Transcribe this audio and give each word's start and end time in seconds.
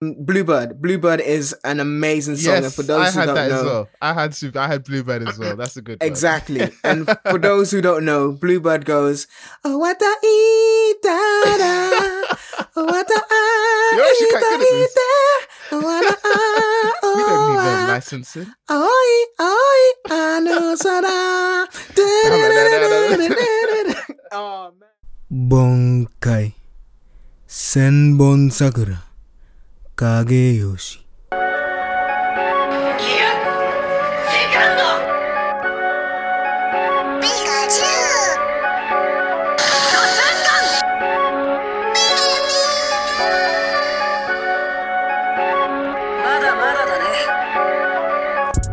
Bluebird. 0.00 0.80
Bluebird 0.80 1.20
is 1.20 1.54
an 1.62 1.78
amazing 1.78 2.36
song. 2.36 2.54
Yes, 2.54 2.64
and 2.64 2.72
for 2.72 2.82
those 2.82 3.08
I 3.08 3.10
who 3.10 3.18
had 3.20 3.26
don't 3.26 3.34
that 3.34 3.48
know, 3.50 3.58
as 3.58 3.64
well. 3.64 3.88
I 4.00 4.14
had 4.14 4.34
super, 4.34 4.58
I 4.58 4.66
had 4.66 4.82
Bluebird 4.84 5.28
as 5.28 5.38
well. 5.38 5.56
That's 5.56 5.76
a 5.76 5.82
good 5.82 6.00
one. 6.00 6.08
Exactly. 6.08 6.70
and 6.84 7.06
for 7.28 7.38
those 7.38 7.70
who 7.70 7.82
don't 7.82 8.06
know, 8.06 8.32
Bluebird 8.32 8.86
goes, 8.86 9.26
Oh, 9.62 9.76
what 9.76 9.98
the 9.98 10.06
e 10.24 10.94
da 11.02 11.10
da. 11.58 12.36
Oh, 12.76 12.84
what 12.86 13.06
the. 13.06 13.22
You're 13.92 14.06
actually 14.06 14.30
quite 14.30 14.40
good 14.40 14.62
at 14.62 14.72
this. 14.72 14.96
What 15.84 16.02
the 16.08 16.16
ah. 16.24 17.12
We 17.16 17.22
don't 17.22 17.50
need 17.50 17.58
Oh, 17.60 17.86
no 17.86 17.92
licensing. 17.92 18.46
Oi, 18.70 19.24
oi, 19.38 19.80
I 20.10 20.40
know 20.40 20.74
sada. 20.76 21.68
Oh, 24.32 24.72
man. 24.80 24.88
Bankai. 25.50 26.54
Senbon 27.46 28.50
Sakura. 28.50 29.02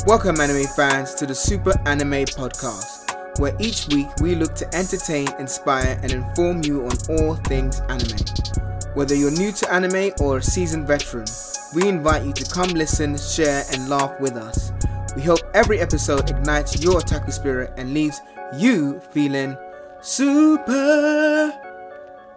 Welcome, 0.08 0.40
anime 0.40 0.64
fans, 0.78 1.14
to 1.16 1.26
the 1.26 1.36
Super 1.36 1.74
Anime 1.86 2.24
Podcast, 2.24 3.40
where 3.40 3.54
each 3.60 3.90
week 3.90 4.08
we 4.22 4.36
look 4.36 4.56
to 4.56 4.74
entertain, 4.74 5.28
inspire, 5.40 6.00
and 6.02 6.14
inform 6.14 6.64
you 6.64 6.86
on 6.86 6.94
all 7.10 7.36
things 7.36 7.82
anime. 7.90 8.67
Whether 8.98 9.14
you're 9.14 9.30
new 9.30 9.52
to 9.52 9.72
anime 9.72 10.12
or 10.20 10.38
a 10.38 10.42
seasoned 10.42 10.88
veteran, 10.88 11.28
we 11.76 11.88
invite 11.88 12.26
you 12.26 12.34
to 12.34 12.44
come 12.52 12.70
listen, 12.70 13.16
share, 13.16 13.64
and 13.72 13.88
laugh 13.88 14.20
with 14.20 14.36
us. 14.36 14.72
We 15.16 15.22
hope 15.22 15.38
every 15.54 15.80
episode 15.80 16.28
ignites 16.32 16.82
your 16.82 17.00
otaku 17.00 17.32
spirit 17.32 17.74
and 17.78 17.94
leaves 17.94 18.20
you 18.58 19.00
feeling 19.12 19.56
super. 20.02 21.54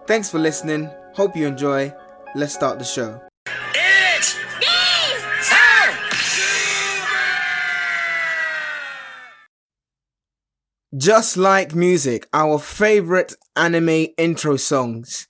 Thanks 0.07 0.29
for 0.29 0.39
listening. 0.39 0.91
Hope 1.15 1.35
you 1.35 1.47
enjoy. 1.47 1.95
Let's 2.35 2.53
start 2.53 2.79
the 2.79 2.85
show. 2.85 3.23
Just 10.95 11.39
Like 11.39 11.75
Music, 11.75 12.29
our 12.35 12.59
favorite 12.59 13.35
anime 13.57 14.09
intro 14.19 14.57
songs. 14.57 15.27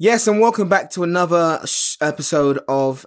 Yes, 0.00 0.28
and 0.28 0.40
welcome 0.40 0.68
back 0.68 0.90
to 0.90 1.02
another 1.02 1.60
sh- 1.64 1.96
episode 2.00 2.60
of 2.68 3.04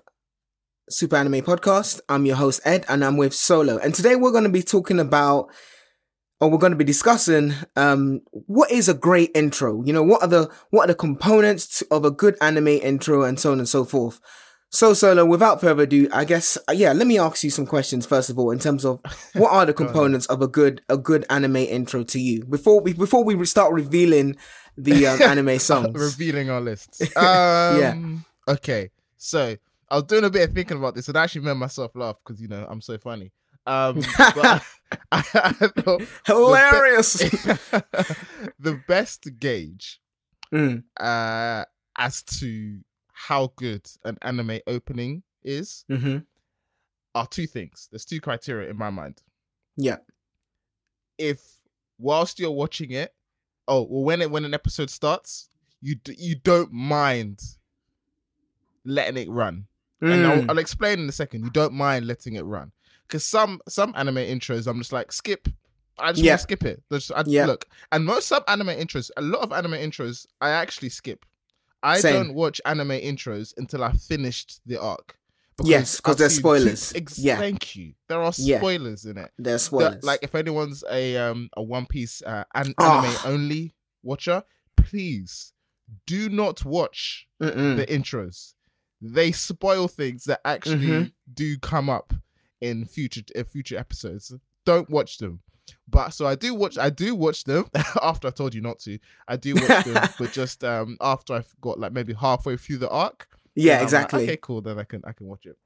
Super 0.89 1.15
Anime 1.15 1.41
Podcast. 1.41 2.01
I'm 2.09 2.25
your 2.25 2.35
host, 2.35 2.59
Ed, 2.65 2.83
and 2.89 3.05
I'm 3.05 3.15
with 3.15 3.33
Solo. 3.33 3.77
And 3.77 3.95
today 3.95 4.17
we're 4.17 4.33
going 4.33 4.43
to 4.43 4.49
be 4.49 4.61
talking 4.61 4.99
about, 4.99 5.47
or 6.41 6.51
we're 6.51 6.57
going 6.57 6.73
to 6.73 6.77
be 6.77 6.83
discussing, 6.83 7.53
um, 7.77 8.19
what 8.31 8.71
is 8.71 8.89
a 8.89 8.93
great 8.93 9.31
intro? 9.33 9.81
You 9.85 9.93
know, 9.93 10.03
what 10.03 10.21
are 10.21 10.27
the, 10.27 10.51
what 10.71 10.83
are 10.83 10.87
the 10.87 10.95
components 10.95 11.81
of 11.91 12.03
a 12.03 12.11
good 12.11 12.35
anime 12.41 12.67
intro 12.67 13.23
and 13.23 13.39
so 13.39 13.53
on 13.53 13.59
and 13.59 13.69
so 13.69 13.85
forth. 13.85 14.19
So, 14.69 14.93
Solo, 14.93 15.25
without 15.25 15.61
further 15.61 15.83
ado, 15.83 16.09
I 16.11 16.25
guess, 16.25 16.57
uh, 16.69 16.73
yeah, 16.73 16.91
let 16.91 17.07
me 17.07 17.17
ask 17.17 17.41
you 17.41 17.51
some 17.51 17.65
questions 17.65 18.05
first 18.05 18.29
of 18.29 18.37
all, 18.37 18.51
in 18.51 18.59
terms 18.59 18.83
of 18.83 18.99
what 19.33 19.53
are 19.53 19.65
the 19.65 19.73
components 19.73 20.25
of 20.25 20.41
a 20.41 20.47
good, 20.47 20.81
a 20.89 20.97
good 20.97 21.25
anime 21.29 21.55
intro 21.55 22.03
to 22.03 22.19
you? 22.19 22.43
Before 22.43 22.81
we, 22.81 22.91
before 22.91 23.23
we 23.23 23.45
start 23.45 23.71
revealing 23.71 24.35
the 24.77 25.07
um, 25.07 25.21
anime 25.29 25.59
songs. 25.59 25.95
Revealing 25.95 26.49
our 26.49 26.61
lists. 26.61 27.01
Um, 27.15 27.77
Yeah. 27.77 27.95
Okay. 28.47 28.89
So 29.17 29.55
I 29.89 29.95
was 29.95 30.03
doing 30.05 30.23
a 30.23 30.29
bit 30.29 30.49
of 30.49 30.55
thinking 30.55 30.77
about 30.77 30.95
this, 30.95 31.07
and 31.07 31.17
I 31.17 31.23
actually 31.23 31.41
made 31.41 31.53
myself 31.57 31.91
laugh 31.95 32.17
because 32.25 32.41
you 32.41 32.47
know 32.47 32.65
I'm 32.69 32.81
so 32.81 32.97
funny. 32.97 33.31
Um, 33.67 34.01
but 34.17 34.63
I, 35.11 35.23
I 35.33 35.51
thought 35.51 36.07
Hilarious. 36.25 37.13
the 38.59 38.81
best 38.87 39.27
gauge 39.39 39.99
Mm, 40.53 40.83
uh, 40.99 41.63
as 41.97 42.23
to 42.23 42.79
how 43.13 43.53
good 43.55 43.87
an 44.03 44.17
anime 44.21 44.59
opening 44.67 45.23
is 45.43 45.85
hmm 45.89 46.17
are 47.15 47.27
two 47.27 47.47
things. 47.47 47.87
There's 47.91 48.03
two 48.05 48.19
criteria 48.19 48.69
in 48.69 48.77
my 48.77 48.89
mind. 48.89 49.21
Yeah. 49.77 49.97
If 51.17 51.41
whilst 51.97 52.39
you're 52.39 52.51
watching 52.51 52.91
it, 52.91 53.13
oh 53.67 53.83
well, 53.89 54.03
when 54.03 54.21
it 54.21 54.31
when 54.31 54.45
an 54.45 54.53
episode 54.53 54.89
starts, 54.89 55.49
you 55.81 55.95
d- 55.95 56.15
you 56.17 56.35
don't 56.35 56.71
mind 56.71 57.41
letting 58.85 59.17
it 59.17 59.29
run, 59.29 59.65
and 60.01 60.25
I'll, 60.25 60.37
Mm, 60.41 60.49
I'll 60.49 60.57
explain 60.57 60.99
in 60.99 61.09
a 61.09 61.11
second. 61.11 61.43
You 61.43 61.49
don't 61.51 61.73
mind 61.73 62.07
letting 62.07 62.35
it 62.35 62.41
run 62.43 62.71
because 63.07 63.23
some 63.25 63.61
some 63.67 63.93
anime 63.95 64.15
intros, 64.15 64.67
I'm 64.67 64.77
just 64.79 64.91
like 64.93 65.11
skip. 65.11 65.47
I 65.99 66.11
just 66.13 66.23
Yeah. 66.23 66.31
want 66.31 66.39
to 66.39 66.43
skip 66.43 66.63
it. 66.63 66.83
There's, 66.89 67.11
I, 67.11 67.23
Yeah. 67.27 67.45
Look, 67.45 67.67
and 67.91 68.05
most 68.05 68.27
sub 68.27 68.43
anime 68.47 68.69
intros, 68.69 69.11
a 69.17 69.21
lot 69.21 69.41
of 69.41 69.51
anime 69.51 69.73
intros, 69.73 70.25
I 70.39 70.49
actually 70.49 70.89
skip. 70.89 71.25
I 71.83 71.99
Same. 71.99 72.13
don't 72.13 72.33
watch 72.33 72.59
anime 72.65 72.89
intros 72.91 73.53
until 73.57 73.83
I've 73.83 74.01
finished 74.01 74.61
the 74.65 74.79
arc. 74.81 75.17
Yes, 75.65 75.99
'cause 75.99 76.13
I've 76.15 76.19
they're 76.19 76.29
seen 76.29 76.39
spoilers. 76.39 76.93
ex- 76.95 77.19
Yeah. 77.19 77.37
Thank 77.37 77.75
you. 77.75 77.93
There 78.07 78.21
are 78.21 78.31
Yeah. 78.37 78.57
spoilers 78.59 79.05
in 79.05 79.17
it. 79.17 79.31
They're 79.37 79.53
The- 79.55 79.59
spoilers. 79.59 80.03
like 80.03 80.19
if 80.23 80.35
anyone's 80.35 80.83
a 80.89 81.17
um 81.17 81.49
a 81.57 81.61
One 81.63 81.85
Piece 81.85 82.21
uh, 82.23 82.43
an- 82.55 82.73
Ah. 82.77 83.03
anime 83.25 83.33
only 83.33 83.75
watcher, 84.03 84.43
please 84.77 85.53
do 86.05 86.29
not 86.29 86.63
watch 86.65 87.27
Mm-mm. 87.41 87.75
the 87.77 87.85
intros. 87.87 88.53
They 89.01 89.31
spoil 89.31 89.87
things 89.87 90.25
that 90.25 90.41
actually 90.45 90.87
Mhm. 90.87 91.13
do 91.33 91.57
come 91.59 91.89
up 91.89 92.13
in 92.61 92.85
future 92.85 93.21
uh, 93.35 93.43
future 93.43 93.77
episodes. 93.77 94.33
Don't 94.65 94.89
watch 94.89 95.17
them. 95.17 95.41
But 95.87 96.11
so 96.11 96.25
I 96.27 96.35
do 96.35 96.53
watch 96.53 96.77
I 96.77 96.89
do 96.89 97.15
watch 97.15 97.43
them 97.43 97.65
after 98.01 98.27
I 98.27 98.31
told 98.31 98.53
you 98.53 98.61
not 98.61 98.79
to. 98.81 98.99
I 99.27 99.35
do 99.37 99.55
watch 99.55 99.85
them, 99.85 100.09
but 100.19 100.31
just 100.31 100.63
um 100.63 100.97
after 101.01 101.33
I've 101.33 101.53
got 101.61 101.79
like 101.79 101.91
maybe 101.91 102.13
halfway 102.13 102.57
through 102.57 102.77
the 102.77 102.89
arc. 102.89 103.27
Yeah, 103.55 103.73
I'm 103.73 103.77
like, 103.79 103.83
exactly. 103.83 104.23
okay, 104.23 104.37
cool. 104.41 104.61
Then 104.61 104.79
I 104.79 104.83
can 104.83 105.01
I 105.05 105.11
can 105.13 105.27
watch 105.27 105.45
it. 105.45 105.57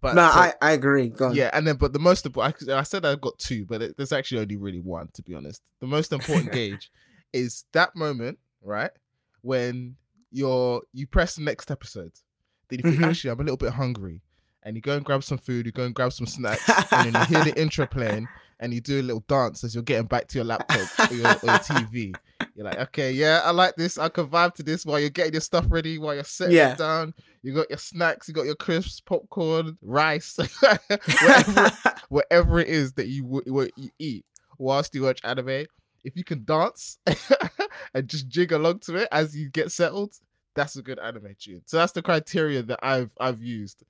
But 0.00 0.14
no, 0.14 0.22
so- 0.30 0.38
I, 0.38 0.52
I 0.62 0.72
agree. 0.72 1.08
Go 1.08 1.26
on. 1.28 1.34
yeah, 1.34 1.50
and 1.52 1.66
then 1.66 1.76
but 1.76 1.92
the 1.92 1.98
most 1.98 2.24
important, 2.24 2.68
I 2.70 2.82
said 2.84 3.04
I've 3.04 3.20
got 3.20 3.38
two, 3.38 3.64
but 3.66 3.82
it, 3.82 3.96
there's 3.96 4.12
actually 4.12 4.40
only 4.42 4.56
really 4.56 4.80
one 4.80 5.08
to 5.14 5.22
be 5.22 5.34
honest. 5.34 5.62
The 5.80 5.86
most 5.86 6.12
important 6.12 6.52
gauge 6.52 6.90
is 7.32 7.64
that 7.72 7.94
moment, 7.96 8.38
right, 8.62 8.90
when 9.42 9.96
you're 10.30 10.82
you 10.92 11.06
press 11.06 11.34
the 11.36 11.42
next 11.42 11.70
episode, 11.70 12.12
then 12.68 12.80
you 12.82 12.90
think 12.90 13.02
Mhm. 13.02 13.08
actually 13.10 13.30
I'm 13.30 13.40
a 13.40 13.42
little 13.42 13.56
bit 13.56 13.72
hungry, 13.72 14.20
and 14.62 14.76
you 14.76 14.82
go 14.82 14.94
and 14.96 15.04
grab 15.04 15.24
some 15.24 15.38
food, 15.38 15.66
you 15.66 15.72
go 15.72 15.84
and 15.84 15.94
grab 15.94 16.12
some 16.12 16.26
snacks, 16.26 16.68
and 16.92 17.12
then 17.12 17.22
you 17.28 17.36
hear 17.36 17.44
the 17.44 17.60
intro 17.60 17.86
playing, 17.86 18.28
and 18.60 18.72
you 18.72 18.80
do 18.80 19.00
a 19.00 19.02
little 19.02 19.24
dance 19.26 19.64
as 19.64 19.74
you're 19.74 19.82
getting 19.82 20.06
back 20.06 20.28
to 20.28 20.38
your 20.38 20.44
laptop 20.44 21.10
or 21.10 21.14
your, 21.14 21.26
or 21.26 21.44
your 21.44 21.58
TV. 21.58 22.14
You're 22.58 22.64
like, 22.66 22.78
okay, 22.88 23.12
yeah, 23.12 23.42
I 23.44 23.52
like 23.52 23.76
this. 23.76 23.98
I 23.98 24.08
can 24.08 24.26
vibe 24.26 24.54
to 24.54 24.64
this 24.64 24.84
while 24.84 24.98
you're 24.98 25.10
getting 25.10 25.32
your 25.32 25.40
stuff 25.40 25.66
ready, 25.68 25.96
while 25.96 26.16
you're 26.16 26.24
setting 26.24 26.56
Yeah. 26.56 26.72
it 26.72 26.78
down. 26.78 27.14
You 27.42 27.54
got 27.54 27.70
your 27.70 27.78
snacks, 27.78 28.26
you 28.26 28.34
got 28.34 28.46
your 28.46 28.56
crisps, 28.56 29.00
popcorn, 29.00 29.78
rice, 29.80 30.36
whatever, 31.22 31.70
whatever 32.08 32.58
it 32.58 32.66
is 32.66 32.94
that 32.94 33.06
you 33.06 33.22
what 33.24 33.70
you 33.76 33.90
eat 34.00 34.24
whilst 34.58 34.92
you 34.92 35.02
watch 35.02 35.20
anime. 35.22 35.66
If 36.02 36.16
you 36.16 36.24
can 36.24 36.44
dance 36.44 36.98
and 37.94 38.08
just 38.08 38.26
jig 38.26 38.50
along 38.50 38.80
to 38.80 38.96
it 38.96 39.08
as 39.12 39.36
you 39.36 39.50
get 39.50 39.70
settled, 39.70 40.14
that's 40.56 40.74
a 40.74 40.82
good 40.82 40.98
anime 40.98 41.36
tune. 41.38 41.62
So 41.64 41.76
that's 41.76 41.92
the 41.92 42.02
criteria 42.02 42.64
that 42.64 42.80
I've 42.82 43.12
I've 43.20 43.40
used 43.40 43.84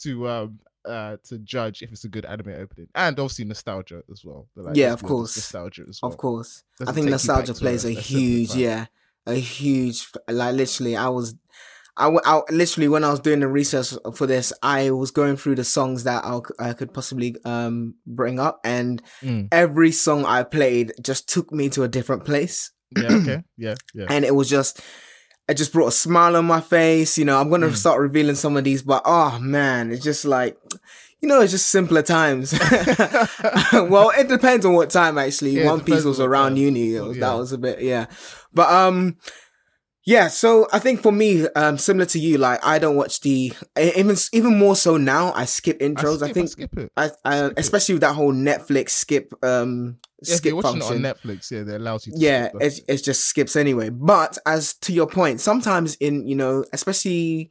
to 0.00 0.28
um 0.28 0.60
uh 0.86 1.16
to 1.24 1.38
judge 1.38 1.82
if 1.82 1.90
it's 1.92 2.04
a 2.04 2.08
good 2.08 2.24
anime 2.24 2.54
opening, 2.58 2.88
and 2.94 3.18
obviously 3.18 3.44
nostalgia 3.44 4.02
as 4.10 4.24
well. 4.24 4.46
Like, 4.56 4.76
Yeah, 4.76 4.92
of 4.92 5.02
course. 5.02 5.36
nostalgia 5.36 5.84
as 5.88 6.00
well. 6.02 6.12
of 6.12 6.18
course. 6.18 6.62
I 6.86 6.92
think 6.92 7.08
nostalgia 7.08 7.54
plays 7.54 7.84
a, 7.84 7.88
a 7.96 8.00
huge, 8.00 8.54
yeah, 8.54 8.86
a 9.26 9.34
huge. 9.34 10.08
Like 10.28 10.54
literally, 10.54 10.96
I 10.96 11.08
was, 11.08 11.34
I, 11.96 12.08
I 12.24 12.40
literally 12.50 12.88
when 12.88 13.04
I 13.04 13.10
was 13.10 13.20
doing 13.20 13.40
the 13.40 13.48
research 13.48 13.94
for 14.14 14.26
this, 14.26 14.52
I 14.62 14.90
was 14.90 15.10
going 15.10 15.36
through 15.36 15.56
the 15.56 15.64
songs 15.64 16.04
that 16.04 16.24
I 16.58 16.72
could 16.74 16.92
possibly 16.92 17.34
um 17.44 17.94
bring 18.06 18.38
up, 18.38 18.60
and 18.64 19.02
Mm. 19.22 19.48
every 19.50 19.92
song 19.92 20.24
I 20.24 20.42
played 20.42 20.92
just 21.00 21.28
took 21.28 21.50
me 21.52 21.68
to 21.70 21.82
a 21.82 21.88
different 21.88 22.24
place, 22.24 22.70
Yeah, 22.94 23.08
okay, 23.12 23.42
yeah, 23.56 23.74
yeah. 23.94 24.06
and 24.10 24.24
it 24.24 24.34
was 24.34 24.48
just. 24.48 24.80
It 25.48 25.54
just 25.56 25.72
brought 25.72 25.86
a 25.88 25.92
smile 25.92 26.34
on 26.36 26.44
my 26.44 26.60
face. 26.60 27.16
You 27.18 27.24
know, 27.24 27.38
I'm 27.40 27.48
gonna 27.50 27.68
Mm. 27.68 27.76
start 27.76 28.00
revealing 28.00 28.34
some 28.36 28.56
of 28.56 28.64
these, 28.64 28.82
but 28.82 29.02
oh 29.04 29.38
man, 29.40 29.92
it's 29.92 30.02
just 30.04 30.24
like, 30.24 30.58
you 31.20 31.28
know, 31.28 31.40
it's 31.40 31.52
just 31.52 31.66
simpler 31.68 32.02
times. 32.02 32.52
well, 33.72 34.10
it 34.18 34.28
depends 34.28 34.66
on 34.66 34.74
what 34.74 34.90
time 34.90 35.18
actually. 35.18 35.50
Yeah, 35.52 35.66
One 35.66 35.80
Piece 35.80 36.04
was 36.04 36.20
around 36.20 36.50
time. 36.52 36.56
uni. 36.58 36.94
It 36.94 37.00
was, 37.00 37.16
yeah. 37.16 37.20
That 37.28 37.38
was 37.38 37.52
a 37.52 37.58
bit, 37.58 37.80
yeah. 37.80 38.06
But 38.52 38.70
um, 38.70 39.16
yeah. 40.06 40.28
So 40.28 40.66
I 40.72 40.78
think 40.78 41.02
for 41.02 41.12
me, 41.12 41.46
um, 41.48 41.76
similar 41.76 42.06
to 42.06 42.18
you, 42.18 42.38
like 42.38 42.64
I 42.64 42.78
don't 42.78 42.96
watch 42.96 43.20
the 43.20 43.52
even 43.78 44.16
even 44.32 44.58
more 44.58 44.76
so 44.76 44.96
now. 44.96 45.32
I 45.34 45.44
skip 45.44 45.78
intros. 45.80 46.22
I, 46.22 46.26
skip, 46.26 46.34
think 46.34 46.48
skip 46.48 46.78
it. 46.78 46.92
I, 46.96 47.10
I 47.24 47.36
skip 47.38 47.50
it. 47.52 47.58
especially 47.58 47.94
with 47.96 48.02
that 48.02 48.14
whole 48.14 48.32
Netflix 48.32 48.90
skip 48.90 49.32
um 49.44 49.98
Yeah, 50.22 50.36
skip 50.36 50.62
function. 50.62 51.04
it 51.04 51.06
on 51.06 51.14
Netflix, 51.14 51.50
yeah, 51.50 51.64
that 51.64 51.76
allows 51.76 52.06
you. 52.06 52.12
to 52.14 52.18
Yeah, 52.18 52.48
skip, 52.48 52.84
it's 52.88 53.02
just 53.02 53.26
skips 53.26 53.56
anyway. 53.56 53.90
But 53.90 54.38
as 54.46 54.74
to 54.82 54.92
your 54.92 55.06
point, 55.06 55.40
sometimes 55.40 55.96
in 55.96 56.26
you 56.26 56.36
know, 56.36 56.64
especially 56.72 57.50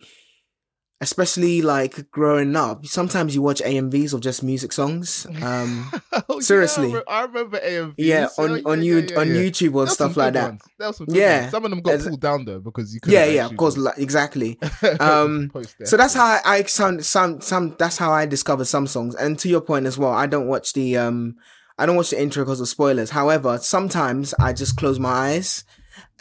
especially 1.01 1.62
like 1.62 2.09
growing 2.12 2.56
up. 2.56 2.86
Sometimes 2.86 3.36
you 3.36 3.42
watch 3.42 3.62
AMVs 3.62 4.13
of 4.13 4.21
just 4.21 4.42
music 4.44 4.71
songs. 4.71 5.27
Um, 5.44 5.92
Oh, 6.30 6.36
yeah, 6.36 6.39
seriously. 6.39 6.92
I, 6.92 6.95
re- 6.95 7.03
I 7.07 7.21
remember 7.24 7.59
AMVs. 7.59 7.94
yeah, 7.97 8.27
Oh, 8.38 8.44
on 8.45 8.65
on 8.65 8.77
yeah, 8.80 8.83
you 8.86 9.07
yeah, 9.09 9.19
on 9.19 9.27
yeah. 9.27 9.36
YouTube 9.42 9.75
or 9.75 9.88
stuff 9.88 10.15
like 10.18 10.33
that. 10.33 10.50
ones. 10.51 10.62
There 10.80 10.88
was 10.88 10.97
some 10.97 11.07
Yeah. 11.09 11.42
ones. 11.42 11.51
Some 11.51 11.65
of 11.65 11.69
them 11.71 11.81
got 11.81 12.00
pulled 12.00 12.21
down 12.21 12.45
though 12.45 12.59
because 12.59 12.94
you. 12.94 13.00
Yeah, 13.06 13.25
yeah, 13.25 13.45
of 13.45 13.56
course, 13.57 13.77
like, 13.77 13.97
exactly. 13.97 14.57
Um, 15.00 15.51
So 15.83 15.97
that's 15.97 16.13
how. 16.13 16.25
I, 16.25 16.42
I 16.45 16.63
sound 16.63 17.06
some 17.06 17.41
some 17.41 17.75
that's 17.77 17.98
how 17.98 18.12
I 18.12 18.25
discovered 18.25 18.65
some 18.65 18.88
songs. 18.88 19.13
And 19.15 19.38
to 19.39 19.50
your 19.50 19.62
point 19.62 19.86
as 19.86 19.98
well, 19.98 20.12
I 20.13 20.25
don't 20.25 20.48
watch 20.48 20.74
the 20.74 20.98
um 20.98 21.36
I 21.77 21.86
don't 21.86 21.98
watch 21.98 22.12
the 22.12 22.21
intro 22.21 22.44
because 22.45 22.62
of 22.62 22.69
spoilers. 22.69 23.09
However, 23.09 23.57
sometimes 23.62 24.33
I 24.39 24.53
just 24.53 24.77
close 24.77 24.98
my 25.00 25.09
eyes 25.09 25.65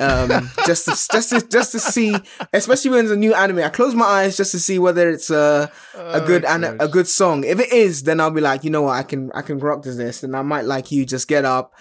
um 0.00 0.50
just 0.66 0.84
to, 0.86 0.90
just 1.12 1.30
to, 1.30 1.48
just 1.48 1.72
to 1.72 1.78
see 1.78 2.14
especially 2.52 2.90
when 2.90 3.04
it's 3.04 3.12
a 3.12 3.16
new 3.16 3.32
anime 3.34 3.58
i 3.58 3.68
close 3.68 3.94
my 3.94 4.04
eyes 4.04 4.36
just 4.36 4.50
to 4.52 4.58
see 4.58 4.78
whether 4.78 5.08
it's 5.08 5.30
a 5.30 5.70
a 5.94 6.20
Oh, 6.20 6.26
good 6.26 6.44
an, 6.44 6.64
a 6.80 6.88
good 6.88 7.06
song. 7.08 7.44
If 7.44 7.60
it 7.60 7.72
is 7.72 8.02
then 8.02 8.18
i'll 8.20 8.30
be 8.30 8.40
like 8.40 8.64
you 8.64 8.70
know 8.70 8.82
what 8.82 8.96
i 8.98 9.02
can 9.02 9.30
i 9.34 9.42
can 9.42 9.58
rock 9.58 9.82
to 9.82 9.92
this. 9.92 10.22
And 10.22 10.36
i 10.36 10.42
might 10.42 10.64
like 10.64 10.90
you 10.90 11.06
just 11.06 11.28
get 11.28 11.44
up 11.44 11.72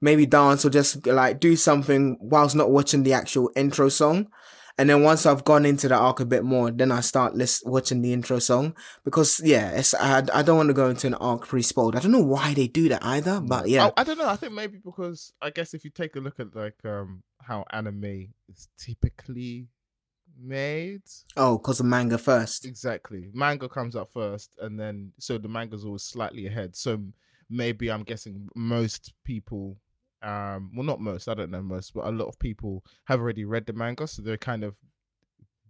maybe 0.00 0.26
dance 0.26 0.64
or 0.64 0.70
just 0.70 1.06
like 1.06 1.40
do 1.40 1.56
something 1.56 2.18
whilst 2.20 2.56
not 2.56 2.70
watching 2.70 3.04
the 3.04 3.12
actual 3.12 3.50
intro 3.56 3.88
song. 3.88 4.28
And 4.78 4.88
then 4.88 5.02
once 5.02 5.26
I've 5.26 5.44
gone 5.44 5.66
into 5.66 5.86
the 5.86 5.94
arc 5.96 6.18
a 6.20 6.24
bit 6.24 6.44
more, 6.44 6.70
then 6.70 6.90
I 6.90 7.00
start 7.02 7.34
list- 7.34 7.62
watching 7.66 8.00
the 8.00 8.12
intro 8.14 8.38
song. 8.38 8.74
Because 9.04 9.38
yeah, 9.44 9.70
it's 9.72 9.92
I, 9.94 10.22
I 10.32 10.42
don't 10.42 10.56
want 10.56 10.70
to 10.70 10.74
go 10.74 10.88
into 10.88 11.06
an 11.06 11.14
arc 11.14 11.46
pre-spoiled. 11.46 11.94
I 11.94 12.00
don't 12.00 12.10
know 12.10 12.24
why 12.24 12.54
they 12.54 12.68
do 12.68 12.88
that 12.88 13.04
either, 13.04 13.38
but 13.40 13.68
yeah, 13.68 13.88
Oh, 13.88 13.92
I 13.98 14.02
don't 14.02 14.16
know. 14.18 14.28
I 14.28 14.36
think 14.36 14.54
maybe 14.54 14.78
because 14.82 15.34
I 15.42 15.50
guess 15.50 15.74
if 15.74 15.84
you 15.84 15.90
take 15.90 16.16
a 16.16 16.20
look 16.20 16.40
at 16.40 16.56
like 16.56 16.78
um 16.86 17.22
how 17.46 17.64
anime 17.70 18.32
is 18.48 18.68
typically 18.78 19.68
made, 20.38 21.02
oh, 21.36 21.58
because 21.58 21.80
of 21.80 21.86
manga 21.86 22.18
first. 22.18 22.64
exactly, 22.64 23.30
manga 23.34 23.68
comes 23.68 23.96
out 23.96 24.10
first, 24.12 24.56
and 24.60 24.78
then 24.78 25.12
so 25.18 25.38
the 25.38 25.48
manga's 25.48 25.84
always 25.84 26.02
slightly 26.04 26.46
ahead. 26.46 26.74
So 26.76 27.00
maybe 27.50 27.90
I'm 27.90 28.02
guessing 28.02 28.48
most 28.54 29.12
people, 29.24 29.76
um, 30.22 30.70
well, 30.74 30.84
not 30.86 31.00
most, 31.00 31.28
I 31.28 31.34
don't 31.34 31.50
know 31.50 31.62
most, 31.62 31.92
but 31.94 32.06
a 32.06 32.10
lot 32.10 32.28
of 32.28 32.38
people 32.38 32.84
have 33.04 33.20
already 33.20 33.44
read 33.44 33.66
the 33.66 33.72
manga, 33.74 34.06
so 34.06 34.22
they're 34.22 34.36
kind 34.38 34.64
of 34.64 34.76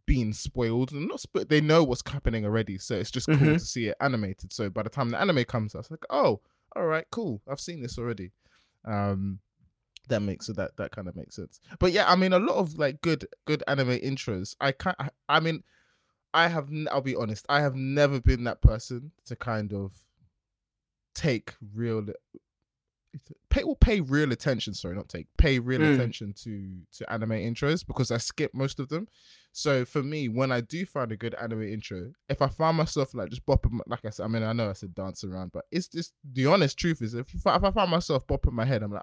being 0.06 0.32
spoiled 0.32 0.92
and 0.92 1.06
not 1.08 1.20
spo- 1.20 1.48
they 1.48 1.60
know 1.60 1.84
what's 1.84 2.02
happening 2.10 2.44
already 2.44 2.76
so 2.76 2.96
it's 2.96 3.10
just 3.10 3.28
cool 3.28 3.36
Mhm. 3.38 3.58
to 3.58 3.64
see 3.64 3.86
it 3.86 3.96
animated 4.00 4.52
so 4.52 4.68
by 4.68 4.82
the 4.82 4.90
time 4.90 5.08
the 5.08 5.18
anime 5.20 5.44
comes 5.44 5.76
out 5.76 5.78
it's 5.78 5.92
like 5.92 6.04
oh 6.10 6.40
all 6.74 6.86
right 6.86 7.06
cool 7.12 7.40
i've 7.48 7.60
seen 7.60 7.80
this 7.80 7.98
already 7.98 8.32
um 8.84 9.38
that 10.08 10.20
makes 10.20 10.46
so 10.46 10.52
that 10.52 10.76
that 10.76 10.90
kind 10.90 11.08
of 11.08 11.14
makes 11.16 11.36
sense 11.36 11.60
but 11.78 11.92
yeah 11.92 12.10
i 12.10 12.16
mean 12.16 12.32
a 12.32 12.38
lot 12.38 12.56
of 12.56 12.76
like 12.78 13.00
good 13.02 13.26
good 13.44 13.62
anime 13.68 13.98
intros 13.98 14.54
i 14.60 14.72
can't 14.72 14.96
I, 14.98 15.08
I 15.28 15.40
mean 15.40 15.62
i 16.34 16.48
have 16.48 16.68
n- 16.70 16.88
i'll 16.90 17.00
be 17.00 17.14
honest 17.16 17.46
i 17.48 17.60
have 17.60 17.74
never 17.74 18.20
been 18.20 18.44
that 18.44 18.60
person 18.62 19.12
to 19.26 19.36
kind 19.36 19.72
of 19.72 19.92
take 21.14 21.54
real 21.74 22.04
pay 23.50 23.62
will 23.62 23.76
pay 23.76 24.00
real 24.00 24.32
attention 24.32 24.72
sorry 24.72 24.96
not 24.96 25.08
take 25.08 25.26
pay 25.36 25.58
real 25.58 25.80
Mm. 25.82 25.92
attention 25.94 26.32
to 26.32 26.78
to 26.92 27.12
anime 27.12 27.30
intros 27.32 27.86
because 27.86 28.10
i 28.10 28.16
skip 28.16 28.52
most 28.54 28.80
of 28.80 28.88
them 28.88 29.06
so 29.52 29.84
for 29.84 30.02
me 30.02 30.28
when 30.28 30.50
i 30.50 30.62
do 30.62 30.86
find 30.86 31.12
a 31.12 31.16
good 31.16 31.34
anime 31.34 31.62
intro 31.62 32.10
if 32.30 32.40
i 32.40 32.48
find 32.48 32.78
myself 32.78 33.12
like 33.14 33.28
just 33.28 33.44
bopping 33.44 33.78
like 33.86 34.02
i 34.06 34.10
said 34.10 34.24
i 34.24 34.28
mean 34.28 34.42
i 34.42 34.54
know 34.54 34.70
i 34.70 34.72
said 34.72 34.94
dance 34.94 35.22
around 35.24 35.52
but 35.52 35.66
it's 35.70 35.88
just 35.88 36.14
the 36.32 36.46
honest 36.46 36.78
truth 36.78 37.02
is 37.02 37.12
if, 37.12 37.32
if 37.34 37.46
I 37.46 37.58
find 37.58 37.90
myself 37.90 38.26
bopping 38.26 38.52
my 38.52 38.64
head 38.64 38.82
i'm 38.82 38.92
like 38.92 39.02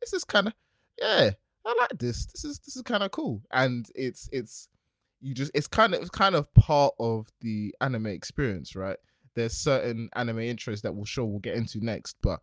this 0.00 0.12
is 0.12 0.24
kind 0.24 0.46
of 0.46 0.54
yeah 1.00 1.30
i 1.66 1.74
like 1.78 1.98
this 1.98 2.26
this 2.26 2.44
is 2.44 2.58
this 2.60 2.76
is 2.76 2.82
kind 2.82 3.02
of 3.02 3.10
cool. 3.10 3.42
And 3.52 3.88
it's 3.94 4.28
it's 4.32 4.68
you 5.20 5.34
just 5.34 5.50
it's 5.54 5.66
kind 5.66 5.94
of 5.94 6.00
it's 6.00 6.10
kind 6.10 6.34
of 6.34 6.52
part 6.54 6.94
of 6.98 7.28
the 7.40 7.74
anime 7.80 8.06
experience 8.06 8.74
right? 8.74 8.96
There's 9.34 9.52
certain 9.54 10.08
anime 10.14 10.38
intros 10.38 10.80
that 10.82 10.94
we'll 10.94 11.04
sure 11.04 11.24
we'll 11.24 11.38
get 11.40 11.56
into 11.56 11.84
next 11.84 12.16
but 12.22 12.40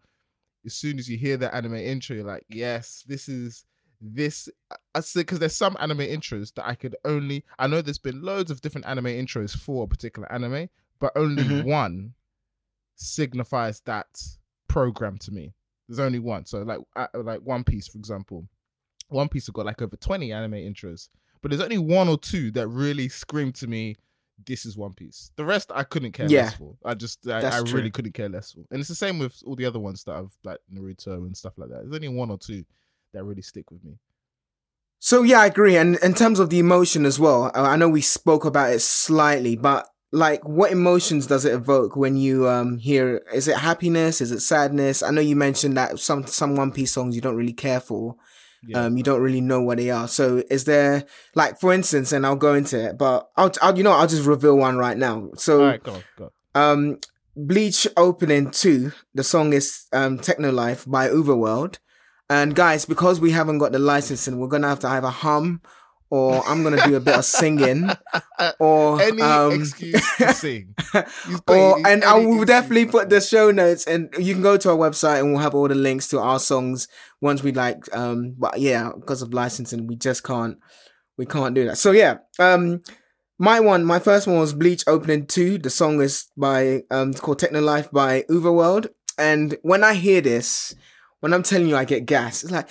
as 0.66 0.74
soon 0.74 1.00
as 1.00 1.10
you 1.10 1.18
hear 1.18 1.38
the 1.38 1.54
anime 1.56 1.76
intro 1.76 2.16
you're 2.16 2.26
like 2.26 2.44
yes 2.50 3.04
this 3.08 3.28
is 3.30 3.66
this 4.02 4.48
i 4.96 5.00
say 5.00 5.22
because 5.22 5.40
there's 5.40 5.56
some 5.56 5.76
anime 5.80 6.00
intros 6.00 6.54
that 6.54 6.68
i 6.68 6.76
could 6.76 6.96
only 7.06 7.44
i 7.60 7.68
know 7.68 7.82
there's 7.82 7.98
been 7.98 8.22
loads 8.22 8.52
of 8.52 8.62
different 8.62 8.86
anime 8.88 9.06
intros 9.06 9.56
for 9.58 9.84
a 9.84 9.88
particular 9.88 10.32
anime 10.32 10.68
but 11.00 11.12
only 11.16 11.44
Mhm. 11.44 11.64
one 11.66 12.14
signifies 12.96 13.82
that 13.82 14.08
program 14.68 15.18
to 15.20 15.32
me 15.32 15.54
there's 15.88 16.00
only 16.00 16.20
one. 16.20 16.46
So 16.46 16.62
like 16.64 16.80
uh, 16.96 17.08
like 17.16 17.42
one 17.42 17.64
piece 17.64 17.88
for 17.88 17.98
example. 17.98 18.48
One 19.10 19.30
piece 19.30 19.46
have 19.48 19.54
got 19.56 19.66
like 19.66 19.82
over 19.82 19.96
20 19.96 20.34
anime 20.34 20.52
intros 20.54 21.08
but 21.42 21.50
there's 21.52 21.62
only 21.62 21.78
one 21.78 22.10
or 22.10 22.18
two 22.18 22.52
that 22.52 22.68
really 22.68 23.08
scream 23.08 23.52
to 23.54 23.68
me 23.68 23.96
this 24.46 24.66
is 24.66 24.76
one 24.78 24.94
piece. 24.94 25.32
The 25.36 25.46
rest 25.46 25.72
i 25.74 25.84
couldn't 25.84 26.12
care 26.12 26.30
Yeah. 26.30 26.44
less 26.44 26.56
for. 26.56 26.76
I 26.86 26.94
just 26.94 27.28
i, 27.28 27.40
I 27.42 27.60
really 27.60 27.90
couldn't 27.90 28.12
care 28.14 28.28
less 28.30 28.52
for. 28.52 28.62
And 28.70 28.80
it's 28.80 28.90
the 28.90 28.96
same 28.96 29.18
with 29.18 29.42
all 29.46 29.56
the 29.56 29.66
other 29.66 29.80
ones 29.80 30.04
that 30.04 30.16
i've 30.16 30.36
like 30.44 30.60
naruto 30.74 31.26
and 31.26 31.36
stuff 31.38 31.54
like 31.58 31.70
that. 31.70 31.82
There's 31.84 31.96
only 31.96 32.10
one 32.10 32.30
or 32.32 32.38
two 32.38 32.66
that 33.14 33.24
really 33.24 33.42
stick 33.42 33.72
with 33.72 33.84
me. 33.84 33.98
So 35.00 35.22
yeah, 35.24 35.40
I 35.42 35.46
agree. 35.46 35.78
And 35.78 35.96
in 36.04 36.14
terms 36.16 36.40
of 36.40 36.50
the 36.50 36.60
emotion 36.60 37.06
as 37.06 37.20
well, 37.20 37.46
uh, 37.56 37.62
I 37.62 37.76
know 37.78 37.88
we 37.88 38.02
spoke 38.02 38.46
about 38.46 38.72
it 38.74 38.80
slightly, 38.82 39.56
but 39.56 39.88
like, 40.12 40.48
what 40.48 40.72
emotions 40.72 41.28
does 41.28 41.44
it 41.46 41.54
evoke 41.54 41.96
when 41.96 42.16
you 42.18 42.48
um 42.48 42.78
hear? 42.78 43.22
Is 43.34 43.48
it 43.48 43.58
happiness? 43.58 44.22
Is 44.22 44.32
it 44.32 44.40
sadness? 44.42 45.04
I 45.04 45.12
know 45.12 45.22
you 45.22 45.36
mentioned 45.36 45.78
that 45.78 46.00
some 46.00 46.26
some 46.28 46.56
One 46.56 46.72
Piece 46.72 46.92
songs 46.94 47.16
you 47.16 47.22
don't 47.22 47.36
really 47.36 47.54
care 47.54 47.80
for. 47.82 48.16
yeah 48.68 48.86
Um, 48.86 48.98
you 48.98 49.04
don't 49.04 49.22
really 49.22 49.42
know 49.42 49.62
what 49.62 49.78
they 49.78 49.90
are. 49.92 50.08
So 50.08 50.44
is 50.50 50.64
there 50.64 51.04
like, 51.36 51.60
for 51.60 51.74
instance, 51.74 52.12
and 52.12 52.26
I'll 52.26 52.36
go 52.38 52.54
into 52.56 52.78
it, 52.90 52.98
but 52.98 53.30
I'll, 53.36 53.52
I'll 53.62 53.78
you 53.78 53.84
know 53.84 53.92
I'll 53.92 54.08
just 54.08 54.26
reveal 54.26 54.58
one 54.58 54.78
right 54.78 54.98
now. 54.98 55.30
So 55.36 55.64
right 55.66 55.84
go 55.84 55.94
on, 55.94 56.04
go 56.18 56.32
on. 56.56 56.62
um 56.64 56.98
bleach 57.36 57.88
opening 57.98 58.50
2 58.50 58.92
the 59.14 59.24
song 59.24 59.54
is 59.54 59.86
um 59.94 60.18
techno 60.18 60.52
life 60.52 60.86
by 60.88 61.08
UVERworld 61.08 61.78
and 62.32 62.56
guys 62.56 62.84
because 62.86 63.20
we 63.22 63.30
haven't 63.32 63.60
got 63.60 63.72
the 63.74 63.78
licensing 63.78 64.40
we're 64.40 64.48
gonna 64.48 64.68
have 64.68 64.80
to 64.80 64.88
either 64.88 65.10
hum 65.10 65.62
or 66.10 66.42
i'm 66.48 66.64
gonna 66.64 66.84
do 66.86 66.96
a 66.96 67.00
bit 67.00 67.16
of 67.16 67.26
singing 67.40 67.90
or 68.60 69.02
any 69.02 69.22
um, 69.22 69.54
excuse 69.54 70.16
to 70.18 70.34
sing. 70.34 70.76
Or 71.48 71.86
and 71.86 72.04
I 72.04 72.18
will 72.18 72.46
definitely 72.46 72.86
put 72.86 73.10
the 73.10 73.20
show 73.22 73.52
notes 73.52 73.86
and 73.86 74.14
you 74.18 74.34
can 74.34 74.44
go 74.44 74.58
to 74.58 74.70
our 74.72 74.78
website 74.78 75.20
and 75.20 75.32
we'll 75.32 75.42
have 75.42 75.56
all 75.56 75.68
the 75.68 75.76
links 75.76 76.08
to 76.10 76.20
our 76.20 76.40
songs 76.40 76.88
once 77.22 77.44
we 77.44 77.52
like 77.52 77.84
um 77.96 78.36
but 78.38 78.60
yeah 78.60 78.92
because 78.96 79.22
of 79.22 79.34
licensing 79.34 79.88
we 79.88 79.96
just 79.96 80.24
can't 80.24 80.58
we 81.18 81.26
can't 81.26 81.56
do 81.56 81.66
that. 81.66 81.78
So 81.78 81.92
yeah 81.92 82.18
um 82.40 82.82
my 83.40 83.60
one 83.60 83.86
my 83.86 84.00
first 84.00 84.28
one 84.28 84.40
was 84.40 84.54
bleach 84.54 84.84
opening 84.88 85.26
2 85.26 85.60
the 85.60 85.70
song 85.70 86.02
is 86.02 86.28
by 86.36 86.82
um 86.92 87.12
it's 87.12 87.20
called 87.20 87.40
techno 87.40 87.62
life 87.62 87.90
by 87.92 88.24
UVERworld 88.24 88.88
and 89.18 89.58
when 89.62 89.84
i 89.84 89.94
hear 89.94 90.22
this 90.22 90.74
when 91.20 91.34
I'm 91.34 91.44
telling 91.44 91.68
you 91.68 91.76
I 91.76 91.86
get 91.86 92.06
gas, 92.06 92.44
it's 92.44 92.52
like 92.52 92.70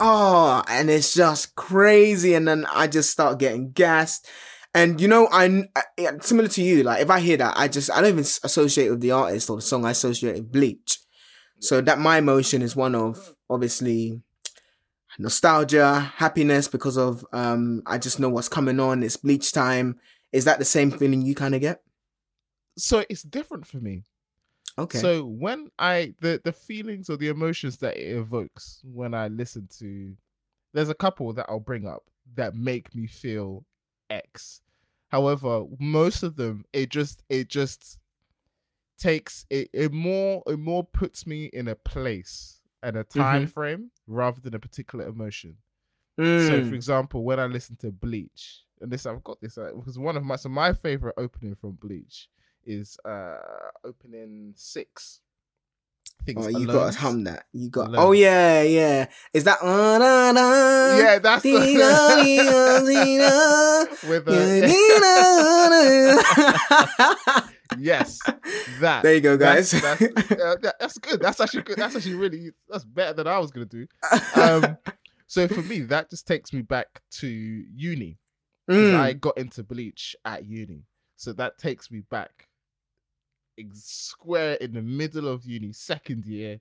oh, 0.00 0.62
and 0.68 0.90
it's 0.90 1.14
just 1.14 1.54
crazy, 1.56 2.34
and 2.34 2.46
then 2.46 2.66
I 2.72 2.86
just 2.86 3.10
start 3.10 3.38
getting 3.38 3.72
gassed. 3.72 4.28
And 4.72 5.00
you 5.00 5.08
know, 5.08 5.28
I 5.30 5.64
similar 6.20 6.48
to 6.48 6.62
you. 6.62 6.82
Like 6.82 7.02
if 7.02 7.10
I 7.10 7.20
hear 7.20 7.36
that, 7.38 7.54
I 7.56 7.68
just 7.68 7.90
I 7.90 8.00
don't 8.00 8.10
even 8.10 8.20
associate 8.20 8.90
with 8.90 9.00
the 9.00 9.12
artist 9.12 9.50
or 9.50 9.56
the 9.56 9.62
song. 9.62 9.84
I 9.84 9.90
associate 9.92 10.34
with 10.34 10.52
Bleach. 10.52 10.98
So 11.60 11.80
that 11.80 11.98
my 11.98 12.18
emotion 12.18 12.60
is 12.60 12.76
one 12.76 12.94
of 12.94 13.34
obviously 13.48 14.20
nostalgia, 15.18 16.12
happiness 16.16 16.68
because 16.68 16.98
of 16.98 17.24
um 17.32 17.82
I 17.86 17.98
just 17.98 18.18
know 18.18 18.28
what's 18.28 18.48
coming 18.48 18.80
on. 18.80 19.02
It's 19.02 19.16
Bleach 19.16 19.52
time. 19.52 19.98
Is 20.32 20.44
that 20.46 20.58
the 20.58 20.64
same 20.64 20.90
feeling 20.90 21.22
you 21.22 21.36
kind 21.36 21.54
of 21.54 21.60
get? 21.60 21.83
So 22.76 23.04
it's 23.08 23.22
different 23.22 23.66
for 23.66 23.78
me 23.78 24.04
Okay. 24.76 24.98
So 24.98 25.24
when 25.24 25.70
I 25.78 26.14
the 26.20 26.40
the 26.42 26.52
feelings 26.52 27.08
or 27.08 27.16
the 27.16 27.28
emotions 27.28 27.76
that 27.78 27.96
it 27.96 28.16
evokes 28.16 28.80
when 28.82 29.14
I 29.14 29.28
listen 29.28 29.68
to, 29.78 30.16
there's 30.72 30.88
a 30.88 30.94
couple 30.96 31.32
that 31.34 31.46
I'll 31.48 31.60
bring 31.60 31.86
up 31.86 32.02
that 32.34 32.56
make 32.56 32.92
me 32.94 33.06
feel 33.06 33.64
X. 34.10 34.62
However, 35.10 35.64
most 35.78 36.24
of 36.24 36.34
them 36.34 36.64
it 36.72 36.88
just 36.88 37.22
it 37.28 37.48
just 37.48 37.98
takes 38.98 39.46
it 39.50 39.68
it 39.72 39.92
more 39.92 40.42
it 40.46 40.58
more 40.58 40.84
puts 40.84 41.26
me 41.26 41.46
in 41.52 41.68
a 41.68 41.74
place 41.74 42.60
and 42.82 42.96
a 42.96 43.04
time 43.04 43.46
frame 43.46 43.90
rather 44.06 44.40
than 44.40 44.54
a 44.54 44.58
particular 44.58 45.06
emotion. 45.06 45.56
So, 46.18 46.60
Mm. 46.60 46.68
for 46.68 46.74
example, 46.74 47.24
when 47.24 47.40
I 47.40 47.46
listen 47.46 47.76
to 47.76 47.90
Bleach, 47.92 48.62
and 48.80 48.90
this 48.90 49.06
I've 49.06 49.22
got 49.24 49.40
this 49.40 49.58
uh, 49.58 49.72
because 49.74 49.98
one 49.98 50.16
of 50.16 50.24
my 50.24 50.36
so 50.36 50.48
my 50.48 50.72
favorite 50.72 51.14
opening 51.16 51.54
from 51.54 51.72
Bleach 51.72 52.28
is 52.66 52.98
uh 53.04 53.36
opening 53.84 54.54
six. 54.56 55.20
Oh, 56.36 56.48
you 56.48 56.66
got 56.66 56.92
to 56.92 56.98
hum 56.98 57.24
that. 57.24 57.44
You 57.52 57.68
got. 57.68 57.88
Alone. 57.88 58.02
Oh 58.02 58.12
yeah, 58.12 58.62
yeah. 58.62 59.08
Is 59.34 59.44
that? 59.44 59.58
Uh, 59.60 59.98
da, 59.98 60.32
da, 60.32 60.96
Yeah, 60.96 61.18
that's 61.18 61.42
the 61.42 61.52
with 64.08 64.24
da. 64.24 64.32
yes, 67.78 68.20
that. 68.80 69.02
There 69.02 69.14
you 69.14 69.20
go, 69.20 69.36
guys. 69.36 69.72
That's, 69.72 70.00
that's, 70.00 70.32
uh, 70.32 70.56
that's 70.80 70.96
good. 70.98 71.20
That's 71.20 71.40
actually 71.40 71.62
good. 71.62 71.76
That's 71.76 71.96
actually 71.96 72.14
really 72.14 72.50
that's 72.70 72.84
better 72.84 73.12
than 73.12 73.26
I 73.26 73.38
was 73.38 73.50
gonna 73.50 73.66
do. 73.66 73.86
Um, 74.36 74.78
So 75.26 75.48
for 75.48 75.62
me, 75.62 75.80
that 75.80 76.10
just 76.10 76.28
takes 76.28 76.52
me 76.52 76.62
back 76.62 77.02
to 77.12 77.26
uni. 77.26 78.18
Mm. 78.70 78.94
I 78.94 79.14
got 79.14 79.36
into 79.36 79.64
Bleach 79.64 80.14
at 80.24 80.44
uni, 80.44 80.84
so 81.16 81.32
that 81.32 81.58
takes 81.58 81.90
me 81.90 82.02
back 82.08 82.46
square 83.72 84.54
in 84.54 84.72
the 84.72 84.82
middle 84.82 85.28
of 85.28 85.44
uni, 85.44 85.72
second 85.72 86.24
year. 86.26 86.60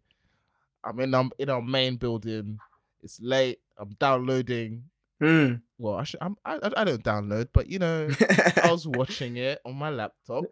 I'm 0.84 1.00
in 1.00 1.14
um 1.14 1.32
in 1.40 1.50
our 1.50 1.62
main 1.62 1.96
building. 1.98 2.60
It's 3.02 3.20
late. 3.22 3.60
I'm 3.78 3.96
downloading. 4.00 4.84
Mm. 5.22 5.62
Well, 5.78 5.96
I 5.96 6.04
should, 6.04 6.20
I'm, 6.22 6.36
I 6.46 6.56
I 6.56 6.72
I 6.78 6.84
don't 6.84 7.04
download, 7.04 7.50
but 7.54 7.68
you 7.68 7.80
know, 7.80 8.10
I 8.64 8.72
was 8.72 8.88
watching 8.88 9.38
it 9.38 9.60
on 9.66 9.76
my 9.76 9.90
laptop. 9.90 10.46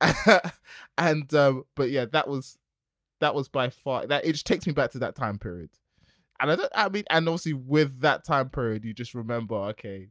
and 0.98 1.32
um 1.34 1.64
but 1.74 1.90
yeah 1.90 2.04
that 2.12 2.28
was 2.28 2.58
that 3.20 3.34
was 3.34 3.48
by 3.48 3.70
far 3.70 4.06
that 4.06 4.24
it 4.24 4.32
just 4.32 4.46
takes 4.46 4.66
me 4.66 4.72
back 4.72 4.90
to 4.90 4.98
that 4.98 5.14
time 5.14 5.38
period 5.38 5.70
and 6.38 6.50
i 6.50 6.56
don't 6.56 6.72
i 6.74 6.88
mean 6.88 7.04
and 7.08 7.26
obviously 7.28 7.54
with 7.54 8.00
that 8.00 8.22
time 8.24 8.50
period 8.50 8.84
you 8.84 8.92
just 8.92 9.14
remember 9.14 9.54
okay 9.54 10.08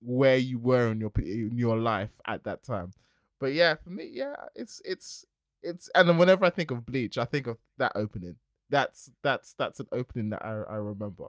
where 0.00 0.36
you 0.36 0.58
were 0.58 0.88
in 0.88 1.00
your 1.00 1.12
in 1.18 1.56
your 1.56 1.78
life 1.78 2.20
at 2.26 2.42
that 2.44 2.64
time 2.64 2.92
but 3.40 3.52
yeah 3.52 3.74
for 3.74 3.90
me 3.90 4.08
yeah 4.12 4.34
it's 4.54 4.80
it's 4.84 5.24
it's 5.62 5.88
and 5.94 6.08
then 6.08 6.18
whenever 6.18 6.44
i 6.44 6.50
think 6.50 6.70
of 6.70 6.84
bleach 6.86 7.18
i 7.18 7.24
think 7.24 7.46
of 7.46 7.56
that 7.78 7.92
opening 7.94 8.36
that's 8.70 9.10
that's 9.22 9.54
that's 9.54 9.80
an 9.80 9.86
opening 9.92 10.30
that 10.30 10.44
i, 10.44 10.74
I 10.74 10.76
remember 10.76 11.28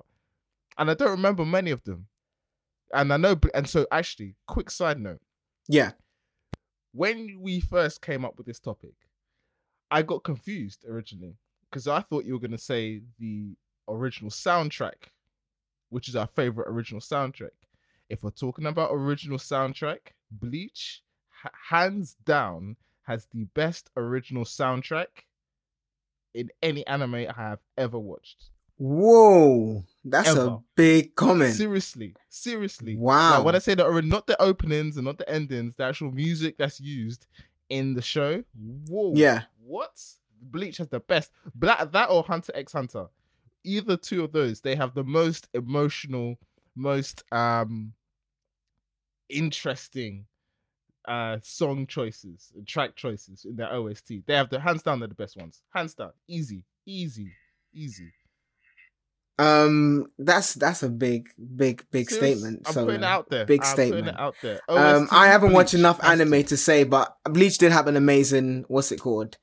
and 0.78 0.90
i 0.90 0.94
don't 0.94 1.12
remember 1.12 1.46
many 1.46 1.72
of 1.72 1.84
them 1.84 2.08
and 2.94 3.12
i 3.14 3.18
know 3.18 3.36
and 3.54 3.68
so 3.68 3.86
actually 3.92 4.36
quick 4.48 4.70
side 4.70 5.00
note 5.00 5.22
yeah. 5.68 5.92
when 6.92 7.38
we 7.40 7.60
first 7.60 8.02
came 8.02 8.24
up 8.24 8.38
with 8.38 8.46
this 8.46 8.60
topic, 8.60 8.94
I 9.92 10.02
got 10.02 10.24
confused 10.24 10.86
originally 10.88 11.36
because 11.70 11.88
I 11.88 12.02
thought 12.02 12.26
you 12.26 12.34
were 12.34 12.40
going 12.40 12.52
to 12.52 12.58
say 12.58 13.02
the 13.20 13.56
original 13.88 14.32
soundtrack, 14.32 15.10
which 15.90 16.08
is 16.08 16.16
our 16.16 16.28
favorite 16.28 16.70
original 16.70 17.02
soundtrack. 17.02 17.50
If 18.10 18.24
we're 18.24 18.32
talking 18.32 18.68
about 18.68 18.92
original 18.94 19.38
soundtrack, 19.38 20.00
Bleach, 20.32 21.02
hands 21.70 22.16
down, 22.26 22.76
has 23.04 23.28
the 23.34 23.46
best 23.54 23.90
original 23.98 24.44
soundtrack 24.44 25.08
in 26.34 26.50
any 26.62 26.86
anime 26.88 27.16
I 27.16 27.34
have 27.36 27.60
ever 27.78 28.00
watched. 28.00 28.50
Whoa, 28.78 29.86
that's 30.04 30.36
a 30.36 30.60
big 30.76 31.16
comment. 31.16 31.56
Seriously, 31.56 32.14
seriously. 32.28 32.98
Wow. 32.98 33.38
Like, 33.38 33.46
when 33.46 33.56
I 33.56 33.60
say 33.60 33.74
that, 33.74 33.86
are 33.86 34.02
not 34.02 34.28
the 34.28 34.42
openings 34.42 34.98
and 34.98 35.06
not 35.06 35.18
the 35.18 35.30
endings, 35.30 35.76
the 35.78 35.86
actual 35.86 36.12
music 36.12 36.58
that's 36.58 36.82
used 36.82 37.26
in 37.70 37.94
the 37.94 38.02
show. 38.02 38.44
Whoa. 38.90 39.14
Yeah. 39.16 39.44
What? 39.64 39.92
Bleach 40.42 40.78
has 40.78 40.90
the 40.90 41.00
best. 41.00 41.32
That 41.60 41.94
that 41.94 42.10
or 42.10 42.24
Hunter 42.24 42.52
X 42.54 42.74
Hunter. 42.74 43.08
Either 43.64 43.96
two 43.96 44.24
of 44.24 44.34
those, 44.34 44.60
they 44.60 44.76
have 44.76 44.94
the 44.94 45.06
most 45.06 45.48
emotional, 45.54 46.38
most 46.76 47.24
um 47.32 47.94
interesting 49.30 50.26
uh 51.08 51.38
song 51.42 51.88
choices 51.88 52.52
and 52.56 52.68
track 52.68 52.96
choices 52.96 53.46
in 53.46 53.56
their 53.56 53.72
OST. 53.74 54.26
They 54.26 54.36
have 54.36 54.50
the 54.50 54.60
hands 54.60 54.84
down 54.84 55.00
they're 55.00 55.08
the 55.08 55.16
best 55.16 55.38
ones. 55.38 55.62
Hands 55.74 55.94
down. 55.94 56.12
Easy. 56.28 56.64
Easy. 56.86 57.32
Easy. 57.74 58.12
Um, 59.38 60.08
that's 60.18 60.54
that's 60.54 60.82
a 60.84 60.90
big, 60.90 61.28
big, 61.38 61.86
big 61.92 62.10
Serious? 62.10 62.40
statement. 62.40 62.62
I'm 62.66 62.74
so 62.74 62.86
putting 62.86 63.02
it 63.02 63.06
out 63.06 63.30
there. 63.30 63.46
big 63.46 63.62
I'm 63.62 63.68
statement. 63.68 64.18
out 64.18 64.36
there. 64.42 64.62
Um, 64.70 65.10
I 65.12 65.28
haven't 65.28 65.52
watched 65.52 65.74
enough 65.74 66.02
anime 66.04 66.44
to 66.46 66.56
say, 66.56 66.86
but 66.86 67.18
Bleach 67.26 67.58
did 67.58 67.74
have 67.74 67.88
an 67.88 67.98
amazing. 67.98 68.64
What's 68.70 68.92
it 68.94 69.02
called? 69.02 69.38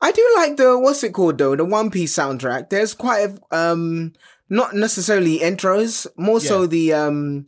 I 0.00 0.12
do 0.12 0.32
like 0.36 0.56
the 0.56 0.78
what's 0.78 1.04
it 1.04 1.12
called 1.12 1.38
though 1.38 1.56
the 1.56 1.64
One 1.64 1.90
Piece 1.90 2.14
soundtrack. 2.16 2.70
There's 2.70 2.94
quite 2.94 3.30
a, 3.50 3.56
um 3.56 4.14
not 4.48 4.74
necessarily 4.74 5.40
intros, 5.40 6.06
more 6.16 6.40
so 6.40 6.66
the 6.66 6.94
um 6.94 7.46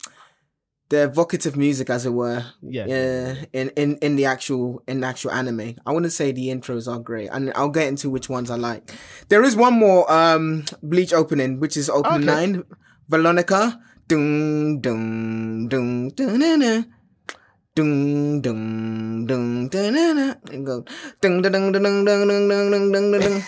the 0.88 1.04
evocative 1.04 1.56
music, 1.56 1.90
as 1.90 2.06
it 2.06 2.10
were. 2.12 2.44
Yeah. 2.62 2.86
Yeah, 2.86 3.34
in 3.52 3.70
in 3.76 3.96
in 3.98 4.16
the 4.16 4.26
actual 4.26 4.82
in 4.86 5.00
the 5.00 5.06
actual 5.06 5.32
anime. 5.32 5.76
I 5.84 5.92
wouldn't 5.92 6.12
say 6.12 6.32
the 6.32 6.48
intros 6.48 6.86
are 6.90 6.98
great, 7.00 7.28
and 7.32 7.52
I'll 7.54 7.70
get 7.70 7.88
into 7.88 8.10
which 8.10 8.28
ones 8.28 8.50
I 8.50 8.56
like. 8.56 8.90
There 9.28 9.42
is 9.42 9.56
one 9.56 9.74
more 9.74 10.10
um 10.10 10.64
Bleach 10.82 11.12
opening, 11.12 11.58
which 11.60 11.76
is 11.76 11.90
opening 11.90 12.28
Okay. 12.28 12.34
nine, 12.34 12.64
Velonica. 13.10 13.80
Dun 14.08 14.80
dun 14.80 15.66
dun 15.68 16.10
dun 16.14 16.38
dun 16.38 16.60
dun. 16.60 16.86
Dun 17.76 18.40
dun 18.40 19.26
dun 19.26 19.68
dun 19.68 19.92
dun 20.00 20.32
dun 21.20 21.42
dun 21.42 21.42
dun 21.42 21.42
dun 21.42 21.72
dun 21.72 22.04
dun 22.06 22.48
dun 22.48 22.70
dun 22.72 22.92
dun 22.92 23.20
dun 23.20 23.42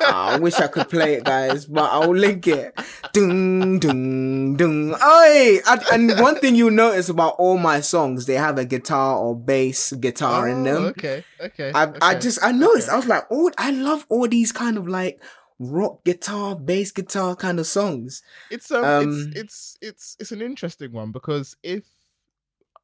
Ah, 0.00 0.34
I 0.34 0.38
wish 0.38 0.54
I 0.54 0.66
could 0.68 0.88
play 0.88 1.14
it, 1.14 1.24
guys, 1.24 1.66
but 1.66 1.90
I'll 1.90 2.14
link 2.14 2.46
it. 2.46 2.74
Dun 3.12 3.78
dun 3.78 4.56
dun. 4.56 4.94
Oi! 4.94 5.58
And, 5.68 5.82
and 5.92 6.20
one 6.20 6.36
thing 6.36 6.54
you 6.54 6.70
notice 6.70 7.08
about 7.08 7.36
all 7.38 7.58
my 7.58 7.80
songs, 7.80 8.26
they 8.26 8.34
have 8.34 8.58
a 8.58 8.64
guitar 8.64 9.16
or 9.18 9.34
bass 9.34 9.92
guitar 9.92 10.48
in 10.48 10.60
Oh, 10.66 10.74
them. 10.74 10.84
Okay, 10.86 11.24
okay. 11.40 11.72
I 11.74 11.92
I 12.02 12.14
just 12.14 12.38
I 12.42 12.52
noticed 12.52 12.88
okay. 12.88 12.94
I 12.94 12.98
was 12.98 13.06
like, 13.06 13.24
oh, 13.30 13.50
I 13.58 13.70
love 13.70 14.04
all 14.08 14.28
these 14.28 14.52
kind 14.52 14.76
of 14.76 14.86
like 14.86 15.20
rock 15.58 16.04
guitar, 16.04 16.54
bass 16.56 16.92
guitar 16.92 17.34
kind 17.34 17.58
of 17.58 17.66
songs. 17.66 18.22
it's 18.50 18.70
um, 18.70 18.84
um, 18.84 19.32
it's 19.34 19.36
it's 19.36 19.78
it's 19.80 20.16
it's 20.20 20.32
an 20.32 20.42
interesting 20.42 20.92
one 20.92 21.12
because 21.12 21.56
if 21.62 21.84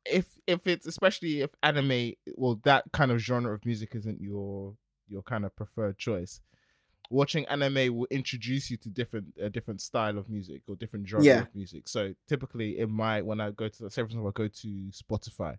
if 0.07 0.25
if 0.47 0.67
it's 0.67 0.87
especially 0.87 1.43
if 1.43 1.51
anime 1.63 2.13
well 2.37 2.59
that 2.65 2.85
kind 2.93 3.11
of 3.13 3.19
genre 3.19 3.55
of 3.55 3.65
music 3.65 3.95
isn't 3.95 4.21
your 4.21 4.75
your 5.09 5.23
kind 5.23 5.45
of 5.45 5.55
preferred 5.55 5.97
choice 5.99 6.41
watching 7.13 7.45
anime 7.47 7.95
will 7.97 8.07
introduce 8.11 8.71
you 8.71 8.77
to 8.79 8.89
different 8.89 9.27
a 9.41 9.51
different 9.51 9.81
style 9.81 10.17
of 10.19 10.29
music 10.29 10.63
or 10.67 10.75
different 10.77 11.07
genre 11.09 11.25
Yeah. 11.27 11.41
of 11.43 11.55
music. 11.55 11.89
So 11.89 12.15
typically 12.27 12.79
in 12.79 12.91
my 12.91 13.21
when 13.23 13.41
i 13.41 13.51
go 13.51 13.69
to 13.69 13.91
say 13.91 14.01
for 14.03 14.07
example 14.07 14.29
i 14.29 14.33
go 14.33 14.49
to 14.49 14.69
spotify 14.91 15.57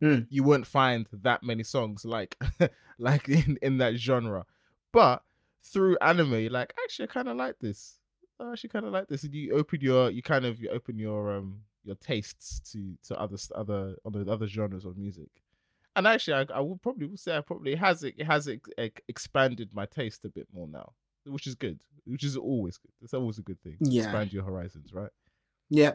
Hmm. 0.00 0.20
you 0.28 0.42
won't 0.42 0.66
find 0.66 1.06
that 1.22 1.42
many 1.44 1.62
songs 1.62 2.04
like 2.04 2.36
like 2.98 3.28
in 3.28 3.56
in 3.62 3.78
that 3.78 3.94
genre. 3.96 4.44
But 4.92 5.22
through 5.62 5.96
anime 6.00 6.48
like 6.52 6.74
actually 6.82 7.04
i 7.08 7.12
kind 7.12 7.28
of 7.28 7.36
like 7.36 7.58
this. 7.60 8.00
I 8.40 8.50
actually 8.52 8.70
kind 8.70 8.84
of 8.86 8.92
like 8.92 9.06
this. 9.08 9.22
And 9.22 9.32
you 9.34 9.52
open 9.54 9.80
your 9.80 10.10
you 10.10 10.22
kind 10.22 10.44
of 10.44 10.60
you 10.60 10.68
open 10.70 10.98
your 10.98 11.36
um 11.36 11.60
your 11.84 11.96
tastes 11.96 12.60
to 12.72 12.96
to 13.06 13.18
other 13.20 13.36
other 13.54 13.96
other 14.04 14.24
other 14.28 14.46
genres 14.48 14.84
of 14.84 14.96
music 14.96 15.30
and 15.96 16.06
actually 16.06 16.34
i, 16.34 16.46
I 16.54 16.60
would 16.60 16.82
probably 16.82 17.16
say 17.16 17.36
i 17.36 17.40
probably 17.40 17.74
has 17.74 18.02
it, 18.04 18.14
it 18.18 18.24
has 18.24 18.48
ex- 18.48 18.68
ex- 18.78 19.02
expanded 19.08 19.70
my 19.74 19.86
taste 19.86 20.24
a 20.24 20.28
bit 20.28 20.46
more 20.52 20.68
now 20.68 20.92
which 21.26 21.46
is 21.46 21.54
good 21.54 21.80
which 22.04 22.24
is 22.24 22.36
always 22.36 22.76
good 22.78 22.92
it's 23.02 23.14
always 23.14 23.38
a 23.38 23.42
good 23.42 23.60
thing 23.62 23.76
Yeah. 23.80 24.04
expand 24.04 24.32
your 24.32 24.44
horizons 24.44 24.92
right 24.92 25.10
Yeah, 25.70 25.92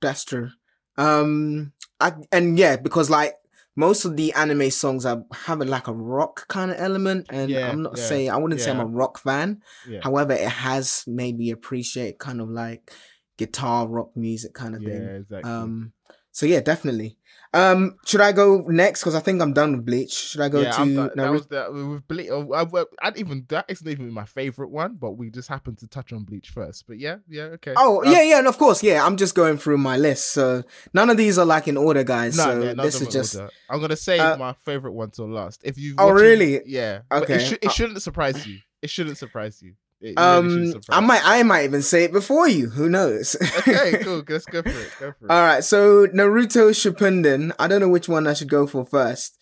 that's 0.00 0.24
true. 0.24 0.50
Um, 0.98 1.72
I 2.00 2.12
and 2.30 2.58
yeah, 2.58 2.76
because 2.76 3.08
like 3.10 3.34
most 3.74 4.04
of 4.04 4.16
the 4.16 4.32
anime 4.34 4.70
songs 4.70 5.04
are 5.06 5.24
having 5.32 5.68
like 5.68 5.88
a 5.88 5.92
rock 5.92 6.46
kind 6.48 6.70
of 6.70 6.76
element, 6.78 7.26
and 7.30 7.50
Yeah, 7.50 7.70
I'm 7.70 7.82
not 7.82 7.96
yeah, 7.98 8.04
saying 8.08 8.30
I 8.30 8.36
wouldn't 8.36 8.60
say 8.60 8.70
I'm 8.70 8.80
a 8.80 8.86
rock 8.86 9.18
fan. 9.18 9.62
yeah 9.88 10.00
However, 10.02 10.32
it 10.34 10.48
has 10.48 11.04
made 11.06 11.36
me 11.38 11.50
appreciate 11.50 12.18
kind 12.18 12.40
of 12.40 12.48
like 12.48 12.92
guitar 13.36 13.88
rock 13.88 14.16
music 14.16 14.52
kind 14.54 14.74
of 14.76 14.82
yeah 14.82 14.88
thing. 14.90 15.16
exactly 15.16 15.50
Um, 15.50 15.92
so 16.32 16.46
yeah, 16.46 16.60
definitely. 16.60 17.16
Um, 17.54 17.96
should 18.04 18.20
I 18.20 18.32
go 18.32 18.58
next? 18.68 19.00
Because 19.00 19.14
I 19.14 19.20
think 19.20 19.40
I'm 19.40 19.52
done 19.52 19.72
with 19.76 19.86
Bleach. 19.86 20.12
Should 20.12 20.40
I 20.40 20.48
go 20.48 20.60
yeah, 20.60 20.72
to 20.72 20.80
I'm 20.80 20.94
done- 20.94 21.06
that 21.08 21.16
Naruto? 21.16 21.32
was 21.32 21.46
the 21.46 21.88
with 21.90 22.08
Bleach. 22.08 22.28
oh, 22.30 22.52
I, 22.52 22.62
I, 22.62 22.84
I'd 23.02 23.16
even 23.18 23.46
that 23.48 23.64
isn't 23.68 23.88
even 23.88 24.10
my 24.12 24.24
favorite 24.24 24.70
one, 24.70 24.96
but 24.96 25.12
we 25.12 25.30
just 25.30 25.48
happened 25.48 25.78
to 25.78 25.86
touch 25.88 26.12
on 26.12 26.24
Bleach 26.24 26.50
first. 26.50 26.86
But 26.86 26.98
yeah, 26.98 27.16
yeah, 27.28 27.44
okay. 27.56 27.74
Oh 27.76 28.04
Um, 28.04 28.12
yeah, 28.12 28.22
yeah, 28.22 28.38
and 28.38 28.46
of 28.46 28.58
course, 28.58 28.82
yeah. 28.82 29.04
I'm 29.04 29.16
just 29.16 29.34
going 29.34 29.58
through 29.58 29.78
my 29.78 29.96
list, 29.96 30.32
so 30.32 30.64
none 30.92 31.08
of 31.10 31.16
these 31.16 31.38
are 31.38 31.46
like 31.46 31.66
in 31.68 31.76
order, 31.76 32.04
guys. 32.04 32.36
No, 32.36 32.44
so 32.44 32.62
yeah, 32.62 32.72
none 32.74 32.84
this 32.84 33.00
of 33.00 33.06
is 33.08 33.12
just 33.14 33.36
order. 33.36 33.50
I'm 33.70 33.80
gonna 33.80 33.96
save 33.96 34.20
Uh, 34.20 34.36
my 34.38 34.52
favorite 34.64 34.92
one 34.92 35.10
till 35.10 35.28
last. 35.28 35.60
If 35.64 35.78
you, 35.78 35.94
Oh, 35.98 36.10
really? 36.10 36.60
Yeah. 36.66 37.00
Okay. 37.10 37.34
it, 37.44 37.52
it 37.62 37.66
Uh, 37.66 37.70
shouldn't 37.70 38.02
surprise 38.02 38.46
you. 38.46 38.58
It 38.82 38.90
shouldn't 38.90 39.18
surprise 39.18 39.62
you. 39.62 39.74
It 40.00 40.18
um. 40.18 40.74
I 40.90 41.00
might, 41.00 41.22
I 41.24 41.42
might 41.42 41.64
even 41.64 41.82
say 41.82 42.04
it 42.04 42.12
before 42.12 42.48
you. 42.48 42.68
Who 42.70 42.88
knows? 42.88 43.34
Okay, 43.58 43.98
cool. 44.02 44.22
Let's 44.28 44.44
go 44.44 44.62
for 44.62 44.68
it. 44.68 44.90
Go 45.00 45.12
for 45.18 45.26
it. 45.26 45.30
All 45.30 45.40
right, 45.42 45.64
so 45.64 46.06
Naruto 46.08 46.70
Shippuden. 46.70 47.52
I 47.58 47.66
don't 47.66 47.80
know 47.80 47.88
which 47.88 48.08
one 48.08 48.26
I 48.26 48.34
should 48.34 48.50
go 48.50 48.66
for 48.66 48.84
first. 48.84 49.38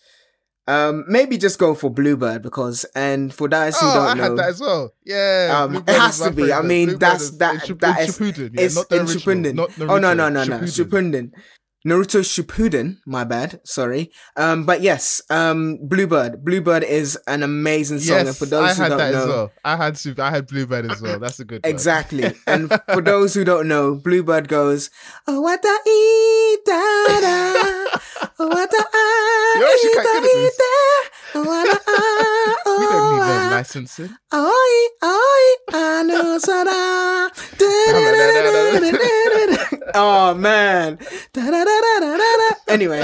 Um, 0.67 1.03
maybe 1.07 1.37
just 1.37 1.59
go 1.59 1.75
for 1.75 1.91
Bluebird 1.91 2.41
because, 2.41 2.85
and 2.95 3.31
for 3.31 3.47
guys 3.47 3.79
who 3.79 3.85
oh, 3.85 3.93
don't 3.93 4.07
I 4.07 4.13
know, 4.15 4.23
had 4.23 4.37
that 4.37 4.49
as 4.49 4.59
well. 4.61 4.93
Yeah, 5.05 5.59
Um, 5.61 5.75
it 5.75 5.87
is 5.89 5.95
has 5.95 6.19
to 6.21 6.31
be. 6.31 6.51
I 6.51 6.63
mean, 6.63 6.87
Bluebird 6.87 6.99
that's- 7.01 7.21
is- 7.21 7.37
that- 7.37 7.53
in 7.53 7.59
Shippuden, 7.59 8.49
yeah, 8.55 8.61
it's 8.65 8.75
not 8.75 8.89
the 8.89 8.95
in 8.95 9.01
original, 9.05 9.21
Shippuden. 9.35 9.53
Not 9.53 9.69
oh 9.81 9.99
no, 9.99 10.13
no, 10.15 10.23
Naruto, 10.29 10.47
no, 10.49 10.57
no, 10.57 10.63
Shippuden. 10.63 11.31
Naruto 11.85 12.21
Shippuden. 12.21 12.97
My 13.05 13.23
bad. 13.23 13.61
Sorry. 13.63 14.11
Um, 14.35 14.65
but 14.65 14.81
yes, 14.81 15.21
um, 15.29 15.77
Bluebird. 15.83 16.43
Bluebird 16.43 16.83
is 16.83 17.15
an 17.27 17.43
amazing 17.43 17.99
song, 17.99 18.27
and 18.27 18.35
for 18.35 18.47
those 18.47 18.79
I 18.79 18.83
who 18.83 18.89
don't 18.89 18.97
that 18.97 19.13
know, 19.13 19.21
as 19.21 19.27
well. 19.27 19.51
I 19.63 19.75
had 19.75 20.19
I 20.19 20.29
had 20.31 20.47
Bluebird 20.47 20.89
as 20.91 21.01
well. 21.01 21.19
That's 21.19 21.39
a 21.39 21.45
good 21.45 21.63
one. 21.63 21.71
Exactly. 21.71 22.33
and 22.47 22.73
for 22.91 23.01
those 23.01 23.35
who 23.35 23.43
don't 23.43 23.67
know, 23.67 23.93
Bluebird 23.95 24.47
goes, 24.47 24.89
Oh, 25.27 25.41
what 25.41 25.61
the 25.61 25.77
e 25.87 26.57
da 26.65 27.19
da. 27.21 27.99
Oh, 28.39 28.47
what 28.47 28.69
the 28.71 28.85
ah. 28.93 29.59
You're 29.59 29.69
actually 29.69 29.93
quite 29.93 30.05
good 30.05 30.23
at 30.23 30.31
this. 30.31 30.59
Oh, 31.35 31.43
what 31.43 31.69
the 31.69 31.79
ah. 31.87 32.79
We 32.79 32.85
don't 32.85 33.11
need 33.11 33.21
oh, 33.21 33.49
licensing. 33.51 34.09
Oi, 34.33 34.87
oi, 35.03 35.55
I 35.71 36.03
know 36.03 36.37
sada. 36.39 37.15
Oh 39.97 40.33
man. 40.33 40.97
Anyway, 42.67 43.01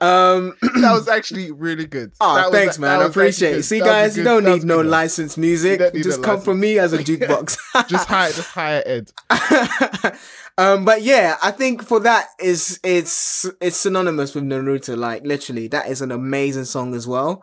um 0.00 0.54
that 0.80 0.92
was 0.92 1.08
actually 1.08 1.50
really 1.52 1.86
good. 1.86 2.12
Oh, 2.20 2.34
That 2.34 2.50
was- 2.50 2.58
thanks, 2.58 2.78
man. 2.78 3.00
I 3.00 3.04
appreciate 3.04 3.56
it. 3.56 3.62
See, 3.64 3.78
That 3.80 3.86
guys, 3.86 4.16
you 4.16 4.24
don't 4.24 4.44
that 4.44 4.50
need 4.56 4.64
no 4.64 4.78
one. 4.78 4.90
licensed 4.90 5.38
music. 5.38 5.80
Just 5.94 6.22
come 6.22 6.40
from 6.40 6.60
me 6.60 6.78
as 6.78 6.92
a 6.92 6.98
jukebox. 7.04 7.56
Just 7.88 8.08
hire, 8.08 8.30
just 8.32 8.50
higher 8.50 8.82
ed. 8.86 9.10
um, 10.58 10.84
but 10.84 11.02
yeah, 11.02 11.36
I 11.42 11.50
think 11.50 11.82
for 11.82 12.00
that 12.00 12.28
is 12.40 12.80
it's 12.84 13.46
it's 13.60 13.76
synonymous 13.76 14.34
with 14.34 14.44
Naruto. 14.44 14.96
Like 14.96 15.24
literally, 15.24 15.68
that 15.68 15.88
is 15.88 16.00
an 16.00 16.12
amazing 16.12 16.64
song 16.64 16.94
as 16.94 17.06
well. 17.06 17.42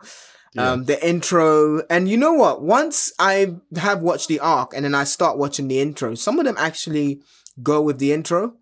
Um, 0.58 0.84
the 0.84 1.02
intro, 1.06 1.80
and 1.88 2.06
you 2.10 2.18
know 2.18 2.34
what? 2.34 2.60
Once 2.62 3.10
I 3.18 3.54
have 3.76 4.02
watched 4.02 4.28
the 4.28 4.38
arc, 4.40 4.74
and 4.74 4.84
then 4.84 4.94
I 4.94 5.04
start 5.04 5.38
watching 5.38 5.66
the 5.68 5.80
intro, 5.80 6.14
some 6.14 6.38
of 6.38 6.44
them 6.44 6.56
actually 6.58 7.22
go 7.62 7.80
with 7.80 7.98
the 7.98 8.12
intro 8.12 8.54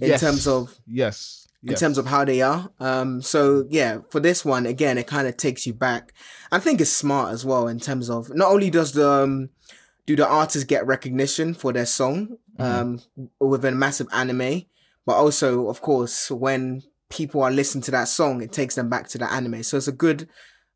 in 0.00 0.08
Yes. 0.08 0.20
terms 0.20 0.48
of 0.48 0.76
yes, 0.88 1.39
in 1.62 1.70
yes. 1.70 1.80
terms 1.80 1.98
of 1.98 2.06
how 2.06 2.24
they 2.24 2.40
are. 2.40 2.70
Um, 2.80 3.20
so 3.20 3.66
yeah, 3.68 3.98
for 4.10 4.20
this 4.20 4.44
one 4.44 4.66
again, 4.66 4.96
it 4.98 5.06
kind 5.06 5.28
of 5.28 5.36
takes 5.36 5.66
you 5.66 5.74
back. 5.74 6.12
I 6.50 6.58
think 6.58 6.80
it's 6.80 6.92
smart 6.92 7.32
as 7.32 7.44
well 7.44 7.68
in 7.68 7.78
terms 7.78 8.08
of 8.08 8.34
not 8.34 8.50
only 8.50 8.70
does 8.70 8.92
the 8.92 9.08
um, 9.08 9.50
do 10.06 10.16
the 10.16 10.26
artists 10.26 10.64
get 10.64 10.86
recognition 10.86 11.54
for 11.54 11.72
their 11.72 11.86
song 11.86 12.36
um, 12.58 13.00
with 13.38 13.64
a 13.64 13.72
massive 13.72 14.08
anime, 14.12 14.62
but 15.06 15.16
also 15.16 15.68
of 15.68 15.80
course 15.80 16.30
when 16.30 16.82
people 17.10 17.42
are 17.42 17.50
listening 17.50 17.82
to 17.82 17.90
that 17.90 18.08
song, 18.08 18.40
it 18.40 18.52
takes 18.52 18.76
them 18.76 18.88
back 18.88 19.08
to 19.08 19.18
the 19.18 19.30
anime. 19.30 19.62
So 19.62 19.76
it's 19.76 19.88
a 19.88 19.92
good 19.92 20.28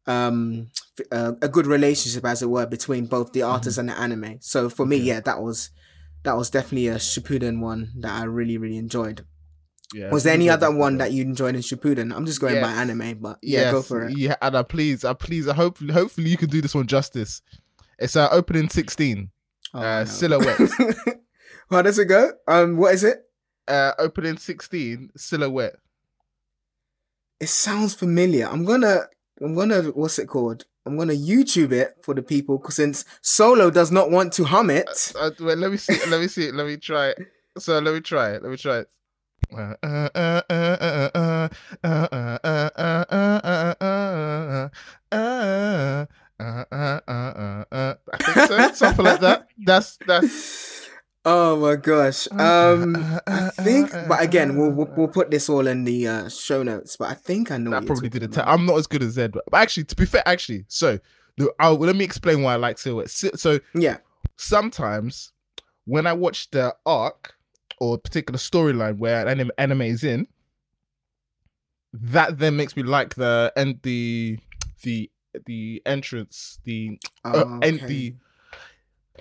um 0.06 0.68
uh, 1.10 1.32
a 1.40 1.48
good 1.48 1.66
relationship 1.66 2.26
as 2.26 2.42
it 2.42 2.50
were 2.50 2.66
between 2.66 3.06
both 3.06 3.32
the 3.32 3.42
artist 3.42 3.78
and 3.78 3.88
the 3.88 3.98
anime. 3.98 4.36
So 4.40 4.68
for 4.68 4.84
me, 4.84 4.98
yeah, 4.98 5.20
that 5.20 5.40
was 5.42 5.70
that 6.24 6.36
was 6.36 6.50
definitely 6.50 6.88
a 6.88 6.96
Shippuden 6.96 7.60
one 7.60 7.92
that 8.00 8.12
I 8.12 8.24
really 8.24 8.58
really 8.58 8.76
enjoyed. 8.76 9.24
Yeah, 9.94 10.10
Was 10.10 10.24
there 10.24 10.34
any 10.34 10.50
other 10.50 10.74
one 10.74 10.98
that 10.98 11.12
you 11.12 11.22
enjoyed 11.22 11.54
in 11.54 11.60
Shippuden? 11.60 12.12
I'm 12.12 12.26
just 12.26 12.40
going 12.40 12.60
by 12.60 12.72
anime, 12.72 13.18
but 13.20 13.38
yeah, 13.42 13.70
go 13.70 13.80
for 13.80 14.08
it. 14.08 14.18
Yeah, 14.18 14.34
and 14.42 14.56
I 14.56 14.64
please, 14.64 15.04
I 15.04 15.12
please, 15.12 15.46
I 15.46 15.54
hope, 15.54 15.78
hopefully, 15.78 16.28
you 16.28 16.36
can 16.36 16.50
do 16.50 16.60
this 16.60 16.74
one 16.74 16.88
justice. 16.88 17.42
It's 18.00 18.16
uh, 18.16 18.28
opening 18.32 18.68
sixteen. 18.68 19.30
Oh, 19.72 19.78
uh, 19.78 20.00
no. 20.00 20.04
silhouette. 20.04 20.70
How 21.70 21.82
does 21.82 22.00
it 22.00 22.06
go? 22.06 22.32
Um, 22.48 22.76
what 22.76 22.92
is 22.94 23.04
it? 23.04 23.24
Uh, 23.68 23.92
opening 23.98 24.36
sixteen. 24.36 25.10
Silhouette. 25.16 25.76
It 27.38 27.48
sounds 27.48 27.94
familiar. 27.94 28.48
I'm 28.48 28.64
gonna, 28.64 29.02
I'm 29.40 29.54
gonna, 29.54 29.82
what's 29.82 30.18
it 30.18 30.26
called? 30.26 30.64
I'm 30.86 30.96
gonna 30.98 31.14
YouTube 31.14 31.70
it 31.70 31.94
for 32.02 32.14
the 32.14 32.22
people 32.22 32.60
since 32.68 33.04
Solo 33.22 33.70
does 33.70 33.92
not 33.92 34.10
want 34.10 34.32
to 34.34 34.44
hum 34.44 34.70
it. 34.70 35.12
Uh, 35.18 35.30
wait, 35.38 35.58
let 35.58 35.70
me 35.70 35.76
see. 35.76 35.98
Let 36.08 36.20
me 36.20 36.26
see. 36.26 36.50
Let 36.50 36.66
me 36.66 36.78
try 36.78 37.10
it. 37.10 37.18
So 37.58 37.78
let 37.78 37.94
me 37.94 38.00
try 38.00 38.32
it. 38.32 38.42
Let 38.42 38.50
me 38.50 38.56
try 38.56 38.78
I 48.12 48.16
think 48.18 48.48
so, 48.48 48.72
something 48.72 49.04
like 49.04 49.20
that. 49.20 49.48
That's 49.64 49.98
that's. 50.06 50.72
Oh 51.26 51.56
my 51.56 51.76
gosh. 51.76 52.28
Um, 52.32 52.94
I 53.26 53.48
think, 53.48 53.92
but 54.06 54.22
again, 54.22 54.58
we'll 54.58 54.70
we'll, 54.72 54.92
we'll 54.94 55.08
put 55.08 55.30
this 55.30 55.48
all 55.48 55.66
in 55.66 55.84
the 55.84 56.06
uh, 56.06 56.28
show 56.28 56.62
notes. 56.62 56.98
But 56.98 57.12
I 57.12 57.14
think 57.14 57.50
I 57.50 57.56
know. 57.56 57.74
I 57.74 57.80
probably 57.80 58.10
did 58.10 58.24
a 58.24 58.28
ta- 58.28 58.44
I'm 58.46 58.66
not 58.66 58.76
as 58.76 58.86
good 58.86 59.02
as 59.02 59.16
Ed, 59.16 59.32
but, 59.32 59.42
but 59.50 59.56
actually, 59.56 59.84
to 59.84 59.96
be 59.96 60.04
fair, 60.04 60.22
actually, 60.26 60.66
so 60.68 60.98
I'll, 61.58 61.76
let 61.76 61.96
me 61.96 62.04
explain 62.04 62.42
why 62.42 62.52
I 62.52 62.56
like 62.56 62.78
silhouette. 62.78 63.08
So 63.08 63.58
yeah, 63.74 63.96
sometimes 64.36 65.32
when 65.86 66.06
I 66.06 66.12
watch 66.12 66.50
the 66.50 66.74
arc, 66.84 67.32
or 67.80 67.94
a 67.94 67.98
particular 67.98 68.38
storyline 68.38 68.98
where 68.98 69.20
an 69.22 69.28
anime, 69.28 69.50
anime 69.58 69.82
is 69.82 70.04
in, 70.04 70.26
that 71.92 72.38
then 72.38 72.56
makes 72.56 72.76
me 72.76 72.82
like 72.82 73.14
the 73.14 73.52
and 73.56 73.80
the 73.82 74.38
the 74.82 75.10
the 75.46 75.82
entrance, 75.86 76.60
the 76.64 76.98
uh, 77.24 77.44
Oh, 77.46 77.58
and 77.62 77.76
okay. 77.78 77.86
the 77.86 78.14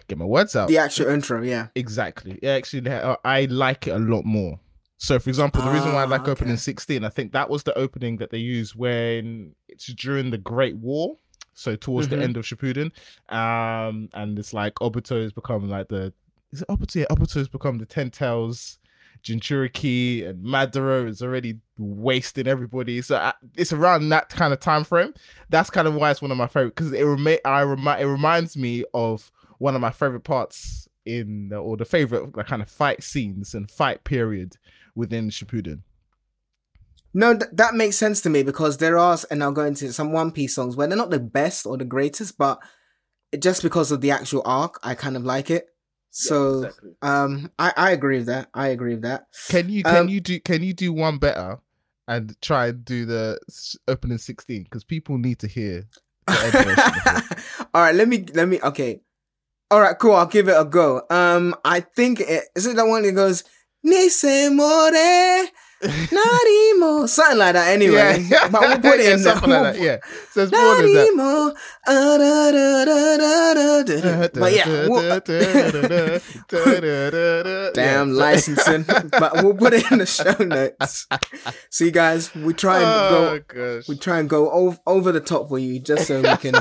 get 0.07 0.17
my 0.17 0.25
words 0.25 0.55
out. 0.55 0.67
the 0.69 0.77
actual 0.77 1.07
intro. 1.07 1.41
Yeah. 1.43 1.67
Exactly. 1.75 2.39
Yeah, 2.41 2.53
actually, 2.53 2.89
uh, 2.89 3.15
I 3.23 3.45
like 3.45 3.87
it 3.87 3.91
a 3.91 3.99
lot 3.99 4.25
more. 4.25 4.59
So, 4.97 5.19
for 5.19 5.29
example, 5.29 5.61
the 5.61 5.69
reason 5.69 5.91
why 5.93 6.01
I 6.01 6.05
Ah, 6.05 6.09
like 6.09 6.27
opening 6.27 6.55
16, 6.55 7.03
I 7.03 7.09
think 7.09 7.33
that 7.33 7.49
was 7.49 7.63
the 7.63 7.77
opening 7.77 8.17
that 8.17 8.29
they 8.31 8.37
used 8.37 8.73
when 8.75 9.53
it's 9.67 9.87
during 9.87 10.31
the 10.31 10.37
Great 10.37 10.77
War. 10.77 11.17
So, 11.55 11.75
towards 11.75 12.07
Mhm. 12.07 12.11
the 12.11 12.19
end 12.23 12.37
of 12.37 12.45
Shippuden. 12.45 12.91
Um, 13.29 14.09
and 14.13 14.39
it's 14.39 14.53
like 14.53 14.75
Obito 14.75 15.21
has 15.21 15.31
become 15.33 15.69
like 15.69 15.89
the. 15.89 16.13
Is 16.53 16.61
it 16.61 16.67
Obito? 16.69 16.95
Yeah, 16.95 17.05
Obito 17.09 17.33
has 17.33 17.49
become 17.49 17.79
the 17.79 17.85
Ten 17.85 18.09
Tails. 18.11 18.77
Jinchuriki 19.23 20.27
and 20.27 20.43
Madara 20.43 21.07
is 21.07 21.21
already 21.21 21.57
wasting 21.77 22.47
everybody. 22.47 23.01
So 23.01 23.15
uh, 23.15 23.31
it's 23.55 23.71
around 23.71 24.09
that 24.09 24.29
kind 24.29 24.53
of 24.53 24.59
time 24.59 24.83
frame. 24.83 25.13
That's 25.49 25.69
kind 25.69 25.87
of 25.87 25.95
why 25.95 26.11
it's 26.11 26.21
one 26.21 26.31
of 26.31 26.37
my 26.37 26.47
favorite 26.47 26.75
because 26.75 26.91
it 26.91 27.03
remi- 27.03 27.43
I 27.45 27.61
remi- 27.61 28.01
it 28.01 28.05
reminds 28.05 28.57
me 28.57 28.83
of 28.93 29.31
one 29.59 29.75
of 29.75 29.81
my 29.81 29.91
favorite 29.91 30.25
parts 30.25 30.87
in 31.05 31.49
the, 31.49 31.57
or 31.57 31.77
the 31.77 31.85
favorite 31.85 32.35
like 32.35 32.47
kind 32.47 32.61
of 32.61 32.69
fight 32.69 33.01
scenes 33.01 33.53
and 33.53 33.69
fight 33.69 34.03
period 34.03 34.57
within 34.93 35.29
Shippuden. 35.29 35.81
No, 37.13 37.37
th- 37.37 37.51
that 37.53 37.75
makes 37.75 37.95
sense 37.95 38.21
to 38.21 38.29
me 38.29 38.43
because 38.43 38.77
there 38.77 38.97
are, 38.97 39.17
and 39.31 39.43
I'll 39.43 39.51
go 39.51 39.65
into 39.65 39.93
some 39.93 40.11
One 40.11 40.31
Piece 40.31 40.55
songs 40.55 40.75
where 40.75 40.87
they're 40.87 40.97
not 40.97 41.11
the 41.11 41.19
best 41.19 41.65
or 41.65 41.77
the 41.77 41.85
greatest, 41.85 42.37
but 42.37 42.59
just 43.39 43.61
because 43.61 43.91
of 43.91 44.01
the 44.01 44.11
actual 44.11 44.41
arc, 44.45 44.79
I 44.83 44.95
kind 44.95 45.15
of 45.15 45.23
like 45.23 45.49
it. 45.49 45.67
So, 46.15 46.69
um, 47.02 47.52
I, 47.58 47.73
I 47.76 47.91
agree 47.91 48.17
with 48.17 48.28
that. 48.28 48.47
I 48.54 48.67
agree 48.67 48.93
with 48.93 49.02
that. 49.02 49.26
Can 49.49 49.67
you 49.67 49.84
can 49.84 49.95
Um, 49.95 50.10
you 50.10 50.21
do 50.21 50.39
can 50.39 50.62
you 50.62 50.73
do 50.73 50.93
one 50.93 51.17
better 51.17 51.58
and 52.08 52.39
try 52.39 52.67
and 52.67 52.86
do 52.86 53.06
the 53.06 53.39
opening 53.88 54.19
sixteen 54.19 54.63
because 54.63 54.84
people 54.84 55.17
need 55.17 55.39
to 55.39 55.47
hear 55.47 55.88
the 56.28 56.43
end 56.43 56.52
version 56.54 56.69
of 56.78 57.32
it. 57.32 57.39
All 57.73 57.82
right, 57.82 57.95
let 57.95 58.08
me 58.08 58.26
let 58.36 58.47
me. 58.47 58.62
Okay, 58.62 59.02
all 59.71 59.82
right, 59.82 59.97
cool. 59.97 60.13
I'll 60.13 60.28
give 60.28 60.47
it 60.47 60.56
a 60.56 60.65
go. 60.65 61.02
Um, 61.10 61.56
I 61.65 61.80
think 61.80 62.19
it 62.19 62.43
is 62.56 62.67
it 62.67 62.76
the 62.76 62.86
one 62.86 63.02
that 63.02 63.13
goes 63.13 63.43
Nise 63.84 64.52
more 65.83 66.21
Narimo, 66.21 67.07
something 67.09 67.37
like 67.37 67.53
that. 67.53 67.67
Anyway, 67.73 68.25
yeah, 68.29 68.47
but 68.49 68.61
we'll 68.61 68.79
put 68.79 68.99
it 68.99 69.05
Yeah, 69.05 69.13
in 69.15 69.21
there. 69.23 69.33
something 69.33 69.49
like 69.49 69.73
that. 69.75 69.81
Yeah, 69.81 69.97
so 70.31 70.43
it's 70.43 70.51
more 70.51 70.75
than 70.77 70.93
that. 70.93 71.55
Ah, 71.85 72.17
da, 72.17 73.83
da. 73.83 74.27
But 74.39 74.53
yeah, 74.53 74.87
we'll- 74.87 75.19
damn 77.73 78.13
licensing. 78.13 78.83
but 78.83 79.43
we'll 79.43 79.53
put 79.55 79.73
it 79.73 79.89
in 79.91 79.99
the 79.99 80.05
show 80.05 80.33
notes. 80.43 81.07
See, 81.69 81.91
guys, 81.91 82.33
we 82.35 82.53
try 82.53 82.77
and 82.77 82.85
Oh 82.85 83.39
go. 83.47 83.77
gosh. 83.79 83.87
We 83.87 83.97
try 83.97 84.19
and 84.19 84.29
go 84.29 84.49
over, 84.51 84.77
over 84.85 85.11
the 85.11 85.19
top 85.19 85.49
for 85.49 85.59
you, 85.59 85.79
just 85.79 86.07
so 86.07 86.21
we 86.21 86.37
can 86.37 86.53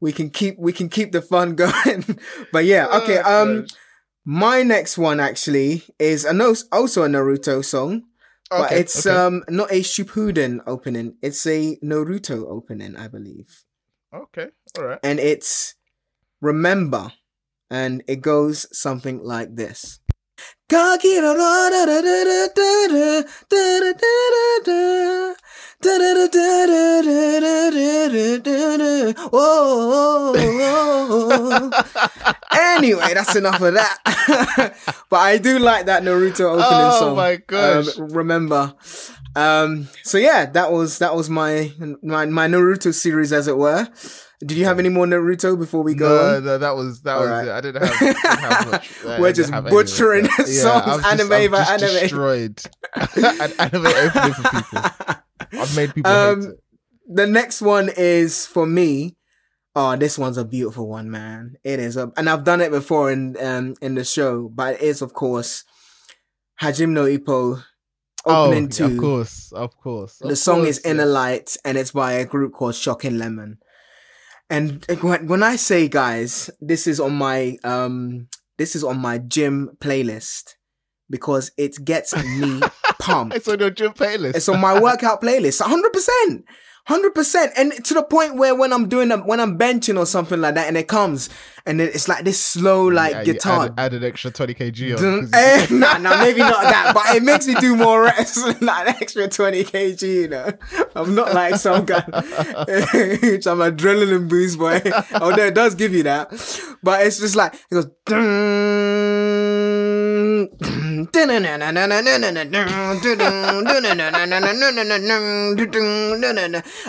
we 0.00 0.12
can 0.12 0.30
keep 0.30 0.56
we 0.58 0.72
can 0.72 0.88
keep 0.88 1.12
the 1.12 1.22
fun 1.22 1.54
going. 1.56 2.18
but 2.52 2.64
yeah, 2.64 2.86
okay. 3.02 3.20
Oh, 3.24 3.42
Um, 3.42 3.60
gosh. 3.62 3.70
my 4.24 4.62
next 4.62 4.98
one 4.98 5.20
actually 5.20 5.84
is 5.98 6.24
a 6.24 6.32
no, 6.32 6.54
also 6.72 7.02
a 7.04 7.08
Naruto 7.08 7.64
song, 7.64 8.02
but 8.50 8.72
it's 8.72 9.06
okay. 9.06 9.16
um 9.16 9.44
not 9.48 9.70
a 9.70 9.80
Shippuden 9.80 10.60
opening. 10.66 11.16
It's 11.22 11.46
a 11.46 11.76
Naruto 11.82 12.46
opening, 12.46 12.96
I 12.96 13.08
believe, 13.08 13.64
okay, 14.14 14.48
all 14.78 14.84
right. 14.84 14.98
and 15.02 15.18
it's 15.20 15.74
Remember, 16.40 17.12
and 17.70 18.02
it 18.08 18.22
goes 18.22 18.66
something 18.76 19.22
like 19.22 19.56
this. 19.56 20.00
anyway, 32.84 33.14
that's 33.14 33.36
enough 33.36 33.60
of 33.60 33.74
that. 33.74 34.74
but 35.10 35.16
I 35.16 35.38
do 35.38 35.58
like 35.58 35.86
that 35.86 36.02
Naruto 36.02 36.40
opening 36.40 36.64
oh, 36.66 36.98
song. 36.98 37.12
Oh 37.12 37.16
my 37.16 37.36
gosh! 37.36 37.98
Um, 37.98 38.08
remember. 38.08 38.74
Um, 39.36 39.88
so 40.02 40.18
yeah, 40.18 40.46
that 40.46 40.72
was 40.72 40.98
that 40.98 41.14
was 41.14 41.30
my 41.30 41.72
my 42.02 42.26
my 42.26 42.48
Naruto 42.48 42.92
series, 42.92 43.32
as 43.32 43.48
it 43.48 43.56
were. 43.56 43.88
Did 44.40 44.56
you 44.56 44.64
have 44.64 44.78
any 44.78 44.88
more 44.88 45.04
Naruto 45.04 45.58
before 45.58 45.82
we 45.82 45.94
go? 45.94 46.08
No, 46.08 46.36
on? 46.36 46.44
no 46.44 46.58
that 46.58 46.74
was 46.74 47.02
that 47.02 47.16
All 47.16 47.20
was 47.20 47.30
right. 47.30 47.46
it. 47.46 47.50
I 47.50 47.60
didn't 47.60 47.86
have, 47.86 47.98
didn't 47.98 48.16
have 48.16 48.70
much. 48.70 49.04
We're 49.20 49.32
just 49.32 49.52
butchering 49.52 50.24
yeah, 50.24 50.44
songs, 50.44 51.04
anime 51.04 51.28
just, 51.28 51.50
by 51.50 51.58
I'm 51.58 51.74
anime. 51.74 52.00
Destroyed 52.00 52.62
an 53.16 53.52
anime 53.58 53.86
opening 53.86 54.32
for 54.32 54.50
people. 54.50 55.60
I've 55.60 55.76
made 55.76 55.94
people. 55.94 56.10
Um, 56.10 56.56
the 57.06 57.26
next 57.26 57.60
one 57.60 57.90
is 57.94 58.46
for 58.46 58.66
me 58.66 59.16
Oh, 59.76 59.94
this 59.96 60.18
one's 60.18 60.36
a 60.36 60.44
beautiful 60.44 60.88
one, 60.88 61.10
man. 61.10 61.54
It 61.62 61.78
is, 61.78 61.96
a, 61.96 62.12
and 62.16 62.28
I've 62.28 62.44
done 62.44 62.60
it 62.60 62.70
before 62.70 63.10
in 63.10 63.36
um 63.40 63.74
in 63.80 63.94
the 63.94 64.04
show, 64.04 64.48
but 64.48 64.74
it 64.74 64.82
is 64.82 65.02
of 65.02 65.12
course 65.12 65.64
Hajime 66.60 66.90
no 66.90 67.04
Ippo 67.04 67.62
opening 68.24 68.66
oh, 68.66 68.68
two. 68.68 68.84
of 68.84 68.98
course, 68.98 69.52
of 69.52 69.76
course. 69.76 70.18
The 70.20 70.36
song 70.36 70.58
course, 70.62 70.78
is 70.78 70.84
Inner. 70.84 71.06
Light, 71.06 71.56
and 71.64 71.78
it's 71.78 71.92
by 71.92 72.12
a 72.12 72.24
group 72.24 72.52
called 72.52 72.74
Shocking 72.74 73.18
Lemon. 73.18 73.58
And 74.48 74.84
when 75.02 75.42
I 75.44 75.56
say 75.56 75.88
guys, 75.88 76.50
this 76.60 76.86
is 76.86 76.98
on 76.98 77.14
my 77.14 77.56
um 77.62 78.28
this 78.58 78.74
is 78.74 78.82
on 78.82 78.98
my 78.98 79.18
gym 79.18 79.70
playlist 79.78 80.54
because 81.08 81.52
it 81.56 81.82
gets 81.84 82.14
me 82.16 82.60
pumped. 82.98 83.36
It's 83.36 83.48
on 83.48 83.60
your 83.60 83.70
gym 83.70 83.92
playlist. 83.92 84.34
It's 84.34 84.48
on 84.48 84.60
my 84.60 84.80
workout 84.80 85.22
playlist. 85.22 85.62
100%. 86.88 87.10
100%. 87.20 87.52
And 87.56 87.84
to 87.84 87.94
the 87.94 88.02
point 88.02 88.36
where 88.36 88.54
when 88.54 88.72
I'm 88.72 88.88
doing 88.88 89.08
them, 89.08 89.26
when 89.26 89.40
I'm 89.40 89.58
benching 89.58 89.98
or 89.98 90.06
something 90.06 90.40
like 90.40 90.54
that 90.54 90.68
and 90.68 90.76
it 90.76 90.88
comes 90.88 91.28
and 91.66 91.80
it's 91.80 92.08
like 92.08 92.24
this 92.24 92.40
slow 92.40 92.86
like 92.86 93.12
Yeah, 93.12 93.22
you 93.22 93.32
guitar. 93.34 93.64
Add, 93.66 93.74
add 93.78 93.94
an 93.94 94.04
extra 94.04 94.30
20 94.30 94.54
kg 94.54 94.98
on. 94.98 95.28
Eh, 95.32 95.66
nah, 95.70 95.98
nah, 95.98 96.18
maybe 96.18 96.40
not 96.40 96.62
that, 96.62 96.92
but 96.94 97.14
it 97.14 97.22
makes 97.22 97.46
me 97.46 97.54
do 97.54 97.76
more 97.76 98.02
reps, 98.02 98.42
like 98.60 98.88
an 98.88 98.94
extra 99.00 99.28
20 99.28 99.64
kg, 99.64 100.02
you 100.02 100.28
know. 100.28 100.50
I'm 100.94 101.14
not 101.14 101.34
like 101.34 101.56
some 101.56 101.84
guy, 101.84 102.00
which 103.22 103.46
I'm 103.46 103.58
adrenaline 103.58 104.28
boost 104.28 104.58
boy. 104.58 104.80
Although 105.20 105.46
it 105.46 105.54
does 105.54 105.74
give 105.74 105.92
you 105.92 106.04
that, 106.04 106.30
but 106.82 107.04
it's 107.06 107.20
just 107.20 107.36
like, 107.36 107.54
it 107.54 107.74
goes, 107.74 107.86
dun, 108.06 108.20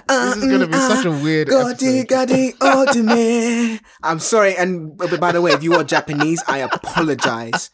This 0.08 0.38
is 0.38 0.45
gonna 0.52 0.67
be 0.67 0.74
mm, 0.78 0.88
such 0.88 1.06
a 1.06 1.10
mm, 1.10 1.19
mm. 1.19 1.24
weird 1.24 1.47
Godi, 1.50 2.00
episode. 2.00 2.08
otome. 2.60 3.80
Oh, 4.04 4.10
I'm 4.10 4.19
sorry, 4.19 4.56
and 4.56 4.97
by 4.97 5.32
the 5.32 5.41
way, 5.41 5.52
if 5.52 5.63
you 5.63 5.76
are 5.76 5.84
Japanese, 5.84 6.41
I 6.47 6.60
apologize. 6.60 7.69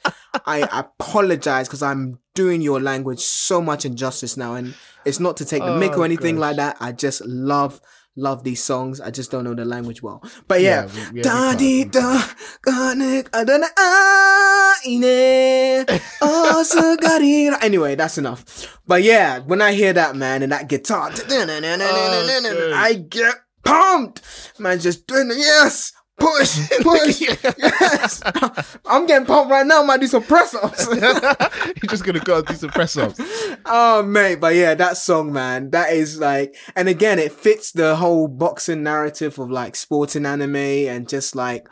I 0.46 0.68
apologize 0.72 1.68
because 1.68 1.82
I'm 1.84 2.20
doing 2.36 2.62
your 2.62 2.80
language 2.82 3.20
so 3.22 3.62
much 3.62 3.86
injustice 3.86 4.38
now, 4.38 4.56
and 4.56 4.76
it's 5.06 5.20
not 5.20 5.38
to 5.38 5.46
take 5.46 5.62
the 5.64 5.70
Oh, 5.70 5.98
or 6.02 6.06
anything 6.06 6.36
gosh. 6.36 6.42
like 6.42 6.56
that. 6.58 6.78
I 6.80 6.92
just 6.92 7.26
love, 7.26 7.82
love 8.16 8.44
these 8.44 8.64
songs. 8.64 9.00
I 9.02 9.10
just 9.12 9.32
don't 9.32 9.44
know 9.44 9.54
the 9.56 9.66
language 9.66 10.02
well, 10.04 10.22
but 10.48 10.62
yeah. 10.62 10.86
we- 10.86 11.00
yeah, 11.02 11.12
we 11.14 11.22
Da 11.22 11.54
di 11.56 11.84
we 11.84 11.90
da, 11.90 12.22
ga 12.62 12.94
ne, 12.94 13.24
ga 13.24 13.44
ah. 13.78 14.67
Da 14.84 15.84
na, 15.84 16.00
oh, 16.22 16.64
so 16.64 16.96
ga. 16.98 17.18
Anyway, 17.62 17.96
that's 17.96 18.18
enough. 18.18 18.78
But 18.86 19.04
yeah, 19.04 19.40
when 19.40 19.62
I 19.62 19.74
hear 19.74 19.94
that 19.94 20.16
man 20.16 20.44
and 20.44 20.52
that 20.52 20.68
guitar, 20.70 21.12
Oh, 21.14 22.72
I 22.76 22.94
get 22.94 23.36
pumped. 23.64 24.22
Man, 24.60 24.80
just 24.80 25.08
doing 25.08 25.30
it. 25.32 25.38
Yes, 25.38 25.92
push, 26.18 26.70
push. 26.82 27.22
yes, 27.22 28.22
I'm 28.86 29.06
getting 29.06 29.26
pumped 29.28 29.52
right 29.52 29.66
now. 29.66 29.84
I 29.84 29.86
might 29.86 30.00
do 30.00 30.08
some 30.08 30.24
press 30.24 30.54
ups. 30.56 30.88
You're 30.96 31.90
just 31.90 32.04
gonna 32.04 32.20
go 32.20 32.38
and 32.38 32.48
do 32.48 32.54
some 32.56 32.70
press 32.70 32.98
ups. 32.98 33.20
oh 33.66 34.04
mate, 34.04 34.36
but 34.40 34.56
yeah, 34.56 34.74
that 34.76 34.98
song, 34.98 35.32
man, 35.34 35.70
that 35.72 35.94
is 35.94 36.20
like, 36.20 36.56
and 36.76 36.88
again, 36.90 37.20
it 37.20 37.32
fits 37.32 37.72
the 37.72 37.96
whole 37.96 38.28
boxing 38.28 38.84
narrative 38.84 39.38
of 39.40 39.50
like 39.52 39.76
sporting 39.76 40.26
anime 40.26 40.56
and 40.56 41.08
just 41.08 41.36
like 41.36 41.68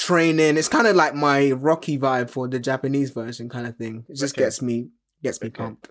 training. 0.00 0.56
It's 0.56 0.68
kind 0.68 0.86
of 0.86 0.96
like 0.96 1.14
my 1.14 1.52
Rocky 1.52 1.98
vibe 1.98 2.30
for 2.30 2.48
the 2.48 2.58
Japanese 2.58 3.10
version, 3.10 3.48
kind 3.48 3.66
of 3.66 3.76
thing. 3.76 4.04
It 4.08 4.16
just 4.16 4.34
Okay. 4.34 4.44
gets 4.44 4.62
me, 4.62 4.88
gets 5.22 5.40
me 5.42 5.48
Okay. 5.48 5.62
pumped. 5.62 5.90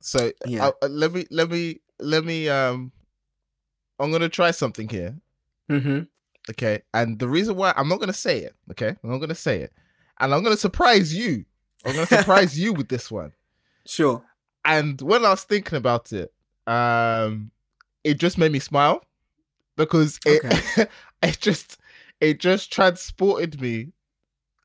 So 0.00 0.32
Yeah. 0.46 0.68
uh, 0.68 0.72
uh, 0.82 0.88
let 0.88 1.12
me 1.12 1.26
let 1.30 1.50
me 1.50 1.80
let 1.98 2.24
me 2.24 2.48
um 2.48 2.90
I'm 3.98 4.10
gonna 4.10 4.30
try 4.30 4.50
something 4.50 4.88
here. 4.88 5.14
Mm-hmm. 5.70 6.00
Okay. 6.50 6.80
And 6.94 7.18
the 7.18 7.28
reason 7.28 7.54
why 7.56 7.74
I'm 7.76 7.88
not 7.88 8.00
gonna 8.00 8.12
say 8.14 8.38
it, 8.38 8.54
okay? 8.70 8.96
I'm 9.04 9.10
not 9.10 9.18
gonna 9.18 9.34
say 9.34 9.60
it. 9.60 9.72
And 10.18 10.32
I'm 10.34 10.42
gonna 10.42 10.56
surprise 10.56 11.14
you. 11.14 11.44
I'm 11.84 11.92
gonna 11.92 12.06
surprise 12.06 12.58
you 12.58 12.72
with 12.72 12.88
this 12.88 13.10
one. 13.10 13.32
Sure. 13.86 14.22
And 14.64 15.00
when 15.00 15.24
I 15.24 15.30
was 15.30 15.42
thinking 15.44 15.76
about 15.76 16.12
it, 16.12 16.32
um 16.66 17.50
it 18.04 18.18
just 18.18 18.38
made 18.38 18.52
me 18.52 18.58
smile 18.58 19.02
because 19.76 20.18
it 20.26 20.42
it 21.22 21.38
just 21.40 21.78
it 22.20 22.40
just 22.40 22.72
transported 22.72 23.60
me 23.60 23.92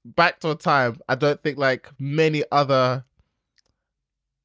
back 0.04 0.40
to 0.40 0.52
a 0.52 0.56
time 0.56 0.98
I 1.10 1.16
don't 1.16 1.42
think 1.42 1.58
like 1.58 1.90
many 2.00 2.44
other 2.52 3.04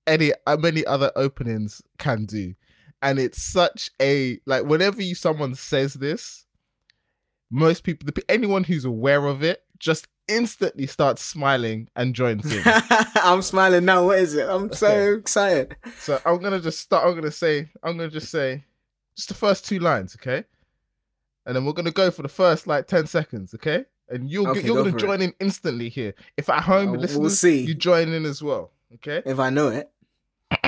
any 0.07 0.33
uh, 0.47 0.57
many 0.57 0.85
other 0.87 1.11
openings 1.17 1.83
can 1.99 2.27
do. 2.27 2.55
And 3.03 3.19
it's 3.19 3.43
such 3.43 3.91
a 4.01 4.39
like 4.47 4.65
whenever 4.65 5.03
you 5.03 5.15
someone 5.15 5.55
says 5.55 5.95
this, 5.95 6.45
most 7.51 7.85
people 7.85 8.07
the, 8.07 8.31
anyone 8.31 8.65
who's 8.65 8.85
aware 8.85 9.27
of 9.27 9.43
it 9.43 9.63
just 9.79 10.09
instantly 10.29 10.87
starts 10.87 11.23
smiling 11.23 11.89
and 11.97 12.15
joins 12.15 12.51
in. 12.53 12.63
I'm 13.17 13.43
smiling 13.43 13.85
now. 13.85 14.05
What 14.05 14.19
is 14.19 14.35
it? 14.35 14.49
I'm 14.49 14.73
so 14.73 15.15
excited. 15.15 15.77
So 15.99 16.21
I'm 16.25 16.41
gonna 16.41 16.61
just 16.61 16.81
start. 16.81 17.07
I'm 17.07 17.15
gonna 17.15 17.31
say. 17.31 17.69
I'm 17.83 17.97
gonna 17.97 18.11
just 18.11 18.31
say 18.31 18.65
just 19.17 19.29
the 19.29 19.35
first 19.35 19.67
two 19.67 19.79
lines, 19.79 20.17
okay? 20.21 20.45
And 21.51 21.57
then 21.57 21.65
we're 21.65 21.73
gonna 21.73 21.91
go 21.91 22.13
for 22.13 22.23
the 22.23 22.29
first 22.29 22.69
like 22.69 22.87
ten 22.87 23.09
seconds, 23.09 23.55
okay? 23.55 23.85
And 24.09 24.31
you'll 24.31 24.47
Okay, 24.51 24.61
you're 24.63 24.77
go 24.77 24.83
gonna 24.85 24.93
for 24.93 24.99
it. 24.99 25.01
join 25.01 25.21
in 25.21 25.35
instantly 25.41 25.89
here. 25.89 26.15
If 26.37 26.49
at 26.49 26.63
home 26.63 26.91
Uh, 26.91 26.93
you're 27.09 27.19
we'll 27.19 27.29
see. 27.31 27.63
you 27.63 27.75
join 27.75 28.11
in 28.13 28.25
as 28.25 28.41
well, 28.41 28.71
okay? 28.95 29.21
If 29.27 29.41
I 29.41 29.51
know 29.51 29.67
it. 29.67 29.91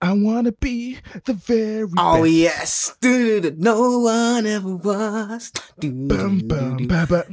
I 0.00 0.14
wanna 0.14 0.52
be 0.52 0.98
the 1.26 1.34
very 1.34 1.86
Oh 1.98 2.22
best. 2.22 2.32
yes, 2.32 2.96
Doo-doo-doo. 3.02 3.56
no 3.58 3.98
one 3.98 4.46
ever 4.46 4.74
was. 4.76 5.52
Bum, 5.76 6.40
bum, 6.48 6.86
ba, 6.88 7.06
ba. 7.06 7.24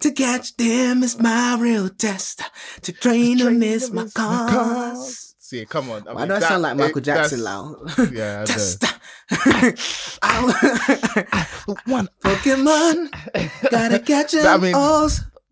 To 0.00 0.10
catch 0.12 0.56
them 0.58 1.02
is 1.02 1.18
my 1.18 1.56
real 1.58 1.88
test. 1.88 2.42
To 2.82 2.92
train 2.92 3.38
them 3.38 3.46
Train 3.46 3.60
them 3.60 3.68
my 3.68 3.74
is 3.74 3.90
my 3.90 4.08
cause. 4.14 5.31
See, 5.52 5.66
come 5.66 5.90
on. 5.90 6.00
Why 6.04 6.26
do 6.26 6.32
I 6.32 6.40
sound 6.40 6.62
like 6.62 6.78
Michael 6.78 7.02
Jackson 7.02 7.44
now? 7.44 7.76
loud? 7.86 8.10
Yeah, 8.12 8.46
I. 8.48 9.74
I- 10.22 11.46
One. 11.84 12.08
Pokemon, 12.24 13.70
gotta 13.70 13.98
catch 13.98 14.34
I 14.34 14.42
them 14.42 14.60
mean, 14.62 14.74
all. 14.74 15.10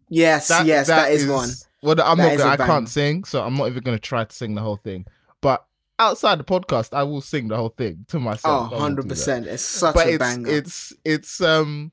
Yes, 0.08 0.48
yes, 0.64 0.86
that 0.86 1.12
is, 1.12 1.26
one. 1.26 1.50
Well, 1.82 2.00
I'm 2.00 2.16
That 2.16 2.24
not. 2.24 2.32
is 2.32 2.38
Gonna, 2.38 2.50
a 2.50 2.52
I 2.54 2.56
bang. 2.56 2.66
can't 2.66 2.88
sing, 2.88 3.24
so 3.24 3.42
I'm 3.42 3.54
not 3.56 3.66
even 3.68 3.82
going 3.82 3.94
to 3.96 4.00
try 4.00 4.24
to 4.24 4.34
sing 4.34 4.54
the 4.54 4.62
whole 4.62 4.76
thing. 4.78 5.04
But 5.42 5.66
outside 5.98 6.38
the 6.38 6.44
podcast, 6.44 6.94
I 6.94 7.02
will 7.02 7.20
sing 7.20 7.48
the 7.48 7.56
whole 7.56 7.68
thing 7.76 8.06
to 8.08 8.16
Oh, 8.16 8.20
myself. 8.20 8.72
I 8.72 8.78
that. 8.78 8.96
100%. 9.06 9.46
It's 9.48 9.62
such 9.62 9.94
But 9.94 10.06
a 10.06 10.10
it's 10.12 10.18
banger. 10.18 10.50
it's 10.50 10.92
it's 11.04 11.40
um 11.42 11.92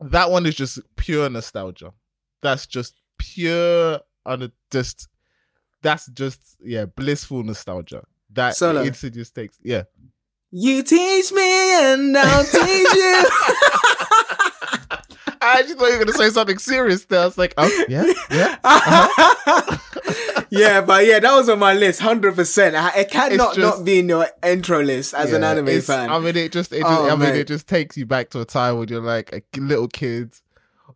that 0.00 0.30
one 0.30 0.46
is 0.46 0.54
just 0.54 0.78
pure 0.96 1.28
nostalgia. 1.28 1.92
That's 2.40 2.66
just 2.66 2.94
pure 3.18 4.00
on 4.24 4.50
just 4.70 5.08
that's 5.86 6.06
just 6.06 6.40
yeah 6.62 6.84
blissful 6.84 7.42
nostalgia. 7.42 8.02
That 8.30 8.56
Solo. 8.56 8.82
it 8.82 8.92
just 8.92 9.34
takes 9.34 9.56
yeah. 9.62 9.84
You 10.50 10.82
teach 10.82 11.32
me 11.32 11.84
and 11.84 12.16
I'll 12.16 12.44
teach 12.44 12.94
you. 12.94 13.28
I 15.40 15.60
actually 15.60 15.74
thought 15.74 15.86
you 15.86 15.98
were 15.98 16.04
gonna 16.04 16.18
say 16.18 16.30
something 16.30 16.58
serious 16.58 17.04
there. 17.04 17.20
I 17.20 17.24
was 17.26 17.38
like, 17.38 17.54
oh 17.56 17.84
yeah, 17.88 18.12
yeah. 18.30 18.58
Uh-huh. 18.64 19.78
yeah, 20.50 20.80
but 20.80 21.06
yeah, 21.06 21.20
that 21.20 21.34
was 21.34 21.48
on 21.48 21.58
my 21.58 21.74
list, 21.74 22.00
hundred 22.00 22.34
percent. 22.34 22.74
It 22.96 23.10
cannot 23.10 23.54
just- 23.54 23.78
not 23.78 23.84
be 23.84 24.00
in 24.00 24.08
your 24.08 24.26
intro 24.42 24.82
list 24.82 25.14
as 25.14 25.32
an 25.32 25.44
anime 25.44 25.80
fan. 25.82 26.10
I 26.10 26.18
mean, 26.18 26.36
it 26.36 26.52
just, 26.52 26.72
it 26.72 26.82
oh, 26.84 26.88
just 26.88 27.00
Oh, 27.00 27.06
I 27.06 27.10
mean, 27.10 27.18
mate. 27.30 27.36
it 27.40 27.48
just 27.48 27.68
takes 27.68 27.96
you 27.96 28.06
back 28.06 28.30
to 28.30 28.40
a 28.40 28.44
time 28.44 28.78
when 28.78 28.88
you're 28.88 29.00
like 29.00 29.32
a 29.32 29.60
little 29.60 29.88
kid 29.88 30.32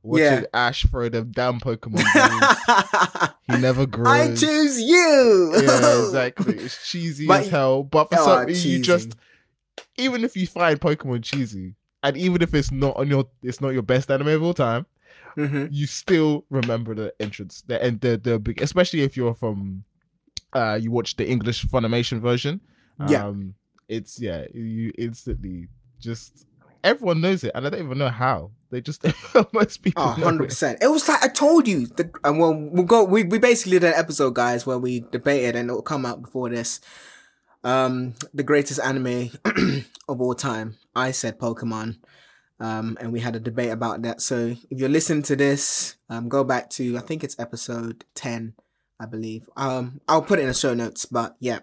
watching 0.02 0.24
Yeah. 0.24 0.42
Ash 0.54 0.84
throw 0.86 1.08
them 1.08 1.30
damn 1.32 1.60
Pokemon 1.60 2.04
balls. 2.14 3.30
he 3.46 3.56
never 3.58 3.86
grows. 3.86 4.06
I 4.08 4.34
choose 4.34 4.80
you. 4.80 5.52
Yeah, 5.54 6.00
exactly. 6.04 6.56
It's 6.56 6.90
cheesy 6.90 7.26
But- 7.26 7.42
as 7.42 7.48
hell, 7.48 7.82
but 7.82 8.10
for 8.10 8.18
Oh, 8.20 8.24
some 8.24 8.46
cheesy. 8.48 8.68
you 8.70 8.82
just, 8.82 9.16
even 9.98 10.24
if 10.24 10.36
you 10.36 10.46
find 10.46 10.80
Pokemon 10.80 11.22
cheesy, 11.24 11.74
and 12.02 12.16
even 12.16 12.40
if 12.42 12.54
it's 12.54 12.70
not 12.70 12.96
on 12.96 13.08
your, 13.08 13.26
it's 13.42 13.60
not 13.60 13.70
your 13.70 13.82
best 13.82 14.10
anime 14.10 14.28
of 14.28 14.42
all 14.42 14.54
time, 14.54 14.86
Mhm. 15.36 15.68
you 15.70 15.86
still 15.86 16.44
remember 16.50 16.94
the 16.94 17.12
entrance, 17.20 17.62
the 17.66 17.80
and 17.82 18.00
the 18.00 18.16
the 18.16 18.38
big, 18.38 18.60
especially 18.62 19.02
if 19.02 19.16
you're 19.16 19.34
from, 19.34 19.84
uh, 20.54 20.78
you 20.80 20.90
watch 20.90 21.14
the 21.16 21.28
English 21.28 21.64
Funimation 21.66 22.20
version. 22.20 22.60
Yeah. 23.08 23.26
Um, 23.26 23.54
it's 23.88 24.20
yeah, 24.20 24.46
you 24.52 24.92
instantly 24.98 25.68
just 26.00 26.46
everyone 26.82 27.20
knows 27.20 27.44
it, 27.44 27.52
and 27.54 27.66
I 27.66 27.70
don't 27.70 27.84
even 27.84 27.98
know 27.98 28.08
how. 28.08 28.50
They 28.70 28.80
just 28.80 29.04
most 29.52 29.82
people. 29.82 30.02
Oh, 30.02 30.14
100%. 30.18 30.78
It 30.82 30.86
was 30.88 31.08
like 31.08 31.22
I 31.22 31.28
told 31.28 31.66
you. 31.66 31.86
The, 31.86 32.10
and 32.24 32.38
well, 32.38 32.54
we'll 32.54 32.84
go. 32.84 33.04
We 33.04 33.24
we 33.24 33.38
basically 33.38 33.72
did 33.80 33.84
an 33.88 33.94
episode, 33.96 34.34
guys, 34.34 34.64
where 34.66 34.78
we 34.78 35.00
debated, 35.00 35.56
and 35.56 35.68
it'll 35.68 35.82
come 35.82 36.06
out 36.06 36.22
before 36.22 36.48
this. 36.48 36.80
Um, 37.64 38.14
the 38.32 38.42
greatest 38.42 38.80
anime 38.80 39.30
of 40.08 40.20
all 40.20 40.34
time. 40.34 40.76
I 40.94 41.10
said 41.10 41.38
Pokemon. 41.38 41.98
Um, 42.60 42.98
and 43.00 43.10
we 43.10 43.20
had 43.20 43.34
a 43.36 43.40
debate 43.40 43.70
about 43.70 44.02
that. 44.02 44.20
So 44.20 44.54
if 44.70 44.78
you're 44.78 44.88
listening 44.90 45.22
to 45.24 45.34
this, 45.36 45.96
um, 46.10 46.28
go 46.28 46.44
back 46.44 46.68
to 46.70 46.96
I 46.98 47.00
think 47.00 47.24
it's 47.24 47.38
episode 47.38 48.04
ten, 48.14 48.52
I 49.00 49.06
believe. 49.06 49.48
Um, 49.56 50.00
I'll 50.06 50.20
put 50.22 50.38
it 50.38 50.42
in 50.42 50.48
the 50.48 50.54
show 50.54 50.74
notes. 50.74 51.06
But 51.06 51.36
yeah, 51.40 51.60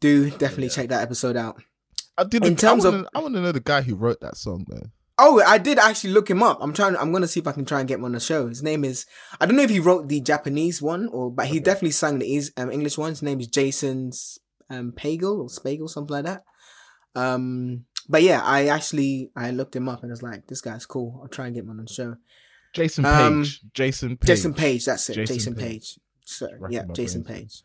do 0.00 0.30
definitely 0.30 0.64
Yeah. 0.68 0.70
check 0.70 0.88
that 0.90 1.02
episode 1.02 1.36
out. 1.36 1.60
I 2.16 2.24
did. 2.24 2.44
In 2.46 2.56
terms 2.56 2.84
I 2.84 2.88
of- 2.88 2.94
wanna, 2.94 3.08
I 3.14 3.18
want 3.20 3.34
to 3.34 3.40
know 3.40 3.52
the 3.52 3.60
guy 3.60 3.82
who 3.82 3.94
wrote 3.96 4.20
that 4.20 4.36
song 4.36 4.66
though. 4.68 4.86
Oh, 5.18 5.42
I 5.46 5.56
did 5.58 5.78
actually 5.78 6.10
look 6.12 6.28
him 6.28 6.42
up. 6.42 6.58
I'm 6.60 6.72
trying. 6.74 6.96
I'm 6.96 7.10
gonna 7.12 7.26
see 7.28 7.40
if 7.40 7.46
I 7.46 7.52
can 7.52 7.64
try 7.64 7.80
and 7.80 7.88
get 7.88 7.98
him 7.98 8.04
on 8.04 8.12
the 8.12 8.20
show. 8.20 8.48
His 8.48 8.62
name 8.62 8.84
is. 8.84 9.06
I 9.40 9.46
don't 9.46 9.56
know 9.56 9.62
if 9.62 9.70
he 9.70 9.80
wrote 9.80 10.08
the 10.08 10.20
Japanese 10.20 10.82
one 10.82 11.08
or, 11.08 11.30
but 11.30 11.46
he 11.46 11.52
Okay. 11.56 11.60
definitely 11.64 11.92
sang 11.92 12.18
the 12.18 12.42
um, 12.58 12.70
English 12.70 12.98
one. 12.98 13.10
His 13.10 13.22
name 13.22 13.40
is 13.40 13.46
Jason 13.46 14.12
um, 14.68 14.92
Pagel 14.92 15.38
or 15.38 15.46
Spagel, 15.48 15.88
something 15.88 16.12
like 16.12 16.24
that. 16.24 16.44
Um, 17.14 17.84
but 18.08 18.22
yeah, 18.22 18.42
I 18.44 18.66
actually 18.66 19.30
I 19.34 19.50
looked 19.52 19.74
him 19.74 19.88
up 19.88 20.02
and 20.02 20.10
was 20.10 20.22
like, 20.22 20.46
this 20.48 20.60
guy's 20.60 20.86
cool. 20.86 21.18
I'll 21.22 21.28
try 21.28 21.46
and 21.46 21.54
get 21.54 21.64
him 21.64 21.70
on 21.70 21.78
the 21.78 21.92
show. 21.92 22.16
Jason 22.74 23.04
Paige. 23.04 23.12
Um, 23.14 23.44
Jason 23.72 24.16
Paige. 24.18 24.26
Jason 24.26 24.54
Paige, 24.54 24.84
that's 24.84 25.08
it. 25.10 25.14
Jason 25.14 25.34
Jason, 25.36 25.54
Paige. 25.54 25.64
Paige. 25.64 25.98
So 26.26 26.48
yeah, 26.68 26.82
Jason 26.92 27.22
brains. 27.22 27.62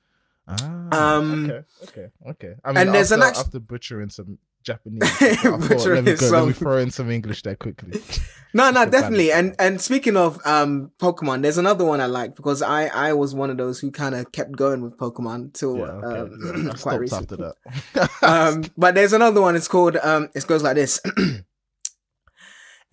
Paige. 0.47 0.61
Ah, 0.63 1.15
Um, 1.17 1.45
okay, 1.45 1.63
okay, 1.83 2.07
okay. 2.29 2.53
I 2.63 2.69
mean, 2.69 2.77
and 2.77 2.95
there's 2.95 3.11
after, 3.11 3.23
an 3.23 3.29
act- 3.29 3.39
after 3.39 3.59
butchering 3.59 4.09
some 4.09 4.37
Japanese, 4.63 5.09
thought, 5.41 5.85
let, 5.87 6.03
me 6.03 6.15
go, 6.15 6.29
let 6.29 6.47
me 6.47 6.53
throw 6.53 6.77
in 6.77 6.91
some 6.91 7.09
English 7.11 7.41
there 7.43 7.55
quickly. 7.55 8.01
No, 8.53 8.69
no, 8.69 8.85
definitely. 8.85 9.31
And 9.31 9.55
and 9.59 9.79
speaking 9.79 10.17
of 10.17 10.37
um 10.45 10.91
Pokemon, 10.99 11.41
there's 11.41 11.57
another 11.57 11.85
one 11.85 12.01
I 12.01 12.07
like 12.07 12.35
because 12.35 12.61
I 12.61 12.87
I 12.87 13.13
was 13.13 13.33
one 13.33 13.49
of 13.49 13.55
those 13.55 13.79
who 13.79 13.91
kind 13.91 14.13
of 14.13 14.29
kept 14.33 14.57
going 14.57 14.81
with 14.81 14.97
Pokemon 14.97 15.53
till 15.53 15.77
Yeah, 15.77 15.83
okay. 15.83 16.19
um, 16.19 16.65
yeah. 16.67 16.73
Quite 16.73 16.99
recently. 16.99 17.45
after 17.45 17.55
that. 17.93 18.09
um, 18.21 18.65
but 18.77 18.93
there's 18.95 19.13
another 19.13 19.39
one. 19.39 19.55
It's 19.55 19.69
called 19.69 19.95
um. 20.03 20.27
It 20.35 20.45
goes 20.47 20.63
like 20.63 20.75
this. 20.75 20.99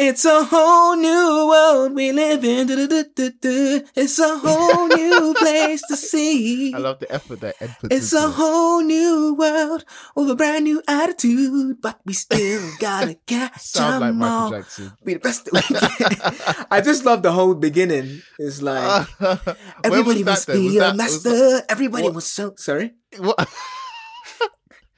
It's 0.00 0.24
a 0.24 0.44
whole 0.44 0.94
new 0.94 1.48
world 1.50 1.92
we 1.92 2.12
live 2.12 2.44
in. 2.44 2.68
It's 2.70 4.18
a 4.20 4.38
whole 4.38 4.86
new 4.86 5.34
place 5.38 5.82
to 5.88 5.96
see. 5.96 6.72
I 6.72 6.78
love 6.78 7.00
the 7.00 7.10
effort 7.10 7.40
that 7.40 7.56
Ed 7.60 7.74
puts 7.80 7.92
It's 7.96 8.12
a 8.12 8.30
whole 8.30 8.80
new 8.82 9.34
world 9.34 9.84
with 10.14 10.30
a 10.30 10.36
brand 10.36 10.64
new 10.64 10.80
attitude, 10.86 11.78
but 11.82 11.98
we 12.06 12.12
still 12.12 12.62
gotta 12.78 13.14
catch 13.26 13.58
Sound 13.60 14.00
like 14.00 14.14
Michael 14.14 14.36
all. 14.36 14.50
Jackson. 14.52 14.92
Be 15.04 15.14
the 15.14 15.20
best 15.20 15.44
that 15.46 15.52
we 15.54 15.62
can. 15.66 16.66
I 16.70 16.80
just 16.80 17.04
love 17.04 17.22
the 17.22 17.32
whole 17.32 17.54
beginning. 17.54 18.22
It's 18.38 18.62
like 18.62 19.08
everybody 19.82 20.22
that 20.22 20.30
must? 20.30 20.46
Was 20.48 20.56
be 20.58 20.76
a 20.76 20.80
that- 20.80 20.96
master. 20.96 21.62
Everybody 21.68 22.04
what- 22.04 22.14
was 22.14 22.26
so 22.30 22.54
sorry. 22.56 22.94
what- 23.18 23.48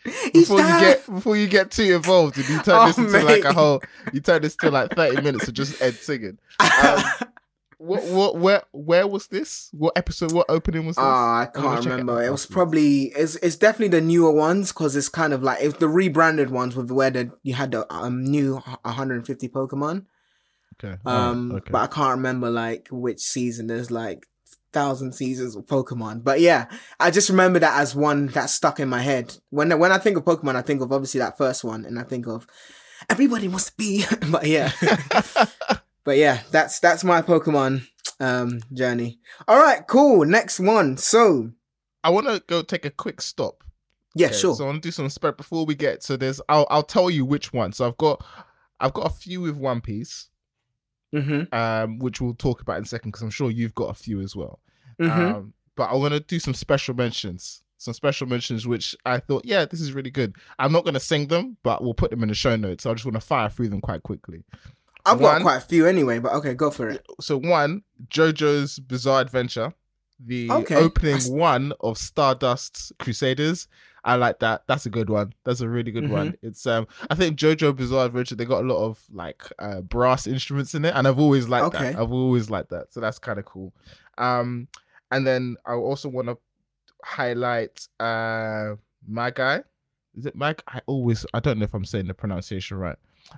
before 0.33 0.61
you 0.61 0.81
get 0.81 1.07
before 1.07 1.37
you 1.37 1.47
get 1.47 1.71
too 1.71 1.95
involved, 1.95 2.37
and 2.39 2.49
you 2.49 2.63
turn 2.63 2.75
Oh, 2.77 2.87
this 2.87 2.99
into 2.99 3.13
mate. 3.13 3.25
like 3.25 3.45
a 3.45 3.53
whole, 3.53 3.83
you 4.13 4.21
turn 4.21 4.43
this 4.43 4.57
to 4.57 4.71
like 4.71 4.95
thirty 4.95 5.21
minutes 5.21 5.49
of 5.49 5.55
just 5.55 5.81
Ed 5.83 5.95
singing. 5.95 6.39
Um, 6.61 7.03
What 7.83 8.05
what 8.09 8.37
where 8.37 8.63
where 8.73 9.07
was 9.07 9.29
this? 9.29 9.71
What 9.73 9.95
episode? 9.97 10.33
What 10.33 10.45
opening 10.51 10.85
was 10.85 10.97
this? 10.97 11.03
Ah, 11.03 11.41
I 11.41 11.47
can't 11.47 11.79
check 11.83 11.87
it 11.87 11.91
remember. 11.93 12.23
It 12.23 12.31
was 12.31 12.45
probably 12.45 13.05
it's 13.17 13.37
it's 13.37 13.57
definitely 13.57 13.89
the 13.99 14.05
newer 14.05 14.33
ones 14.33 14.71
because 14.71 14.95
it's 14.97 15.09
kind 15.09 15.33
of 15.33 15.43
like 15.43 15.63
it's 15.63 15.79
the 15.79 15.89
rebranded 15.89 16.51
ones 16.51 16.77
with 16.77 16.91
where 16.91 17.09
the 17.11 17.31
you 17.43 17.55
had 17.55 17.71
the 17.71 17.91
um 17.91 18.23
new 18.23 18.57
150 18.83 19.49
Pokemon. 19.49 20.05
okay. 20.85 20.99
Um, 21.07 21.53
oh, 21.53 21.57
okay. 21.57 21.71
but 21.71 21.79
I 21.81 21.87
can't 21.87 22.17
remember 22.17 22.51
like 22.51 22.89
which 22.91 23.21
season. 23.21 23.69
There's 23.69 23.91
like 23.91 24.27
thousand 24.73 25.13
seasons 25.15 25.57
of 25.57 25.67
Pokemon. 25.67 26.23
But 26.25 26.41
yeah, 26.41 26.67
I 26.99 27.11
just 27.11 27.29
remember 27.31 27.59
that 27.59 27.81
as 27.81 27.95
one 27.95 28.27
that 28.29 28.51
stuck 28.51 28.81
in 28.81 28.89
my 28.89 29.03
head. 29.03 29.37
When 29.51 29.77
when 29.79 29.93
I 29.93 29.99
think 29.99 30.17
of 30.17 30.25
Pokemon, 30.25 30.57
I 30.57 30.63
think 30.63 30.81
of 30.83 30.93
obviously 30.93 31.21
that 31.21 31.39
first 31.39 31.65
one, 31.65 31.85
and 31.85 31.99
I 31.99 32.03
think 32.03 32.27
of 32.27 32.47
everybody 33.09 33.49
wants 33.49 33.67
to 33.67 33.73
be. 33.77 34.05
but 34.31 34.47
yeah, 34.47 34.73
but 36.05 36.17
yeah, 36.17 36.41
that's 36.51 36.81
that's 36.81 37.05
my 37.05 37.23
Pokemon 37.23 37.87
um 38.21 38.61
journey. 38.73 39.21
All 39.49 39.59
right, 39.61 39.87
cool. 39.87 40.25
Next 40.25 40.61
one. 40.61 40.97
So 40.97 41.51
I 42.03 42.11
want 42.11 42.27
to 42.27 42.43
go 42.47 42.63
take 42.63 42.85
a 42.85 42.91
quick 42.91 43.21
stop. 43.21 43.63
yeah, 44.15 44.29
Okay, 44.29 44.37
sure. 44.37 44.55
So 44.55 44.65
I 44.65 44.69
want 44.69 44.83
to 44.83 44.87
do 44.87 44.93
some 44.93 45.09
spread 45.11 45.37
before 45.37 45.67
we 45.67 45.75
get 45.75 46.01
to 46.03 46.17
this. 46.17 46.41
I'll 46.49 46.67
I'll 46.71 46.83
tell 46.83 47.11
you 47.11 47.25
which 47.25 47.53
one. 47.53 47.73
So 47.73 47.87
I've 47.87 47.99
got 47.99 48.25
I've 48.81 48.95
got 48.95 49.07
a 49.07 49.15
few 49.15 49.43
with 49.43 49.57
One 49.57 49.83
Piece, 49.83 50.30
mm-hmm. 51.15 51.55
um, 51.55 51.99
which 51.99 52.21
we'll 52.21 52.35
talk 52.35 52.61
about 52.61 52.79
in 52.79 52.85
a 52.85 52.87
second 52.87 53.11
because 53.11 53.23
I'm 53.23 53.31
sure 53.31 53.51
you've 53.51 53.75
got 53.75 53.91
a 53.91 53.95
few 53.95 54.21
as 54.21 54.35
well. 54.37 54.61
Mm-hmm. 55.01 55.21
Um, 55.21 55.53
but 55.77 55.91
I 55.91 55.95
want 55.95 56.15
to 56.15 56.21
do 56.21 56.39
some 56.39 56.55
special 56.55 56.95
mentions. 56.95 57.63
Some 57.79 57.95
special 57.95 58.27
mentions, 58.27 58.67
which 58.67 58.95
I 59.07 59.19
thought, 59.19 59.47
yeah, 59.47 59.65
this 59.65 59.81
is 59.81 59.93
really 59.95 60.11
good. 60.11 60.37
I'm 60.59 60.73
not 60.73 60.85
going 60.85 60.95
to 60.95 61.01
sing 61.01 61.29
them, 61.29 61.57
but 61.63 61.83
we'll 61.83 61.95
put 61.95 62.11
them 62.11 62.23
in 62.23 62.29
the 62.29 62.35
show 62.35 62.55
notes. 62.55 62.85
So 62.85 62.91
I 62.91 62.95
just 62.95 63.07
want 63.07 63.15
to 63.15 63.21
fire 63.23 63.49
through 63.49 63.69
them 63.69 63.81
quite 63.81 64.03
quickly. 64.03 64.45
I've 65.07 65.19
got 65.19 65.41
quite 65.41 65.57
a 65.57 65.61
few 65.63 65.87
anyway, 65.87 66.19
but 66.19 66.33
okay, 66.35 66.53
go 66.55 66.71
for 66.71 66.91
it. 66.91 67.07
So 67.21 67.39
one, 67.39 67.83
JoJo's 68.09 68.79
Bizarre 68.81 69.23
Adventure, 69.23 69.73
the 70.19 70.51
Okay. 70.51 70.75
opening 70.77 71.15
That's- 71.15 71.31
one 71.31 71.73
of 71.81 71.97
Stardust 71.97 72.93
Crusaders. 72.99 73.67
I 74.05 74.15
like 74.17 74.39
that. 74.41 74.63
That's 74.67 74.87
a 74.87 74.91
good 74.91 75.11
one. 75.11 75.33
That's 75.45 75.61
a 75.61 75.69
really 75.69 75.91
good 75.93 76.05
Mm-hmm. 76.05 76.13
one. 76.13 76.35
It's 76.43 76.67
um, 76.67 76.87
I 77.11 77.15
think 77.15 77.39
JoJo 77.39 77.77
Bizarre 77.77 78.07
Adventure. 78.07 78.35
They 78.35 78.45
got 78.45 78.65
a 78.65 78.67
lot 78.67 78.83
of 78.85 79.03
like 79.13 79.43
uh, 79.59 79.81
brass 79.83 80.27
instruments 80.27 80.75
in 80.75 80.85
it, 80.85 80.95
and 80.95 81.07
I've 81.07 81.19
always 81.19 81.49
liked 81.49 81.67
Okay. 81.75 81.93
that. 81.93 82.01
I've 82.01 82.13
always 82.13 82.49
liked 82.51 82.71
that. 82.71 82.93
So 82.93 83.01
that's 83.01 83.19
kind 83.19 83.39
of 83.39 83.45
cool. 83.45 83.73
Um, 84.19 84.69
and 85.11 85.27
then 85.27 85.57
I 85.67 85.73
also 85.75 86.09
want 86.09 86.29
to 86.29 86.39
highlight 87.05 87.87
uh, 87.99 88.75
Magai. 89.11 89.63
Is 90.17 90.27
it 90.27 90.35
Mag? 90.37 90.63
I 90.69 90.81
always 90.87 91.25
I 91.35 91.41
don't 91.41 91.59
know 91.59 91.65
if 91.65 91.75
I'm 91.75 91.85
saying 91.85 92.07
the 92.09 92.15
pronunciation 92.15 92.77
right, 92.79 92.97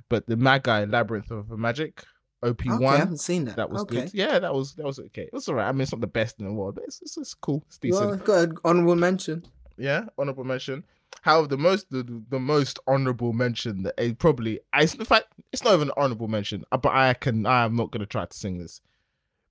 but 0.08 0.26
the 0.26 0.36
Magai 0.36 0.90
Labyrinth 0.90 1.30
of 1.30 1.50
Magic. 1.50 2.02
OP 2.44 2.60
Okay, 2.60 2.70
I 2.70 2.76
one 2.76 2.98
haven't 2.98 3.18
seen 3.20 3.44
that. 3.44 3.54
that 3.54 3.70
was 3.70 3.82
okay. 3.82 4.00
good. 4.00 4.14
Yeah, 4.14 4.40
that 4.40 4.52
was 4.52 4.74
that 4.74 4.84
was 4.84 4.98
okay. 4.98 5.22
It 5.22 5.32
was 5.32 5.48
alright. 5.48 5.66
I 5.68 5.70
mean, 5.70 5.82
it's 5.82 5.92
not 5.92 6.00
the 6.00 6.08
best 6.08 6.40
in 6.40 6.46
the 6.46 6.52
world, 6.52 6.74
but 6.74 6.82
it's 6.84 7.00
it's, 7.00 7.16
it's 7.16 7.34
cool. 7.34 7.62
It's 7.68 7.78
decent. 7.78 8.04
Well, 8.04 8.16
good 8.16 8.58
honorable 8.64 8.96
mention. 8.96 9.44
Yeah, 9.76 10.04
honorable 10.18 10.44
mention. 10.44 10.84
However, 11.22 11.46
the 11.48 11.58
most 11.58 11.90
the, 11.90 12.02
the 12.30 12.38
most 12.40 12.78
honorable 12.86 13.32
mention 13.32 13.82
that 13.84 13.94
it 13.98 14.18
probably 14.18 14.60
I 14.72 14.82
in 14.82 15.04
fact 15.04 15.26
it's 15.52 15.62
not 15.64 15.74
even 15.74 15.88
an 15.88 15.94
honorable 15.96 16.28
mention, 16.28 16.64
uh, 16.72 16.76
but 16.78 16.92
I 16.92 17.14
can 17.14 17.46
I 17.46 17.64
am 17.64 17.76
not 17.76 17.90
gonna 17.90 18.06
try 18.06 18.24
to 18.24 18.36
sing 18.36 18.58
this. 18.58 18.80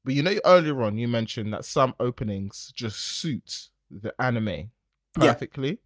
But 0.03 0.13
you 0.15 0.23
know, 0.23 0.35
earlier 0.45 0.81
on 0.83 0.97
you 0.97 1.07
mentioned 1.07 1.53
that 1.53 1.65
some 1.65 1.93
openings 1.99 2.71
just 2.75 2.97
suit 2.99 3.69
the 3.89 4.13
anime 4.19 4.71
perfectly. 5.13 5.77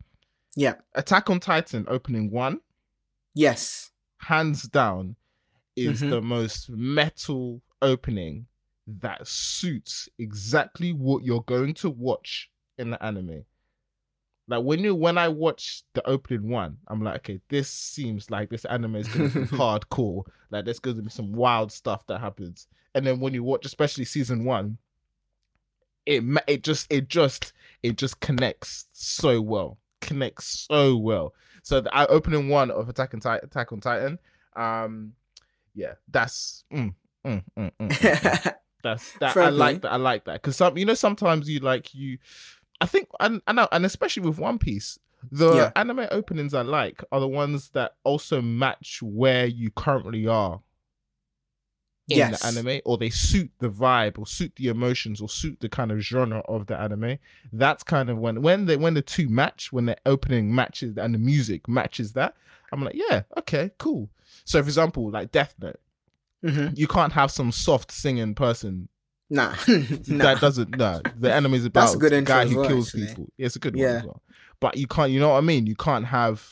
Yeah. 0.56 0.76
Attack 0.94 1.30
on 1.30 1.40
Titan 1.42 1.86
opening 1.90 2.32
one, 2.32 2.62
Yes. 3.34 3.92
hands 4.20 4.64
down, 4.64 5.16
is 5.76 6.02
Mhm. 6.02 6.10
the 6.12 6.22
most 6.22 6.70
metal 6.70 7.62
opening 7.82 8.48
that 8.88 9.28
suits 9.28 10.08
exactly 10.18 10.94
what 10.94 11.24
you're 11.26 11.44
going 11.44 11.74
to 11.74 11.90
watch 11.90 12.50
in 12.78 12.90
the 12.92 13.04
anime. 13.04 13.44
Like 14.48 14.64
when 14.64 14.80
you 14.80 14.94
when 14.94 15.18
I 15.18 15.28
watch 15.28 15.84
the 15.94 16.08
opening 16.08 16.50
one, 16.50 16.78
I'm 16.88 17.04
like, 17.04 17.16
okay, 17.18 17.40
this 17.50 17.70
seems 17.70 18.30
like 18.30 18.50
this 18.50 18.66
anime 18.66 18.98
is 18.98 19.08
gonna 19.08 19.30
be 19.30 19.40
hardcore. 19.46 20.24
Like 20.52 20.66
there's 20.66 20.80
gonna 20.80 21.02
be 21.02 21.10
some 21.10 21.32
wild 21.34 21.72
stuff 21.72 22.06
that 22.08 22.20
happens. 22.20 22.68
And 22.94 23.06
then 23.06 23.20
when 23.20 23.34
you 23.34 23.44
watch, 23.44 23.66
especially 23.66 24.06
season 24.06 24.46
one, 24.46 24.78
it 26.06 26.24
it 26.48 26.64
just 26.64 26.92
it 26.92 27.08
just 27.10 27.54
it 27.82 27.98
just 27.98 28.20
connects 28.20 28.86
so 28.94 29.42
well, 29.42 29.80
connects 30.02 30.68
so 30.70 30.96
well. 30.96 31.34
So 31.64 31.82
the 31.82 31.96
I- 31.96 32.06
opening 32.06 32.48
one 32.50 32.70
of 32.70 32.88
Attack 32.88 33.16
on 33.16 33.20
Titan, 33.20 33.50
Attack 33.50 33.72
on 33.72 33.82
Titan, 33.82 34.20
um, 34.56 35.14
yeah, 35.74 35.94
that's 36.10 36.64
mm, 36.72 36.94
mm, 37.26 37.44
mm, 37.58 37.72
mm, 37.80 37.90
mm. 37.90 38.54
That's 38.86 39.14
that. 39.14 39.34
Fair 39.34 39.44
I 39.46 39.50
like 39.50 39.82
that. 39.82 39.94
I 39.94 39.96
like 39.96 40.26
that 40.26 40.34
because 40.44 40.58
some, 40.58 40.78
you 40.78 40.86
know, 40.86 40.94
sometimes 40.94 41.50
you 41.50 41.60
like 41.60 41.96
you. 41.96 42.20
I 42.82 42.86
think, 42.86 43.08
and 43.20 43.42
know, 43.54 43.68
and 43.72 43.86
especially 43.86 44.28
with 44.28 44.38
One 44.40 44.58
Piece, 44.60 45.00
the 45.32 45.56
Yeah. 45.56 45.72
anime 45.76 46.08
openings 46.12 46.54
I 46.54 46.62
like 46.62 47.04
are 47.12 47.20
the 47.20 47.28
ones 47.28 47.70
that 47.72 47.96
also 48.04 48.42
match 48.42 49.00
where 49.02 49.46
you 49.46 49.72
currently 49.72 50.28
are 50.28 50.62
in 52.08 52.30
Yes. 52.30 52.32
the 52.32 52.46
anime, 52.46 52.82
or 52.86 52.98
they 52.98 53.10
suit 53.10 53.50
the 53.60 53.70
vibe, 53.70 54.20
or 54.20 54.28
suit 54.28 54.54
the 54.58 54.68
emotions, 54.68 55.22
or 55.22 55.28
suit 55.30 55.60
the 55.60 55.68
kind 55.70 55.92
of 55.92 56.00
genre 56.00 56.40
of 56.42 56.68
the 56.68 56.78
anime. 56.80 57.18
That's 57.52 57.82
kind 57.84 58.10
of 58.12 58.20
when 58.20 58.42
when 58.44 58.66
the 58.66 58.78
when 58.78 58.94
the 58.94 59.02
two 59.02 59.28
match, 59.28 59.74
when 59.74 59.86
the 59.88 59.98
opening 60.06 60.54
matches 60.54 60.98
and 60.98 61.14
the 61.14 61.18
music 61.20 61.68
matches 61.68 62.14
that. 62.14 62.36
I'm 62.72 62.84
like, 62.84 62.96
yeah, 62.96 63.24
okay, 63.38 63.72
cool. 63.80 64.10
So, 64.44 64.62
for 64.62 64.68
example, 64.68 65.10
like 65.10 65.32
Death 65.32 65.56
Note, 65.60 65.80
hmm 66.44 66.68
you 66.76 66.88
can't 66.88 67.14
have 67.14 67.32
some 67.32 67.52
soft 67.52 67.92
singing 67.92 68.36
person 68.36 68.88
Nah. 69.30 69.56
nah. 69.68 70.24
that 70.24 70.38
doesn't 70.40 70.78
no 70.78 71.02
the 71.18 71.36
is 71.54 71.66
about 71.66 71.82
That's 71.82 71.96
a 71.96 71.98
good 71.98 72.12
the 72.14 72.22
guy 72.22 72.46
who 72.46 72.60
well, 72.60 72.68
kills 72.70 72.90
actually. 72.90 73.08
people 73.08 73.28
yeah, 73.38 73.46
it's 73.48 73.56
a 73.56 73.60
good 73.60 73.76
one 73.76 73.84
Yeah. 73.84 73.90
as 73.98 74.04
well 74.04 74.22
but 74.60 74.78
you 74.78 74.86
can't 74.88 75.12
you 75.12 75.20
know 75.20 75.30
what 75.30 75.38
i 75.38 75.42
mean 75.42 75.66
you 75.66 75.76
can't 75.76 76.06
have 76.06 76.48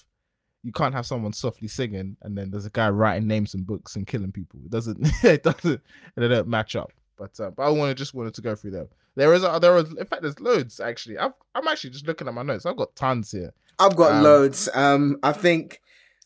you 0.64 0.72
can't 0.72 0.94
have 0.96 1.06
someone 1.06 1.34
softly 1.34 1.68
singing 1.68 2.18
and 2.24 2.36
then 2.38 2.50
there's 2.50 2.66
a 2.66 2.72
guy 2.72 2.90
writing 2.90 3.28
names 3.28 3.54
and 3.54 3.68
books 3.68 3.96
and 3.96 4.08
killing 4.08 4.32
people 4.32 4.60
it 4.66 4.72
doesn't 4.72 4.98
it 5.24 5.44
doesn't 5.44 5.82
they 6.16 6.28
don't 6.28 6.48
match 6.48 6.76
up 6.76 6.92
but 7.18 7.40
uh, 7.40 7.52
but 7.52 7.64
i 7.64 7.70
want 7.70 7.90
to 7.90 7.96
just 7.96 8.14
wanted 8.16 8.34
to 8.34 8.42
go 8.42 8.56
through 8.56 8.72
them 8.72 8.88
there 9.16 9.34
is 9.36 9.44
a, 9.44 9.60
there 9.62 9.78
is 9.78 9.92
in 9.94 10.06
fact 10.06 10.24
there's 10.24 10.40
loads 10.40 10.80
actually 10.80 11.18
I've, 11.18 11.34
i'm 11.54 11.68
actually 11.68 11.92
just 11.92 12.08
looking 12.08 12.28
at 12.28 12.34
my 12.34 12.42
notes 12.44 12.66
i've 12.66 12.78
got 12.78 12.96
tons 12.96 13.32
here 13.32 13.54
I've 13.80 13.96
got 13.96 14.12
Um, 14.12 14.24
loads. 14.24 14.70
Um, 14.76 15.18
I 15.24 15.32
think 15.32 15.82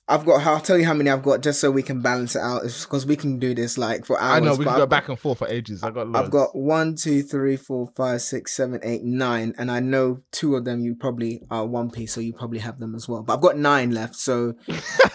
I've 0.09 0.25
got. 0.25 0.45
I'll 0.47 0.61
tell 0.61 0.77
you 0.77 0.85
how 0.85 0.93
many 0.93 1.09
I've 1.09 1.21
got, 1.23 1.41
just 1.41 1.59
so 1.59 1.69
we 1.69 1.83
can 1.83 2.01
balance 2.01 2.35
it 2.35 2.41
out. 2.41 2.61
because 2.63 3.05
we 3.05 3.17
can 3.17 3.39
do 3.39 3.53
this 3.53 3.77
like 3.77 4.05
for 4.05 4.17
hours. 4.19 4.37
i 4.41 4.45
know 4.45 4.51
we 4.55 4.63
can 4.63 4.75
go 4.75 4.83
I've- 4.83 4.89
back 4.89 5.09
and 5.09 5.19
forth 5.19 5.39
for 5.39 5.47
ages 5.49 5.83
i 5.83 5.89
got 5.91 6.07
loads. 6.07 6.25
I've 6.25 6.31
got 6.31 6.55
one, 6.55 6.95
two, 6.95 7.23
three, 7.23 7.57
four, 7.57 7.89
five, 7.95 8.21
six, 8.21 8.53
seven, 8.53 8.79
eight, 8.83 9.03
nine, 9.03 9.53
and 9.57 9.69
I 9.69 9.81
know 9.81 10.19
two 10.31 10.55
of 10.55 10.63
them 10.63 10.79
you 10.79 10.95
probably 10.95 11.41
are 11.51 11.65
One 11.65 11.91
Piece, 11.91 12.13
so 12.13 12.21
you 12.21 12.31
probably 12.31 12.59
have 12.59 12.79
them 12.79 12.95
as 12.95 13.09
well. 13.09 13.21
But 13.21 13.33
I've 13.35 13.41
got 13.41 13.57
nine 13.57 13.91
left, 13.91 14.15
so 14.15 14.53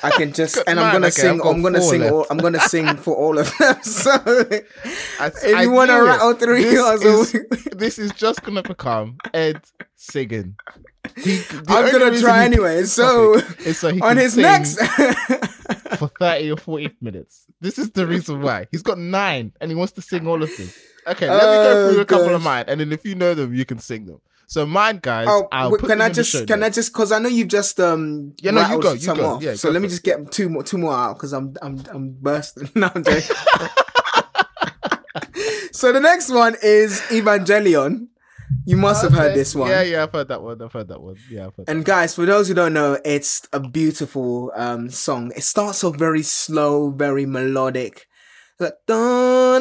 I 0.02 0.10
can 0.10 0.32
just 0.40 0.56
Got 0.56 0.68
and 0.68 0.78
I'm 0.78 0.92
gonna 0.92 1.06
okay, 1.06 1.22
sing. 1.22 1.30
I've 1.36 1.40
got 1.40 1.54
I'm 1.54 1.62
gonna 1.62 1.80
sing. 1.80 2.02
All, 2.10 2.26
I'm 2.28 2.38
gonna 2.38 2.60
sing 2.60 2.96
for 2.98 3.16
all 3.16 3.38
of 3.38 3.50
them. 3.58 3.76
So 3.82 4.10
I- 4.10 5.26
if 5.42 5.56
I 5.56 5.62
you 5.62 5.70
want 5.70 5.90
to 5.90 6.02
rattle 6.02 6.34
three, 6.34 6.64
This 6.64 7.04
is- 7.34 7.46
this 7.76 7.98
is 7.98 8.12
just 8.12 8.42
gonna 8.42 8.62
become 8.62 9.16
ed 9.32 9.62
singing 10.02 10.56
He- 11.16 11.42
I'm 11.68 11.92
gonna 11.92 12.18
try 12.20 12.44
anyway. 12.44 12.84
So 12.84 13.38
so 13.72 13.92
he 13.92 14.00
on 14.00 14.16
his 14.16 14.36
next, 14.36 14.78
for 15.98 16.08
30 16.18 16.52
or 16.52 16.56
40 16.56 16.90
minutes. 17.00 17.44
This 17.60 17.78
is 17.78 17.90
the 17.90 18.06
reason 18.06 18.40
why. 18.42 18.66
He's 18.70 18.82
got 18.82 18.98
nine 18.98 19.52
and 19.60 19.70
he 19.70 19.74
wants 19.76 19.92
to 19.94 20.02
sing 20.02 20.26
all 20.26 20.42
of 20.42 20.50
them. 20.56 20.70
Okay, 21.06 21.28
let 21.28 21.48
me 21.50 21.56
go 21.56 21.72
Oh, 21.72 21.92
through 21.92 22.00
a 22.00 22.04
couple 22.04 22.34
of 22.34 22.42
mine, 22.42 22.64
and 22.68 22.80
then 22.80 22.92
if 22.92 23.04
you 23.04 23.14
know 23.14 23.34
them, 23.34 23.54
you 23.54 23.64
can 23.64 23.78
sing 23.78 24.06
them. 24.06 24.20
So 24.46 24.66
mine, 24.66 24.98
guys, 25.02 25.26
oh, 25.30 25.48
I'll 25.52 25.76
can 25.76 26.00
I 26.00 26.08
just 26.10 26.46
can 26.46 26.62
I 26.62 26.70
just 26.70 26.92
because 26.92 27.10
I 27.12 27.18
know 27.18 27.28
you've 27.28 27.48
just 27.48 27.78
um 27.80 28.34
Yeah, 28.40 28.50
no, 28.52 28.66
you 28.68 28.80
go, 28.80 28.92
you 28.92 28.98
some 29.00 29.16
go. 29.18 29.26
off. 29.26 29.42
Yeah, 29.42 29.54
so 29.54 29.68
go 29.68 29.72
let 29.74 29.82
me 29.82 29.86
it. 29.86 29.90
just 29.90 30.02
get 30.04 30.30
two 30.30 30.48
more 30.48 30.62
two 30.62 30.78
more 30.78 30.92
out 30.94 31.14
because 31.16 31.32
I'm 31.32 31.54
I'm 31.62 31.82
I'm 31.92 32.10
bursting. 32.20 32.70
now. 32.76 32.92
So 35.72 35.90
the 35.90 36.00
next 36.00 36.30
one 36.30 36.54
is 36.62 37.00
Evangelion. 37.10 38.06
You 38.64 38.76
must 38.76 39.02
have 39.02 39.12
heard 39.12 39.34
this 39.34 39.54
one. 39.54 39.70
Yeah, 39.70 39.82
yeah, 39.82 40.02
I've 40.04 40.12
heard 40.12 40.28
that 40.28 40.42
one. 40.42 40.62
I've 40.62 40.72
heard 40.72 40.88
that 40.88 41.00
one. 41.00 41.16
Yeah, 41.30 41.46
I've 41.46 41.56
heard 41.56 41.68
And 41.68 41.84
guys, 41.84 42.14
for 42.14 42.24
those 42.26 42.48
who 42.48 42.54
don't 42.54 42.72
know, 42.72 42.98
it's 43.04 43.46
a 43.52 43.60
beautiful 43.60 44.52
um 44.54 44.88
song. 44.90 45.32
It 45.36 45.42
starts 45.42 45.82
off 45.84 45.96
very 45.96 46.22
slow, 46.22 46.90
very 46.90 47.26
melodic. 47.26 48.06
Like, 48.58 48.74
da. 48.86 49.58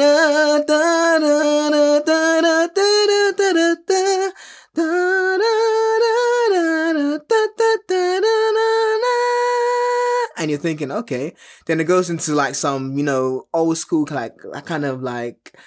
And 10.37 10.49
you're 10.49 10.59
thinking, 10.59 10.91
okay. 10.91 11.33
Then 11.65 11.79
it 11.79 11.85
goes 11.85 12.09
into 12.09 12.33
like 12.33 12.55
some, 12.55 12.97
you 12.97 13.03
know, 13.03 13.47
old 13.53 13.77
school, 13.77 14.07
like, 14.09 14.37
kind 14.65 14.85
of 14.85 15.01
like 15.01 15.57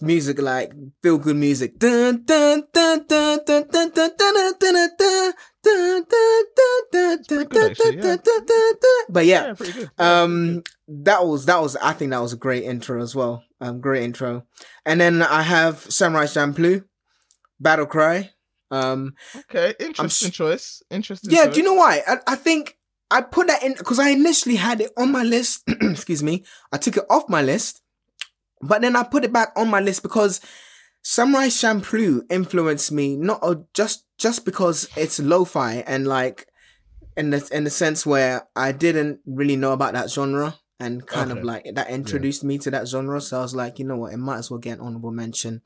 music, 0.00 0.40
like 0.40 0.72
feel 1.02 1.18
good 1.18 1.36
music. 1.36 1.78
Dun, 1.78 2.24
dun, 2.24 2.64
dun, 2.72 3.06
dun, 3.06 3.40
dun, 3.44 3.68
dun, 3.70 3.90
dun, 3.92 4.12
dun, 4.14 4.58
dun, 4.58 4.90
dun. 4.98 5.32
But 9.08 9.26
yeah, 9.26 9.46
Yeah, 9.46 9.54
pretty 9.54 9.72
good. 9.72 9.90
Yeah, 9.98 10.22
um, 10.22 10.62
that 10.88 11.26
was 11.26 11.46
that 11.46 11.60
was 11.60 11.76
I 11.76 11.92
think 11.92 12.10
that 12.10 12.20
was 12.22 12.32
a 12.32 12.36
great 12.36 12.64
intro 12.64 13.02
as 13.02 13.14
well. 13.14 13.42
Um, 13.60 13.80
great 13.80 14.02
intro. 14.02 14.44
And 14.84 15.00
then 15.00 15.22
I 15.22 15.42
have 15.42 15.80
Samurai 15.80 16.24
Champloo, 16.26 16.84
Battle 17.60 17.86
Cry. 17.86 18.30
Um, 18.70 19.14
okay, 19.36 19.74
interesting 19.78 20.28
s- 20.28 20.34
choice. 20.34 20.82
Interesting. 20.90 21.30
yeah, 21.30 21.44
choice. 21.46 21.54
do 21.54 21.60
you 21.60 21.66
know 21.66 21.74
why? 21.74 22.02
I, 22.06 22.16
I 22.26 22.34
think 22.36 22.76
I 23.10 23.20
put 23.20 23.46
that 23.46 23.62
in 23.62 23.74
because 23.74 23.98
I 23.98 24.10
initially 24.10 24.56
had 24.56 24.80
it 24.80 24.90
on 24.96 25.12
my 25.12 25.22
list. 25.22 25.62
excuse 25.80 26.22
me. 26.22 26.44
I 26.72 26.78
took 26.78 26.96
it 26.96 27.04
off 27.08 27.28
my 27.28 27.42
list, 27.42 27.80
but 28.66 28.82
then 28.82 28.96
I 28.96 29.02
put 29.04 29.24
it 29.24 29.32
back 29.32 29.52
on 29.56 29.68
my 29.70 29.80
list 29.80 30.02
because 30.02 30.40
Samurai 31.02 31.48
Champloo 31.48 32.22
influenced 32.30 32.90
me 32.92 33.16
not 33.16 33.40
uh, 33.42 33.56
just 33.74 34.04
just 34.18 34.44
because 34.44 34.88
it's 34.96 35.18
lo-fi 35.20 35.84
and 35.86 36.06
like 36.06 36.46
in 37.16 37.30
the 37.30 37.48
in 37.52 37.64
the 37.64 37.70
sense 37.70 38.06
where 38.06 38.48
I 38.56 38.72
didn't 38.72 39.20
really 39.26 39.56
know 39.56 39.72
about 39.72 39.92
that 39.94 40.10
genre 40.10 40.56
and 40.80 41.06
kind 41.06 41.30
of 41.30 41.44
like 41.44 41.66
that 41.74 41.90
introduced 41.90 42.42
me 42.42 42.58
to 42.58 42.70
that 42.70 42.88
genre. 42.88 43.20
So 43.20 43.38
I 43.38 43.42
was 43.42 43.54
like, 43.54 43.78
you 43.78 43.84
know 43.84 43.96
what, 43.96 44.12
it 44.12 44.16
might 44.18 44.38
as 44.38 44.50
well 44.50 44.58
get 44.58 44.78
an 44.78 44.84
honorable 44.86 45.12
mention. 45.12 45.62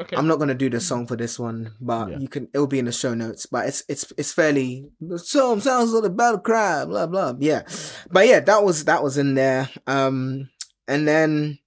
Okay. 0.00 0.16
I'm 0.16 0.28
not 0.28 0.38
gonna 0.38 0.54
do 0.54 0.70
the 0.70 0.78
song 0.80 1.06
for 1.08 1.16
this 1.16 1.38
one, 1.40 1.72
but 1.80 2.10
Yeah. 2.10 2.18
you 2.18 2.28
can. 2.28 2.48
It'll 2.54 2.68
be 2.68 2.78
in 2.78 2.84
the 2.84 2.92
show 2.92 3.14
notes. 3.14 3.46
But 3.46 3.66
it's 3.66 3.82
it's 3.88 4.12
it's 4.16 4.32
fairly. 4.32 4.88
The 5.00 5.18
song 5.18 5.60
sounds 5.60 5.90
like 5.90 6.04
a 6.04 6.08
battle 6.10 6.38
cry. 6.38 6.84
Blah 6.84 7.08
blah. 7.08 7.34
Yeah, 7.40 7.62
but 8.10 8.26
yeah, 8.28 8.38
that 8.40 8.62
was 8.62 8.84
that 8.84 9.02
was 9.02 9.18
in 9.18 9.34
there. 9.34 9.68
Um, 9.88 10.50
and 10.86 11.06
then 11.08 11.58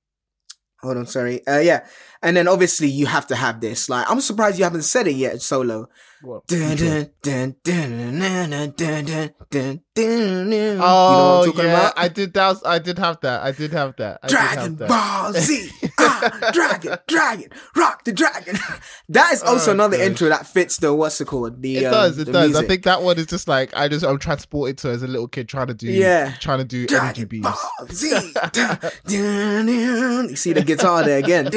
hold 0.82 0.98
on, 0.98 1.06
sorry. 1.06 1.46
Uh, 1.48 1.60
yeah, 1.60 1.86
and 2.22 2.36
then 2.36 2.48
obviously 2.48 2.88
you 2.88 3.06
have 3.06 3.28
to 3.28 3.36
have 3.36 3.62
this. 3.62 3.90
Like, 3.90 4.10
I'm 4.10 4.22
surprised 4.22 4.58
you 4.58 4.64
haven't 4.64 4.84
said 4.84 5.08
it 5.08 5.16
yet, 5.16 5.42
solo. 5.42 5.90
What? 6.22 6.46
Dun, 6.48 6.78
dun, 6.78 7.10
dun, 7.22 7.56
dun, 7.64 8.20
dun, 8.20 8.50
dun, 8.50 8.74
dun, 8.76 9.06
dun, 9.06 9.34
dun, 9.50 9.82
dun. 9.96 10.54
Oh 10.54 10.54
you 10.54 10.78
know 10.78 10.78
what 10.78 10.84
I'm 10.84 11.46
talking 11.46 11.66
yeah, 11.66 11.80
about? 11.80 11.94
I 11.98 12.08
did. 12.10 12.34
That 12.34 12.48
was, 12.50 12.64
I 12.64 12.80
did 12.80 13.00
have 13.00 13.20
that. 13.22 13.42
I 13.42 13.52
did 13.52 13.72
have 13.74 13.96
that. 13.98 14.20
I 14.22 14.28
did 14.28 14.34
Dragon 14.34 14.60
have 14.60 14.78
that. 14.78 14.90
Ball 14.90 15.34
Z, 15.34 15.70
dragon, 16.54 16.98
dragon, 17.08 17.50
rock 17.76 18.04
the 18.04 18.12
dragon. 18.14 18.58
that 19.10 19.34
is 19.34 19.42
also 19.44 19.72
Oh, 19.72 19.74
another 19.74 19.98
gosh. 19.98 20.06
intro 20.08 20.30
that 20.30 20.48
fits 20.48 20.78
the 20.78 20.94
what's 20.94 21.20
it 21.22 21.26
called? 21.26 21.62
The 21.62 21.78
It 21.78 21.86
um, 21.86 21.92
does. 21.92 22.18
It 22.20 22.26
the 22.26 22.32
does. 22.32 22.56
I 22.56 22.66
think 22.66 22.84
that 22.84 23.02
one 23.02 23.18
is 23.18 23.26
just 23.28 23.48
like 23.48 23.76
I 23.76 23.88
just 23.88 24.06
I'm 24.06 24.20
transported 24.20 24.78
to 24.80 24.90
as 24.90 25.04
a 25.04 25.08
little 25.08 25.28
kid 25.28 25.48
trying 25.50 25.68
to 25.68 25.74
do 25.74 25.88
Yeah. 25.88 26.34
trying 26.40 26.60
to 26.60 26.66
do 26.66 26.80
energy 26.82 26.88
Dragon 26.88 27.26
beams. 27.28 27.44
Ball 27.46 27.88
Z. 27.92 28.10
Dun, 28.34 28.52
dun, 28.52 29.66
dun. 29.66 30.30
You 30.30 30.36
see 30.36 30.54
the 30.54 30.64
guitar 30.64 31.04
there 31.04 31.20
again. 31.20 31.46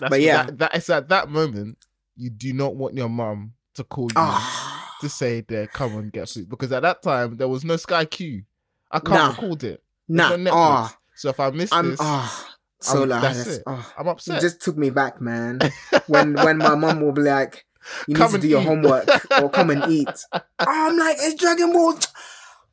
But 0.00 0.20
yeah. 0.20 0.44
that, 0.46 0.58
that 0.58 0.74
it's 0.74 0.90
at 0.90 1.08
that 1.08 1.28
moment 1.28 1.78
you 2.16 2.30
do 2.30 2.52
not 2.52 2.76
want 2.76 2.94
your 2.94 3.08
mum 3.08 3.52
to 3.74 3.84
call 3.84 4.04
you 4.04 4.12
Ah. 4.16 4.96
to 5.00 5.08
say 5.08 5.42
there 5.42 5.66
come 5.66 5.96
and 5.96 6.12
get 6.12 6.28
food 6.28 6.48
because 6.48 6.72
at 6.72 6.82
that 6.82 7.02
time 7.02 7.36
there 7.36 7.48
was 7.48 7.64
no 7.64 7.76
Sky 7.76 8.04
Q. 8.04 8.42
I 8.90 9.00
can't 9.00 9.10
Nah. 9.10 9.28
record 9.30 9.64
it. 9.64 9.82
Nah, 10.08 10.30
no 10.30 10.36
Netflix. 10.36 10.50
ah, 10.54 10.96
So 11.16 11.30
if 11.30 11.40
I 11.40 11.50
miss 11.50 11.72
I'm 11.72 11.90
this, 11.90 11.98
ah, 12.00 12.54
so 12.80 13.00
I'm- 13.00 13.20
that's 13.22 13.46
it. 13.46 13.62
ah. 13.66 13.92
I'm 13.98 14.06
It 14.06 14.10
upset. 14.10 14.40
just 14.40 14.60
took 14.60 14.76
me 14.76 14.90
back, 14.90 15.20
man. 15.20 15.60
When 16.06 16.34
when 16.34 16.58
my 16.58 16.74
mum 16.76 17.00
will 17.00 17.12
be 17.12 17.22
like, 17.22 17.64
"You 18.06 18.14
need 18.14 18.20
Come 18.20 18.32
to 18.32 18.38
do 18.38 18.48
your 18.48 18.60
eat." 18.60 18.66
homework 18.66 19.08
or 19.40 19.50
come 19.50 19.70
and 19.70 19.84
eat," 19.90 20.08
I'm 20.60 20.96
like, 20.98 21.16
"It's 21.20 21.40
Dragon 21.40 21.72
Ball." 21.72 21.98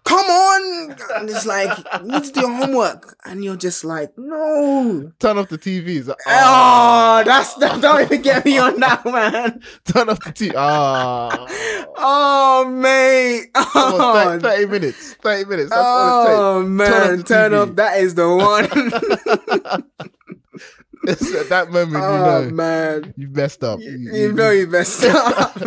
Come 0.05 0.25
on, 0.25 0.95
and 1.15 1.29
it's 1.29 1.45
like 1.45 1.69
you 2.01 2.07
need 2.11 2.23
to 2.25 2.31
do 2.31 2.41
your 2.41 2.51
homework, 2.53 3.15
and 3.25 3.41
you're 3.43 3.55
just 3.55 3.85
like, 3.85 4.11
"No." 4.17 5.11
Turn 5.19 5.37
off 5.37 5.47
the 5.47 5.57
TVs. 5.57 6.09
Oh, 6.09 6.15
Oh, 6.27 7.23
that's 7.25 7.53
that. 7.55 7.79
Don't 7.81 8.01
even 8.01 8.21
get 8.21 8.43
me 8.43 8.57
on 8.57 8.79
that, 8.81 9.05
man. 9.05 9.61
turn 9.85 10.09
off 10.09 10.19
the 10.19 10.31
TV. 10.33 10.53
Ah. 10.57 11.47
Oh, 11.97 12.65
mate. 12.69 13.49
Oh, 13.55 14.37
30, 14.39 14.41
30 14.43 14.65
minutes. 14.67 15.13
30 15.21 15.45
minutes. 15.49 15.69
That's 15.69 15.81
all 15.81 16.21
it 16.21 16.25
takes. 16.27 16.37
oh 16.39 16.63
man, 16.63 17.17
the 17.17 17.23
turn 17.23 17.53
off. 17.53 17.75
That 17.75 17.97
is 17.99 18.15
the 18.15 18.27
one. 18.29 19.83
It's 21.05 21.35
at 21.35 21.49
that 21.49 21.69
moment, 21.69 22.03
oh 22.03 22.13
you 22.13 22.45
know, 22.45 22.55
man. 22.55 23.13
you've 23.17 23.35
messed 23.35 23.63
up. 23.63 23.79
You, 23.79 23.91
you 23.91 24.31
know 24.31 24.51
you 24.51 24.67
messed 24.67 25.03
up. 25.05 25.57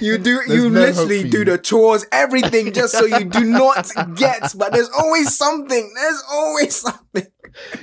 you 0.00 0.16
do 0.18 0.40
There's 0.46 0.48
you 0.48 0.70
no 0.70 0.80
literally 0.80 1.28
do 1.28 1.44
the 1.44 1.58
chores, 1.58 2.06
everything 2.12 2.72
just 2.72 2.94
so 2.94 3.04
you 3.04 3.26
do 3.26 3.44
not 3.44 3.90
get, 4.14 4.54
but 4.56 4.72
there's 4.72 4.88
always 4.90 5.36
something. 5.36 5.92
There's 5.94 6.22
always 6.30 6.76
something. 6.76 7.26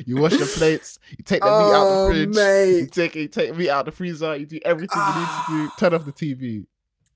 You 0.06 0.18
wash 0.18 0.38
the 0.38 0.46
plates. 0.46 1.00
You 1.12 1.24
take 1.24 1.42
the 1.42 1.48
meat 1.48 1.52
out 1.52 1.88
Oh 1.88 2.08
the 2.08 2.34
fridge. 2.34 2.82
You 2.82 2.88
take 2.88 3.16
you 3.16 3.28
take 3.28 3.56
meat 3.56 3.70
out 3.70 3.88
of 3.88 3.94
the 3.94 3.98
freezer. 3.98 4.36
You 4.36 4.46
do 4.46 4.60
everything 4.66 5.00
you 5.00 5.20
need 5.20 5.28
to 5.28 5.44
do. 5.50 5.70
Ah. 5.72 5.76
Turn 5.78 5.94
off 5.94 6.06
the 6.06 6.14
TV. 6.14 6.66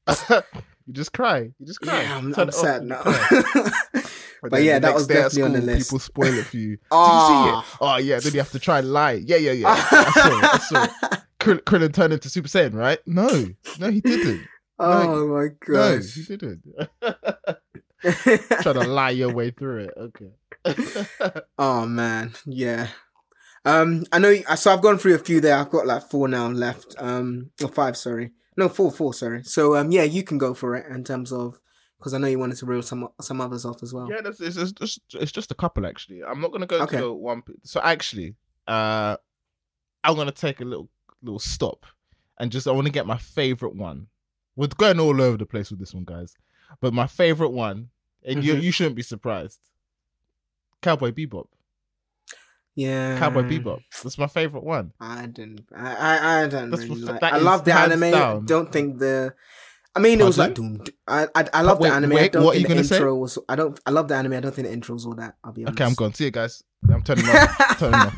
you 0.86 0.94
just 0.94 1.14
cry. 1.14 1.52
You 1.60 1.66
just 1.66 1.82
cry. 1.82 2.04
Yeah, 2.04 2.18
I'm, 2.18 2.34
I'm 2.36 2.52
sad 2.52 2.84
now. 2.84 3.02
But 4.43 4.63
yeah, 4.63 4.80
that 4.80 4.82
next 4.89 4.93
was 4.95 5.08
definitely 5.08 5.41
on 5.43 5.54
the 5.54 5.62
list. 5.62 5.89
People 5.89 5.99
spoil 5.99 6.34
it 6.34 6.45
for 6.45 6.58
you. 6.58 6.69
Did 6.78 6.80
Ah. 6.91 7.58
you 7.58 7.63
see 7.63 7.73
it? 7.73 7.78
Oh 7.82 7.97
yeah. 7.97 8.19
Then 8.19 8.34
you 8.34 8.39
have 8.39 8.52
to 8.52 8.60
try 8.60 8.80
and 8.80 8.91
lie. 8.93 9.13
Yeah, 9.25 9.38
yeah, 9.38 9.52
yeah. 9.52 9.67
I 9.69 10.12
saw 10.12 10.38
it. 10.38 10.43
I 10.43 10.58
saw 10.58 10.84
it. 10.84 11.19
Krill- 11.39 11.62
Krillin 11.62 11.93
turned 11.93 12.13
into 12.13 12.30
Super 12.30 12.47
Saiyan, 12.49 12.73
right? 12.73 12.99
No, 13.06 13.45
no, 13.80 13.89
he 13.89 14.02
didn't. 14.02 14.41
oh 14.80 15.28
my 15.28 15.47
god, 15.65 15.73
No, 15.73 15.99
he 15.99 16.23
didn't. 16.23 16.63
Try 18.62 18.73
to 18.73 18.80
lie 18.88 19.10
your 19.12 19.34
way 19.34 19.52
through 19.52 19.86
it. 19.86 19.93
Okay. 19.97 21.41
oh 21.58 21.86
man, 21.86 22.34
yeah. 22.45 22.88
Um, 23.65 24.06
I 24.12 24.19
know. 24.19 24.36
So 24.56 24.73
I've 24.73 24.82
gone 24.82 24.97
through 24.97 25.15
a 25.15 25.19
few 25.19 25.41
there. 25.41 25.56
I've 25.58 25.69
got 25.69 25.86
like 25.88 26.04
four 26.10 26.28
now 26.28 26.47
left. 26.47 26.95
Um, 26.97 27.52
or 27.62 27.67
five. 27.69 27.97
Sorry, 27.97 28.32
no, 28.58 28.69
four, 28.69 28.91
four. 28.91 29.13
Sorry. 29.13 29.43
So 29.43 29.75
um, 29.75 29.91
yeah, 29.91 30.04
you 30.04 30.23
can 30.23 30.38
go 30.38 30.54
for 30.54 30.75
it 30.75 30.86
in 30.89 31.04
terms 31.04 31.32
of 31.32 31.60
because 32.00 32.14
I 32.14 32.18
know 32.18 32.28
you 32.28 32.40
wanted 32.40 32.58
to 32.58 32.66
reel 32.66 32.82
some 32.82 33.10
some 33.22 33.42
others 33.42 33.66
off 33.66 33.84
as 33.84 33.94
well. 33.94 34.08
Yeah, 34.10 34.22
that's, 34.22 34.40
it's, 34.42 34.58
it's 34.58 34.72
just 34.72 35.02
it's 35.14 35.32
just 35.32 35.52
a 35.52 35.56
couple 35.56 35.86
actually. 35.86 36.24
I'm 36.24 36.42
not 36.42 36.52
gonna 36.52 36.66
go 36.66 36.82
Okay. 36.82 36.98
to 36.98 37.14
one. 37.14 37.44
So 37.64 37.80
actually, 37.84 38.36
uh, 38.68 39.18
I'm 40.04 40.16
gonna 40.16 40.32
take 40.32 40.62
a 40.62 40.66
little 40.66 40.90
little 41.22 41.40
stop 41.40 41.86
and 42.40 42.52
just 42.52 42.68
I 42.68 42.72
want 42.72 42.88
to 42.88 42.94
get 42.94 43.06
my 43.06 43.18
favorite 43.18 43.76
one. 43.76 44.08
We're 44.56 44.68
going 44.68 45.00
all 45.00 45.22
over 45.22 45.38
the 45.38 45.46
place 45.46 45.70
with 45.70 45.80
this 45.80 45.94
one, 45.94 46.06
guys. 46.06 46.36
But 46.82 46.94
my 46.94 47.08
favorite 47.08 47.50
one, 47.50 47.90
and 48.26 48.44
you 48.44 48.56
Mhm. 48.56 48.62
you 48.64 48.72
shouldn't 48.72 48.96
be 48.96 49.02
surprised. 49.02 49.60
Cowboy 50.82 51.12
Bebop. 51.12 51.48
Yeah. 52.76 53.19
Cowboy 53.19 53.42
Bebop. 53.44 53.80
That's 54.04 54.17
my 54.17 54.28
favorite 54.28 54.63
one. 54.63 54.94
I 55.00 55.26
didn't. 55.26 55.65
I 55.76 55.96
I, 55.96 56.44
I 56.44 56.48
don't 56.48 56.69
That's 56.69 56.84
really 56.84 57.02
like. 57.02 57.23
I 57.23 57.38
love 57.38 57.65
the 57.65 57.73
anime. 57.73 58.12
down. 58.12 58.46
Don't 58.46 58.71
think 58.71 59.00
the. 59.00 59.34
I 60.00 60.02
mean, 60.02 60.21
it 60.21 60.23
was 60.23 60.37
like 60.37 60.56
doom. 60.56 60.81
I 61.08 61.27
I, 61.35 61.50
I 61.54 61.62
love 61.62 61.79
Wait, 61.79 61.89
the 61.89 61.95
anime. 61.95 62.13
I 62.15 62.27
don't 62.29 62.43
what 62.45 62.56
are 62.56 62.60
you 62.60 62.67
the 62.67 62.73
gonna 62.73 62.83
say? 62.85 63.04
was. 63.04 63.37
I 63.50 63.58
don't. 63.58 63.77
I 63.85 63.89
love 63.89 64.08
the 64.08 64.15
anime. 64.15 64.33
I 64.33 64.39
don't 64.39 64.56
think 64.56 64.67
the 64.67 64.73
intro 64.73 64.93
was 64.93 65.06
all 65.06 65.15
that. 65.15 65.35
I'll 65.43 65.52
be 65.52 65.65
honest. 65.65 65.75
Okay, 65.75 65.83
I'm 65.85 65.93
gone. 65.93 66.13
See 66.13 66.23
you 66.23 66.31
guys. 66.31 66.63
I'm 66.89 67.04
turning 67.04 67.25
off. 67.25 67.77
turning 67.79 68.00
off. 68.00 68.15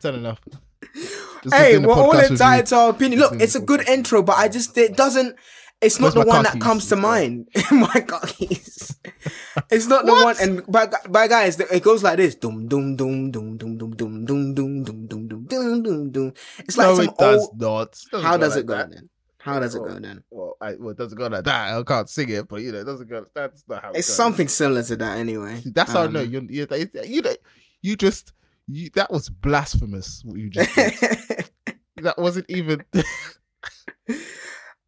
turning 0.00 0.26
off. 0.26 0.40
Just 1.42 1.54
hey, 1.56 1.78
we're 1.78 1.92
all 1.92 2.12
podcast 2.12 2.30
with 2.30 2.30
you. 2.30 2.34
entitled 2.36 2.66
to 2.66 2.76
our 2.76 2.90
opinion. 2.90 3.20
Look, 3.20 3.40
it's 3.40 3.56
a 3.56 3.60
good 3.60 3.88
intro, 3.88 4.22
but 4.22 4.38
I 4.38 4.48
just 4.48 4.78
it 4.78 4.96
doesn't. 4.96 5.34
It's 5.80 5.98
not 5.98 6.14
Where's 6.14 6.24
the 6.24 6.30
one 6.30 6.44
that 6.44 6.60
comes 6.60 6.88
to 6.90 6.96
mind. 6.96 7.48
my 7.72 8.04
God. 8.06 8.32
It's 9.70 9.86
not 9.86 10.06
the 10.06 10.12
one. 10.12 10.36
And 10.40 10.66
by 10.66 10.88
by 11.08 11.26
guys, 11.26 11.58
it 11.58 11.82
goes 11.82 12.02
like 12.02 12.18
this: 12.18 12.34
doom 12.34 12.68
doom 12.68 12.96
doom 12.96 13.30
doom 13.30 13.56
doom 13.56 13.76
doom 13.76 13.96
doom 13.96 14.24
doom 14.24 14.54
doom 14.54 14.84
doom 14.84 15.06
doom 15.08 15.46
doom 15.46 15.82
doom 15.82 16.10
doom. 16.12 16.32
It's 16.58 16.76
like 16.76 16.88
no, 16.88 16.94
some 16.94 17.04
it 17.06 17.18
does 17.18 17.40
old. 17.40 17.60
not. 17.60 18.22
How 18.22 18.36
does 18.36 18.56
it 18.56 18.66
go 18.66 18.76
then? 18.76 19.08
How 19.44 19.60
does 19.60 19.74
it 19.74 19.80
go 19.80 19.98
then? 19.98 20.24
Well, 20.30 20.56
I, 20.60 20.74
well, 20.78 20.90
it 20.90 20.96
doesn't 20.96 21.18
go 21.18 21.26
like 21.26 21.44
that. 21.44 21.76
I 21.76 21.82
can't 21.82 22.08
sing 22.08 22.30
it, 22.30 22.48
but 22.48 22.62
you 22.62 22.72
know, 22.72 22.78
it 22.78 22.84
doesn't 22.84 23.10
go. 23.10 23.26
That's 23.34 23.62
not 23.68 23.82
how 23.82 23.90
it 23.90 23.98
It's 23.98 24.08
goes. 24.08 24.16
something 24.16 24.48
similar 24.48 24.82
to 24.84 24.96
that 24.96 25.18
anyway. 25.18 25.60
That's 25.66 25.92
how 25.92 26.04
I 26.04 26.06
know 26.06 26.20
Um. 26.20 26.30
You, 26.30 26.66
you, 27.04 27.22
know, 27.22 27.34
you 27.82 27.96
just. 27.96 28.32
You, 28.66 28.88
that 28.94 29.10
was 29.10 29.28
blasphemous. 29.28 30.22
What 30.24 30.38
you 30.38 30.48
just 30.48 30.74
did. 30.74 30.94
that 31.98 32.16
wasn't 32.18 32.46
even. 32.48 32.82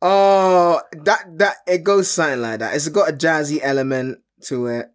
oh, 0.00 0.80
that 1.04 1.38
that 1.38 1.56
it 1.66 1.84
goes 1.84 2.10
something 2.10 2.40
like 2.40 2.60
that. 2.60 2.74
It's 2.74 2.88
got 2.88 3.10
a 3.10 3.12
jazzy 3.12 3.60
element 3.62 4.20
to 4.44 4.68
it. 4.68 4.90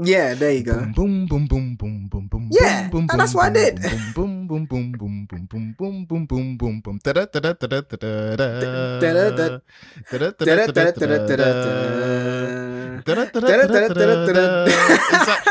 Yeah, 0.00 0.34
there 0.34 0.52
you 0.52 0.62
go. 0.62 0.78
Boom, 0.94 1.26
boom, 1.26 1.46
boom, 1.48 1.74
boom, 1.74 2.06
boom, 2.06 2.28
boom, 2.28 2.48
Yeah, 2.52 2.82
boom, 2.82 2.90
boom, 2.90 3.08
and 3.10 3.20
that's 3.20 3.34
what 3.34 3.46
I 3.46 3.50
did. 3.50 3.82
Boom, 4.14 4.46
boom, 4.46 4.64
boom, 4.66 4.92
boom, 4.92 5.26
boom, 5.26 5.46
boom, 5.50 5.74
boom, 5.76 6.04
boom, 6.06 6.26
boom, 6.26 6.56
boom, 6.56 6.80
boom. 6.80 7.00
Da 7.02 7.12
da 7.12 7.24
da 7.26 7.40
da 7.40 7.50
da 7.50 7.66
da 7.66 7.76
da 7.76 8.36
da. 8.36 9.58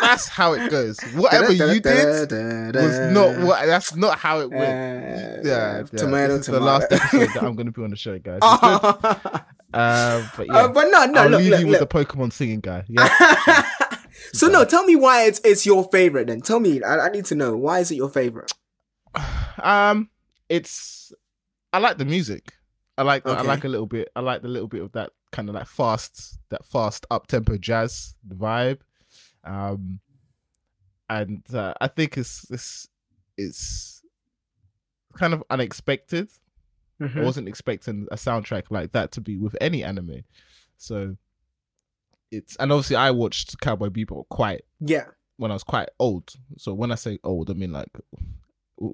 That's 0.01 0.29
how 0.29 0.53
it 0.53 0.71
goes. 0.71 0.97
Whatever 1.15 1.51
you 1.51 1.81
did 1.81 2.31
was 2.73 2.99
not 3.11 3.37
what. 3.45 3.65
That's 3.65 3.95
not 3.97 4.17
how 4.17 4.39
it 4.39 4.49
went. 4.49 4.63
Uh, 4.63 5.41
Yeah, 5.43 5.83
tomato, 5.91 6.37
This 6.37 6.47
is 6.47 6.53
the 6.53 6.59
last 6.61 6.87
episode 6.89 7.33
that 7.33 7.43
I'm 7.43 7.55
going 7.55 7.65
to 7.67 7.73
be 7.73 7.83
on 7.83 7.89
the 7.89 7.97
show, 7.97 8.17
guys. 8.17 8.39
Uh, 8.41 9.39
Uh, 9.73 10.23
but 10.37 10.47
yeah, 10.47 10.67
but 10.67 10.87
no, 10.89 11.05
no, 11.05 11.23
I'll 11.23 11.29
look, 11.29 11.39
leave 11.41 11.51
look, 11.51 11.59
you 11.59 11.67
look. 11.67 11.81
with 11.81 11.89
the 11.89 12.05
Pokemon 12.05 12.31
singing 12.31 12.61
guy. 12.61 12.85
Yeah. 12.87 13.65
So 14.33 14.47
no, 14.47 14.65
tell 14.65 14.83
me 14.85 14.95
why 14.95 15.23
it's 15.23 15.39
it's 15.43 15.65
your 15.65 15.87
favorite. 15.91 16.27
Then 16.27 16.41
tell 16.41 16.59
me. 16.59 16.81
I, 16.83 17.07
I 17.07 17.09
need 17.09 17.25
to 17.25 17.35
know 17.35 17.55
why 17.55 17.79
is 17.79 17.91
it 17.91 17.95
your 17.95 18.09
favorite. 18.09 18.51
um, 19.61 20.09
it's 20.49 21.11
I 21.73 21.79
like 21.79 21.97
the 21.97 22.05
music. 22.05 22.53
I 22.97 23.03
like 23.03 23.27
I 23.27 23.41
like 23.41 23.63
a 23.63 23.67
little 23.67 23.85
bit. 23.85 24.09
I 24.15 24.21
like 24.21 24.41
the 24.41 24.47
little 24.47 24.67
bit 24.67 24.81
of 24.81 24.91
that 24.93 25.11
kind 25.31 25.49
of 25.49 25.55
like 25.55 25.67
fast, 25.67 26.39
that 26.49 26.65
fast 26.65 27.05
up 27.11 27.27
tempo 27.27 27.57
jazz 27.57 28.15
vibe. 28.27 28.79
Um, 29.43 29.99
and 31.09 31.43
uh, 31.53 31.73
I 31.79 31.87
think 31.87 32.17
it's 32.17 32.41
this 32.43 32.87
it's 33.37 34.01
kind 35.15 35.33
of 35.33 35.43
unexpected. 35.49 36.29
Mm-hmm. 37.01 37.19
I 37.19 37.23
wasn't 37.23 37.47
expecting 37.47 38.07
a 38.11 38.15
soundtrack 38.15 38.71
like 38.71 38.93
that 38.93 39.11
to 39.13 39.21
be 39.21 39.37
with 39.37 39.55
any 39.61 39.83
anime. 39.83 40.23
So 40.77 41.15
it's 42.31 42.55
and 42.57 42.71
obviously 42.71 42.95
I 42.97 43.11
watched 43.11 43.59
Cowboy 43.61 43.89
Bebop 43.89 44.27
quite 44.29 44.63
Yeah. 44.79 45.05
when 45.37 45.51
I 45.51 45.53
was 45.55 45.63
quite 45.63 45.89
old. 45.99 46.33
So 46.57 46.73
when 46.73 46.91
I 46.91 46.95
say 46.95 47.19
old, 47.23 47.49
I 47.49 47.53
mean 47.53 47.71
like 47.71 47.89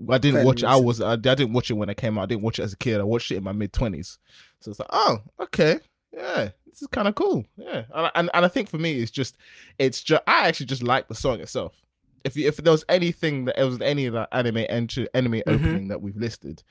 I 0.10 0.18
didn't 0.18 0.36
Fairly 0.36 0.46
watch. 0.46 0.64
it. 0.64 0.68
I 0.68 0.76
was 0.78 1.02
I, 1.02 1.14
I 1.14 1.16
didn't 1.18 1.54
watch 1.54 1.70
it 1.70 1.74
when 1.74 1.90
it 1.90 1.98
came 1.98 2.18
out. 2.18 2.24
I 2.24 2.26
didn't 2.28 2.44
watch 2.44 2.60
it 2.60 2.64
as 2.64 2.74
a 2.74 2.78
kid. 2.78 3.00
I 3.00 3.04
watched 3.04 3.32
it 3.32 3.38
in 3.38 3.44
my 3.44 3.52
mid 3.52 3.74
twenties. 3.74 4.18
So 4.60 4.72
it's 4.72 4.80
like, 4.80 4.90
oh, 4.92 5.18
okay, 5.42 5.80
yeah, 6.14 6.50
this 6.66 6.82
is 6.82 6.88
kind 6.88 7.08
of 7.08 7.16
cool. 7.16 7.44
Yeah, 7.58 7.84
and, 7.94 8.12
and 8.16 8.30
and 8.34 8.46
I 8.46 8.48
think 8.48 8.70
for 8.70 8.78
me, 8.78 8.94
it's 9.00 9.12
just 9.12 9.38
it's 9.80 10.02
just 10.02 10.24
I 10.26 10.48
actually 10.48 10.68
just 10.68 10.84
like 10.84 11.08
the 11.10 11.16
song 11.16 11.42
itself. 11.42 11.82
If 12.24 12.38
you, 12.38 12.48
if 12.48 12.56
there 12.58 12.72
was 12.72 12.86
anything 12.88 13.44
that 13.46 13.60
it 13.60 13.66
was 13.66 13.82
any 13.82 14.06
of 14.06 14.14
that 14.14 14.30
anime 14.32 14.66
entry 14.70 15.08
anime 15.14 15.34
Mhm. 15.34 15.44
opening 15.48 15.88
that 15.90 16.02
we've 16.02 16.16
listed, 16.16 16.64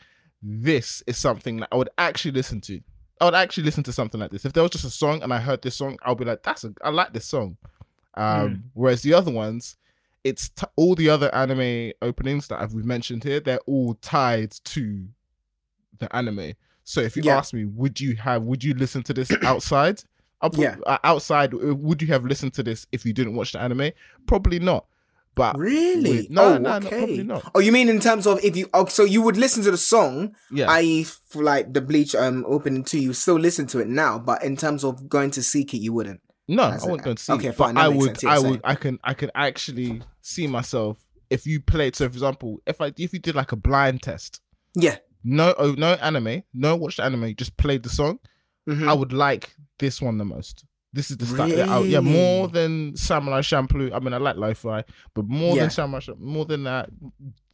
this 0.43 1.03
is 1.07 1.19
something 1.19 1.59
that 1.59 1.69
I 1.71 1.77
would 1.77 1.91
actually 1.99 2.31
listen 2.31 2.63
to. 2.63 2.81
I 3.21 3.25
would 3.27 3.35
actually 3.35 3.65
listen 3.65 3.85
to 3.85 3.93
something 3.93 4.21
like 4.21 4.31
this. 4.31 4.45
If 4.45 4.53
there 4.53 4.63
was 4.63 4.73
just 4.73 4.85
a 4.85 4.91
song 4.91 5.23
and 5.23 5.33
I 5.33 5.39
heard 5.39 5.63
this 5.63 5.77
song, 5.77 5.97
I'll 6.03 6.15
be 6.15 6.25
like, 6.25 6.43
"That's 6.43 6.65
a 6.65 6.73
I 6.83 6.91
like 6.91 7.13
this 7.13 7.27
song." 7.27 7.57
Um, 8.15 8.49
Hmm. 8.49 8.55
Whereas 8.75 9.03
the 9.03 9.15
other 9.15 9.31
ones, 9.31 9.77
it's 10.25 10.49
t- 10.51 10.67
all 10.77 10.95
the 10.95 11.09
other 11.09 11.33
anime 11.35 11.93
openings 12.03 12.49
that 12.49 12.61
I've, 12.61 12.73
we've 12.75 12.85
mentioned 12.85 13.25
here. 13.25 13.41
They're 13.41 13.61
all 13.67 13.95
tied 13.95 14.53
to 14.65 15.05
the 15.99 16.15
anime. 16.17 16.53
So 16.85 17.01
if 17.01 17.17
you 17.17 17.23
Yeah. 17.25 17.39
ask 17.39 17.55
me, 17.55 17.65
would 17.65 18.01
you 18.01 18.17
have? 18.17 18.43
Would 18.43 18.65
you 18.65 18.75
listen 18.75 19.03
to 19.05 19.15
this 19.15 19.31
outside? 19.45 20.03
Yeah. 20.55 20.75
uh, 20.87 20.99
outside. 21.05 21.55
uh, 21.55 21.73
Would 21.77 22.03
you 22.03 22.09
have 22.09 22.25
listened 22.25 22.53
to 22.55 22.65
this 22.65 22.87
if 22.91 23.07
you 23.07 23.13
didn't 23.13 23.35
watch 23.37 23.53
the 23.53 23.61
anime? 23.61 23.93
Probably 24.27 24.59
not. 24.59 24.87
But 25.35 25.57
Really? 25.57 26.11
with- 26.19 26.31
no, 26.31 26.43
oh, 26.55 26.59
no, 26.59 26.79
no, 26.79 26.89
probably 26.89 27.23
not. 27.23 27.51
Oh, 27.55 27.61
you 27.61 27.73
mean 27.73 27.89
in 27.89 28.01
terms 28.01 28.27
of 28.27 28.45
if 28.45 28.55
you? 28.57 28.69
Oh, 28.75 28.85
so 28.87 29.05
you 29.05 29.23
would 29.23 29.37
listen 29.39 29.63
to 29.65 29.71
the 29.71 29.79
song, 29.79 30.35
yeah, 30.51 30.71
i.e., 30.71 31.05
for 31.05 31.43
like 31.43 31.73
the 31.73 31.81
Bleach 31.81 32.15
um 32.15 32.45
opening 32.47 32.85
to 32.85 32.99
you, 32.99 33.13
still 33.15 33.37
listen 33.39 33.67
to 33.69 33.79
it 33.79 33.89
now, 33.89 34.19
but 34.19 34.45
in 34.45 34.57
terms 34.57 34.85
of 34.85 35.09
going 35.09 35.31
to 35.33 35.43
seek 35.43 35.73
it, 35.73 35.79
you 35.79 35.93
wouldn't. 35.95 36.21
No, 36.49 36.65
As 36.65 36.83
I 36.83 36.87
a- 36.87 36.91
wouldn't 36.91 37.05
go 37.05 37.11
and 37.11 37.19
see. 37.19 37.33
okay, 37.33 37.49
it, 37.49 37.55
fine, 37.55 37.75
but 37.77 37.85
I 37.85 37.89
would. 37.89 38.07
sense, 38.09 38.23
you're 38.25 38.33
I 38.33 38.37
saying. 38.39 38.51
would. 38.51 38.61
I 38.65 38.75
can. 38.75 38.99
I 39.05 39.15
can 39.15 39.31
actually 39.35 40.03
see 40.21 40.47
myself 40.47 40.99
if 41.31 41.47
you 41.47 41.61
played. 41.61 41.97
So, 41.97 42.07
for 42.09 42.13
example, 42.13 42.61
if 42.67 42.81
I 42.83 42.93
if 42.99 43.15
you 43.15 43.19
did 43.19 43.35
like 43.35 43.53
a 43.53 43.57
blind 43.57 44.03
test, 44.03 44.41
Yeah. 44.75 44.97
no, 45.25 45.55
oh, 45.57 45.73
no 45.79 45.95
anime, 45.95 46.43
no 46.53 46.77
watch 46.77 46.97
the 46.97 47.05
anime, 47.05 47.35
just 47.37 47.57
played 47.57 47.85
the 47.85 47.89
song. 47.89 48.19
Mhm. 48.69 48.87
I 48.87 48.93
would 48.93 49.15
like 49.15 49.55
this 49.79 50.03
one 50.03 50.19
the 50.19 50.25
most. 50.27 50.65
This 50.95 51.11
is 51.11 51.17
the 51.17 51.27
style. 51.27 51.49
Yeah, 51.49 51.81
yeah, 51.81 52.01
more 52.01 52.49
than 52.49 52.95
Samurai 52.97 53.41
Champloo. 53.41 53.93
I 53.95 53.99
mean, 53.99 54.13
I 54.13 54.19
like 54.19 54.37
lo-fi, 54.37 54.85
but 55.15 55.27
more 55.27 55.57
Yeah. 55.57 55.63
than 55.63 55.71
Samurai, 55.71 56.01
more 56.19 56.45
than 56.45 56.65
that, 56.65 56.91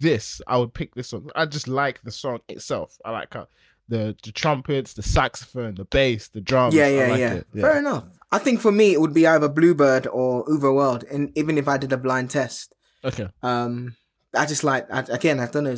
this 0.01 0.41
I 0.47 0.57
would 0.57 0.75
pick 0.75 0.95
this 0.95 1.09
song. 1.11 1.31
I 1.37 1.47
just 1.47 1.69
like 1.69 2.03
the 2.03 2.11
song 2.11 2.41
itself. 2.49 2.99
I 3.05 3.11
like 3.13 3.33
how 3.33 3.47
the 3.89 4.17
the 4.25 4.33
trumpets, 4.33 4.95
the 4.95 5.03
saxophone, 5.03 5.75
the 5.77 5.85
bass, 5.85 6.29
the 6.29 6.41
drums. 6.41 6.75
yeah, 6.75 6.89
yeah, 6.89 7.07
like 7.09 7.21
yeah. 7.21 7.35
it. 7.35 7.47
Fair 7.61 7.79
enough. 7.79 8.05
I 8.33 8.39
think 8.39 8.61
for 8.61 8.73
me, 8.73 8.93
it 8.93 9.01
would 9.01 9.15
be 9.15 9.27
either 9.27 9.49
Bluebird 9.49 10.07
or 10.09 10.45
UVERworld, 10.47 11.11
and 11.11 11.31
even 11.39 11.57
if 11.59 11.67
I 11.69 11.79
did 11.79 11.93
a 11.93 11.97
blind 11.97 12.31
test, 12.31 12.75
Okay. 13.05 13.29
um, 13.43 13.97
I 14.35 14.45
just 14.47 14.65
like. 14.65 14.87
I, 14.93 15.01
again, 15.11 15.41
I 15.41 15.47
don't 15.47 15.65
know. 15.65 15.77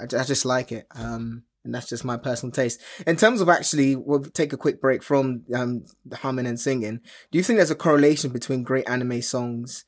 I, 0.00 0.04
I 0.04 0.24
just 0.24 0.44
like 0.44 0.72
it. 0.72 0.86
Um, 0.96 1.44
and 1.64 1.74
that's 1.74 1.88
just 1.88 2.04
my 2.04 2.16
personal 2.16 2.52
taste. 2.52 2.80
In 3.06 3.16
terms 3.16 3.40
of 3.40 3.48
actually, 3.48 3.96
we'll 3.96 4.22
take 4.24 4.52
a 4.52 4.56
quick 4.56 4.80
break 4.80 5.02
from 5.02 5.44
um 5.54 5.84
the 6.04 6.16
humming 6.16 6.46
and 6.46 6.58
singing. 6.58 7.00
Do 7.30 7.38
you 7.38 7.44
think 7.44 7.58
there's 7.58 7.70
a 7.70 7.76
correlation 7.76 8.32
between 8.32 8.62
great 8.62 8.88
anime 8.88 9.22
songs, 9.22 9.84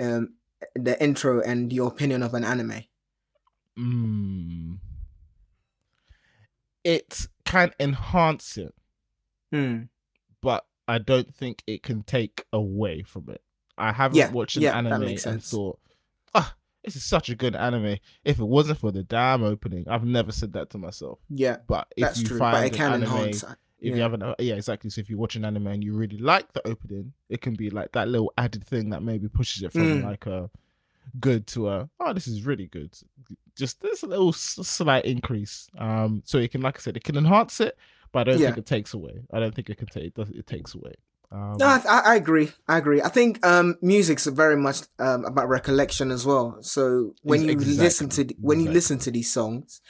um, 0.00 0.34
the 0.74 1.00
intro, 1.02 1.40
and 1.40 1.72
your 1.72 1.88
opinion 1.88 2.22
of 2.22 2.34
an 2.34 2.44
anime? 2.44 2.84
Mm. 3.78 4.78
It 6.84 7.26
can 7.44 7.70
enhance 7.78 8.56
it, 8.56 8.74
Hmm. 9.52 9.82
but 10.40 10.66
I 10.88 10.98
don't 10.98 11.32
think 11.32 11.62
it 11.66 11.82
can 11.82 12.02
take 12.02 12.44
away 12.52 13.02
from 13.02 13.28
it. 13.30 13.40
I 13.78 13.92
haven't 13.92 14.18
Yeah, 14.18 14.30
watched 14.30 14.56
an 14.56 14.64
yeah, 14.64 14.76
anime 14.76 15.16
and 15.24 15.42
thought, 15.42 15.78
ah, 16.34 16.56
this 16.84 16.96
is 16.96 17.04
such 17.04 17.28
a 17.30 17.34
good 17.36 17.54
anime. 17.56 17.96
If 18.24 18.38
it 18.38 18.44
wasn't 18.44 18.78
for 18.78 18.90
the 18.90 19.02
damn 19.04 19.42
opening, 19.44 19.86
I've 19.88 20.04
never 20.04 20.32
said 20.32 20.52
that 20.54 20.70
to 20.70 20.78
myself. 20.78 21.18
Yeah, 21.30 21.58
But 21.66 21.88
if 21.96 22.02
that's 22.02 22.20
you 22.20 22.26
true. 22.28 22.38
find 22.38 22.54
But 22.56 22.64
it 22.64 22.72
an 22.72 22.74
can 22.76 22.92
anime, 22.94 23.02
enhance. 23.16 23.42
if 23.44 23.56
yeah. 23.80 23.94
you 23.94 24.00
haven't, 24.02 24.22
yeah, 24.40 24.54
exactly. 24.54 24.90
So 24.90 25.00
if 25.00 25.08
you 25.10 25.16
watch 25.18 25.36
an 25.36 25.44
anime 25.44 25.66
and 25.68 25.82
you 25.84 25.94
really 25.94 26.18
like 26.18 26.52
the 26.52 26.66
opening, 26.66 27.12
it 27.28 27.40
can 27.40 27.54
be 27.54 27.70
like 27.70 27.92
that 27.92 28.08
little 28.08 28.32
added 28.38 28.64
thing 28.64 28.90
that 28.90 29.02
maybe 29.02 29.28
pushes 29.28 29.62
it 29.62 29.72
from 29.72 29.82
Mm. 29.82 30.04
like 30.04 30.26
a 30.26 30.50
good 31.20 31.46
to 31.48 31.68
a 31.68 31.88
oh, 32.00 32.12
this 32.12 32.26
is 32.28 32.46
really 32.46 32.66
good. 32.66 32.92
Just 33.56 33.80
this 33.80 34.02
little 34.02 34.32
slight 34.32 35.04
increase. 35.04 35.68
Um, 35.78 36.22
so 36.24 36.38
it 36.38 36.50
can, 36.52 36.62
like 36.62 36.78
I 36.78 36.80
said, 36.80 36.96
it 36.96 37.04
can 37.04 37.16
enhance 37.16 37.60
it, 37.60 37.76
but 38.12 38.20
I 38.20 38.24
don't 38.32 38.40
Yeah. 38.40 38.46
think 38.48 38.58
it 38.58 38.66
takes 38.66 38.94
away. 38.94 39.20
I 39.32 39.40
don't 39.40 39.54
think 39.54 39.68
it 39.68 39.76
can 39.78 39.88
take 39.88 40.04
it. 40.04 40.14
Does, 40.14 40.30
it 40.30 40.46
takes 40.46 40.74
away. 40.74 40.94
Um, 41.32 41.56
No, 41.58 41.66
I, 41.66 42.02
I 42.04 42.16
agree. 42.16 42.50
I 42.68 42.76
agree. 42.76 43.00
I 43.00 43.08
think 43.08 43.44
um, 43.44 43.76
music's 43.80 44.26
very 44.26 44.56
much 44.56 44.82
um, 44.98 45.24
about 45.24 45.48
recollection 45.48 46.10
as 46.10 46.26
well. 46.26 46.58
So 46.60 47.14
when 47.22 47.40
Ex- 47.40 47.46
you 47.46 47.52
exactly, 47.52 47.84
listen 47.84 48.08
to 48.10 48.24
the, 48.24 48.36
when 48.40 48.60
you 48.60 48.70
listen 48.70 48.98
to 49.00 49.10
these 49.10 49.32
songs, 49.32 49.80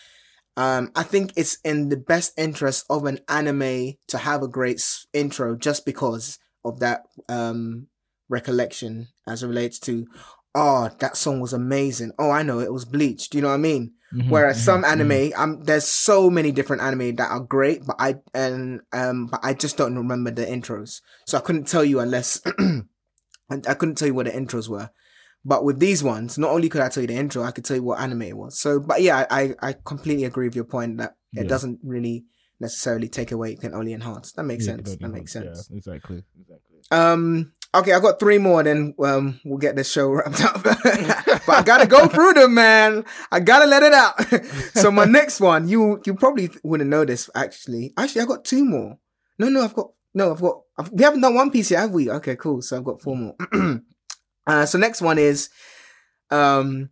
um, 0.57 0.93
I 0.95 1.03
think 1.03 1.33
it's 1.37 1.59
in 1.65 1.89
the 1.89 1.97
best 1.97 2.33
interest 2.39 2.85
of 2.89 3.07
an 3.07 3.21
anime 3.29 3.95
to 4.09 4.19
have 4.19 4.43
a 4.43 4.49
great 4.49 4.83
intro, 5.13 5.57
just 5.57 5.85
because 5.85 6.39
of 6.65 6.79
that 6.81 7.03
um, 7.29 7.89
recollection 8.29 9.09
as 9.27 9.43
it 9.43 9.49
relates 9.49 9.79
to. 9.81 10.07
Oh, 10.55 10.91
that 10.99 11.17
song 11.17 11.41
was 11.41 11.53
amazing. 11.53 12.13
Oh, 12.19 12.31
I 12.31 12.43
know 12.43 12.61
it 12.61 12.73
was 12.73 12.85
Bleach. 12.85 13.31
Do 13.31 13.39
you 13.39 13.43
know 13.43 13.49
what 13.49 13.55
I 13.55 13.59
mean? 13.59 13.93
mhm, 14.15 14.29
Whereas 14.29 14.59
mhm, 14.59 14.61
some 14.61 14.83
mhm. 14.85 14.89
anime, 14.91 15.33
um, 15.37 15.65
there's 15.65 15.87
so 15.87 16.29
many 16.29 16.53
different 16.53 16.83
anime 16.83 17.17
that 17.17 17.31
are 17.31 17.41
great, 17.41 17.87
but 17.87 17.97
I 17.99 18.17
and 18.35 18.83
um, 18.93 19.27
but 19.29 19.41
I 19.43 19.55
just 19.55 19.77
don't 19.79 19.97
remember 19.97 20.31
the 20.31 20.45
intros, 20.45 21.01
so 21.27 21.39
I 21.39 21.41
couldn't 21.41 21.69
tell 21.69 21.85
you 21.85 22.01
unless 22.01 22.41
I, 22.59 23.61
I 23.69 23.75
couldn't 23.75 23.97
tell 23.97 24.09
you 24.09 24.15
what 24.15 24.27
the 24.27 24.33
intros 24.33 24.69
were. 24.69 24.91
But 25.45 25.65
with 25.65 25.81
these 25.81 26.05
ones, 26.05 26.39
not 26.39 26.51
only 26.53 26.69
could 26.69 26.83
I 26.83 26.89
tell 26.89 27.01
you 27.01 27.09
the 27.09 27.17
intro, 27.17 27.43
I 27.43 27.51
could 27.51 27.65
tell 27.65 27.77
you 27.77 27.83
what 27.83 28.01
anime 28.01 28.23
it 28.23 28.37
was. 28.37 28.61
So, 28.61 28.79
but 28.79 29.01
yeah, 29.03 29.27
I 29.31 29.55
I 29.61 29.75
completely 29.85 30.25
agree 30.25 30.47
with 30.47 30.55
your 30.55 30.65
point 30.67 30.99
that 30.99 31.17
it 31.35 31.45
Yeah. 31.45 31.49
doesn't 31.49 31.81
really 31.83 32.25
necessarily 32.61 33.09
take 33.09 33.33
away; 33.33 33.53
it 33.53 33.61
can 33.61 33.75
only 33.75 33.93
enhance. 33.95 34.33
That 34.33 34.45
makes 34.45 34.67
Yeah, 34.67 34.75
sense. 34.75 34.91
That 34.97 35.05
only 35.07 35.19
makes 35.21 35.33
sense. 35.33 35.69
Yeah, 35.71 35.77
exactly. 35.77 36.23
Exactly. 36.39 36.77
Um. 36.91 37.53
Okay, 37.75 37.93
I 37.93 38.01
got 38.01 38.21
three 38.21 38.39
more. 38.39 38.63
Then 38.63 38.95
um, 39.03 39.41
we'll 39.45 39.59
get 39.59 39.77
this 39.77 39.91
show 39.91 40.11
wrapped 40.11 40.45
up. 40.45 40.63
but 40.63 41.49
I 41.49 41.63
gotta 41.65 41.87
go 41.87 42.07
through 42.07 42.35
them, 42.35 42.55
man. 42.55 43.05
I 43.31 43.41
gotta 43.41 43.67
let 43.67 43.83
it 43.83 43.93
out. 43.95 44.45
so 44.75 44.91
my 44.91 45.07
next 45.07 45.41
one, 45.41 45.69
you 45.69 46.01
you 46.05 46.15
probably 46.15 46.51
wouldn't 46.63 46.91
know 46.91 47.05
this 47.05 47.31
actually. 47.35 47.95
Actually, 47.97 48.23
I 48.23 48.27
got 48.27 48.45
two 48.45 48.65
more. 48.65 48.99
No, 49.39 49.49
no, 49.49 49.65
I've 49.65 49.75
got 49.75 49.91
no, 50.15 50.33
I've 50.33 50.41
got. 50.41 50.61
I've, 50.79 50.91
we 50.91 51.03
haven't 51.03 51.23
done 51.23 51.35
One 51.35 51.51
Piece 51.51 51.71
yet, 51.71 51.81
have 51.81 51.91
we? 51.93 52.11
Okay, 52.11 52.37
cool. 52.37 52.61
So 52.61 52.77
I've 52.77 52.85
got 52.85 53.01
four 53.01 53.17
more. 53.17 53.37
uh, 54.47 54.67
so 54.67 54.79
next 54.79 55.01
one 55.01 55.19
is, 55.19 55.49
um, 56.31 56.91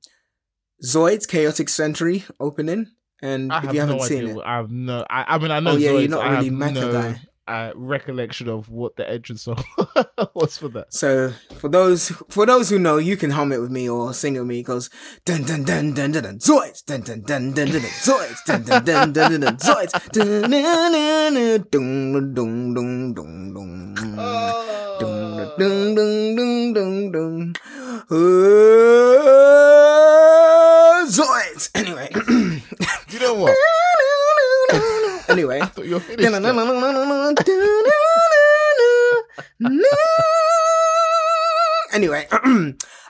Zoids 0.85 1.29
Chaotic 1.29 1.69
Century 1.69 2.25
opening, 2.39 2.87
and 3.23 3.53
I 3.53 3.65
if 3.65 3.75
you 3.75 3.81
haven't 3.81 3.99
no 3.99 4.05
seen 4.05 4.23
idea. 4.23 4.39
it, 4.39 4.43
I 4.47 4.57
have 4.57 4.71
no. 4.71 5.05
I, 5.11 5.35
I 5.35 5.39
mean, 5.39 5.51
I 5.51 5.61
know. 5.61 5.73
Oh, 5.73 5.77
yeah, 5.77 5.93
you're 5.93 6.09
not 6.09 6.25
I 6.25 6.37
really 6.37 6.51
mecha 6.51 6.75
no, 6.75 6.93
guy. 6.93 7.21
Uh, 7.49 7.73
recollection 7.75 8.49
of 8.49 8.69
what 8.69 8.95
the 8.95 9.11
entrance 9.11 9.43
song 9.43 9.65
was 10.35 10.57
for 10.57 10.69
that. 10.69 10.87
So 10.95 11.33
for 11.59 11.69
those 11.69 12.11
for 12.29 12.47
those 12.47 12.71
who 12.71 12.79
know, 12.79 12.99
you 12.99 13.17
can 13.17 13.31
hum 13.31 13.51
it 13.51 13.61
with 13.61 13.73
me 13.73 13.89
or 13.89 14.15
sing 14.15 14.37
it 14.37 14.39
with 14.39 14.47
me. 14.47 14.61
It 14.61 14.65
goes 14.65 14.89
dun 15.25 15.43
dun 15.43 15.65
dun 15.65 15.95
dun 15.95 16.13
dun 16.13 16.23
dun 16.23 16.39
zoids 16.39 16.85
dun 16.85 17.01
dun 17.03 17.25
dun 17.25 17.53
dun 17.53 17.71
dun 17.73 17.83
zoids 17.83 18.39
dun 18.47 18.63
dun 18.63 18.85
dun 18.85 19.13
dun 19.13 19.31
dun 19.31 19.41
dun 19.41 19.57
dun 20.13 20.51
dun 20.51 20.71
dun 22.31 23.15
dun 23.15 23.55
dun 23.55 23.95
dun 23.97 23.97
dun 25.59 25.97
dun 25.97 26.35
dun 26.37 26.75
dun 26.75 27.13
dun 27.13 27.53
Uh? 33.51 33.90
Anyway. 35.41 35.61
I 35.61 35.67
thought 35.67 35.87
you 35.87 35.95
were 35.95 36.01
finished. 36.01 36.29
anyway, 41.93 42.27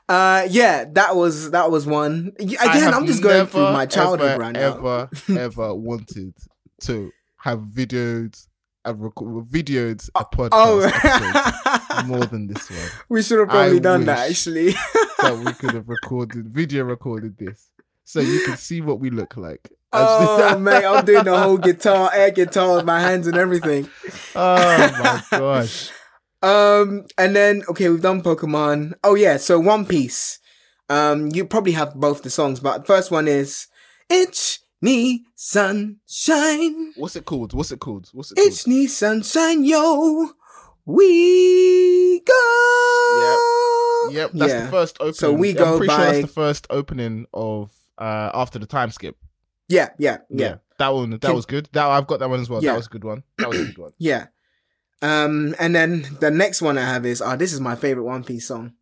uh, 0.08 0.46
yeah, 0.48 0.84
that 0.92 1.16
was 1.16 1.50
that 1.50 1.70
was 1.70 1.86
one. 1.86 2.32
Again, 2.38 2.94
I'm 2.94 3.06
just 3.06 3.22
going 3.22 3.46
through 3.46 3.62
never, 3.62 3.72
my 3.72 3.86
childhood 3.86 4.30
ever, 4.32 4.40
right 4.40 4.52
now. 4.52 4.76
Ever, 4.76 5.10
ever 5.38 5.74
wanted 5.74 6.34
to 6.82 7.10
have 7.36 7.60
videos 7.60 8.46
and 8.84 9.02
record 9.02 9.44
videoed 9.46 10.08
a 10.14 10.24
podcast 10.24 10.50
Oh, 10.52 12.04
more 12.06 12.24
than 12.26 12.46
this 12.46 12.70
one. 12.70 12.88
we 13.08 13.22
should 13.22 13.38
have 13.40 13.48
probably 13.48 13.76
I 13.76 13.80
done 13.80 14.04
that 14.06 14.30
actually. 14.30 14.72
That 15.20 15.42
we 15.44 15.52
could 15.52 15.74
have 15.74 15.88
recorded, 15.88 16.48
video 16.48 16.84
recorded 16.84 17.36
this, 17.36 17.70
so 18.04 18.20
you 18.20 18.44
can 18.46 18.56
see 18.56 18.80
what 18.80 19.00
we 19.00 19.10
look 19.10 19.36
like. 19.36 19.70
Oh 19.92 20.58
mate, 20.60 20.84
I'm 20.84 21.04
doing 21.04 21.24
the 21.24 21.38
whole 21.38 21.58
guitar, 21.58 22.10
air 22.14 22.30
guitar 22.30 22.76
with 22.76 22.84
my 22.84 23.00
hands 23.00 23.26
and 23.26 23.36
everything. 23.36 23.88
oh 24.34 24.92
my 25.02 25.22
gosh! 25.38 25.90
Um, 26.42 27.06
and 27.18 27.36
then 27.36 27.62
okay, 27.68 27.88
we've 27.88 28.02
done 28.02 28.22
Pokemon. 28.22 28.94
Oh 29.04 29.14
yeah, 29.14 29.36
so 29.36 29.58
One 29.58 29.86
Piece. 29.86 30.38
Um, 30.88 31.28
you 31.32 31.44
probably 31.44 31.72
have 31.72 31.94
both 31.94 32.22
the 32.22 32.30
songs, 32.30 32.60
but 32.60 32.78
the 32.78 32.84
first 32.84 33.10
one 33.10 33.28
is 33.28 33.68
"It's 34.08 34.60
Me 34.80 35.24
Sunshine." 35.34 36.92
What's 36.96 37.16
it 37.16 37.24
called? 37.24 37.52
What's 37.52 37.70
it 37.70 37.80
called? 37.80 38.08
What's 38.12 38.32
it 38.32 38.36
called? 38.36 38.48
It's 38.48 38.66
me 38.66 38.86
sunshine, 38.86 39.64
yo. 39.64 40.30
We 40.86 42.20
go. 42.26 44.08
Yep, 44.10 44.30
that's 44.34 44.52
yeah. 44.52 44.64
the 44.64 44.70
first 44.70 44.96
opening. 44.98 45.14
So 45.14 45.32
we 45.32 45.50
I'm 45.50 45.56
go 45.56 45.78
pretty 45.78 45.94
sure 45.94 46.04
that's 46.04 46.20
the 46.22 46.26
first 46.26 46.66
opening 46.70 47.26
of 47.32 47.70
uh 47.98 48.30
after 48.34 48.58
the 48.58 48.66
time 48.66 48.90
skip. 48.90 49.16
Yeah, 49.70 49.90
yeah, 49.98 50.18
yeah, 50.28 50.56
that 50.78 50.88
one 50.88 51.10
that 51.10 51.20
Can- 51.20 51.34
was 51.34 51.46
good. 51.46 51.68
That 51.72 51.86
I've 51.86 52.06
got 52.06 52.18
that 52.20 52.28
one 52.28 52.40
as 52.40 52.50
well. 52.50 52.62
Yeah. 52.62 52.72
That 52.72 52.78
was 52.78 52.86
a 52.86 52.90
good 52.90 53.04
one. 53.04 53.22
That 53.38 53.48
was 53.48 53.60
a 53.60 53.64
good 53.66 53.78
one. 53.78 53.92
yeah. 53.98 54.26
Um, 55.00 55.54
and 55.58 55.74
then 55.74 56.04
the 56.20 56.30
next 56.30 56.60
one 56.60 56.76
I 56.76 56.82
have 56.84 57.06
is 57.06 57.22
oh, 57.22 57.36
this 57.36 57.52
is 57.52 57.60
my 57.60 57.74
favorite 57.76 58.04
One 58.04 58.24
Piece 58.24 58.48
song. 58.48 58.74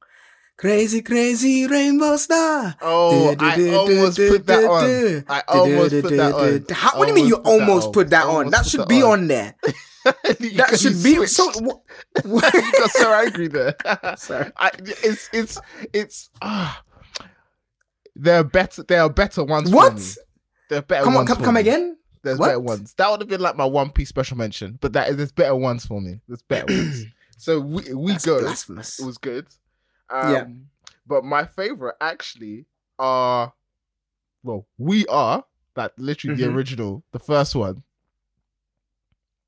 Crazy, 0.57 1.03
crazy 1.03 1.69
rainbow 1.69 2.17
star. 2.17 2.75
Oh, 2.81 3.37
I 3.39 3.69
almost 3.75 4.17
put 4.19 4.45
that 4.47 4.65
on. 4.65 5.25
I 5.29 5.43
almost 5.47 6.03
put 6.03 6.17
that 6.17 6.35
on. 6.35 6.65
How, 6.75 6.99
what 6.99 7.05
do 7.05 7.11
you 7.11 7.15
mean 7.15 7.29
you 7.29 7.37
Almost 7.37 7.93
put 7.93 8.11
that 8.11 8.25
on. 8.25 8.29
put 8.29 8.41
that 8.41 8.47
on? 8.47 8.51
That 8.51 8.67
should 8.67 8.81
that 8.81 8.89
be 8.89 9.03
on. 9.03 9.21
on 9.21 9.27
there. 9.29 9.55
That 10.05 10.79
should 10.81 11.03
be 11.03 11.17
switched. 11.17 11.33
so. 11.33 11.51
wha- 11.61 11.81
what- 12.25 12.55
you 12.55 12.73
got 12.73 12.91
so 12.91 13.13
angry 13.13 13.49
there. 13.49 13.77
Sorry. 14.17 14.51
I, 14.57 14.71
it's 14.79 15.29
it's 15.35 15.61
it's 15.93 16.31
ah. 16.41 16.83
there 18.17 18.41
are 18.41 18.45
better. 18.45 18.83
There 18.85 19.03
are 19.03 19.11
better 19.11 19.45
ones. 19.45 19.71
What? 19.71 20.17
There 20.69 20.79
are 20.79 20.83
better 20.83 21.05
Come 21.05 21.17
on, 21.17 21.27
come, 21.27 21.43
come 21.43 21.55
me. 21.55 21.61
again. 21.61 21.97
There's 22.23 22.39
What? 22.39 22.47
better 22.49 22.61
ones. 22.61 22.95
That 22.95 23.11
would 23.11 23.21
have 23.21 23.29
been 23.29 23.41
like 23.41 23.57
my 23.57 23.65
One 23.65 23.91
Piece 23.91 24.09
special 24.09 24.37
mention, 24.37 24.79
but 24.81 24.93
that 24.93 25.09
is 25.09 25.17
there's 25.17 25.33
better 25.33 25.55
ones 25.57 25.87
for 25.87 26.01
me. 26.01 26.21
There's 26.29 26.43
better 26.43 26.67
ones. 26.75 27.05
So 27.37 27.61
we 27.61 27.95
we 27.95 28.13
That's 28.13 28.27
go. 28.27 28.41
blasphemous. 28.41 28.99
It 29.01 29.07
was 29.07 29.19
good. 29.19 29.47
Um, 30.11 30.33
Yeah. 30.33 30.47
But 31.07 31.25
my 31.25 31.45
favorite 31.47 31.95
actually 32.03 32.67
are, 32.99 33.53
well, 34.43 34.67
we 34.77 35.07
are 35.07 35.43
that 35.75 35.99
literally 35.99 36.37
the 36.37 36.49
Mhm. 36.49 36.55
original, 36.55 37.03
the 37.13 37.19
first 37.19 37.55
one, 37.55 37.83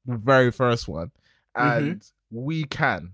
the 0.06 0.16
very 0.16 0.50
first 0.50 0.88
one, 0.88 1.10
Mm-hmm. 1.56 1.84
and 1.90 2.10
we 2.30 2.64
can. 2.64 3.12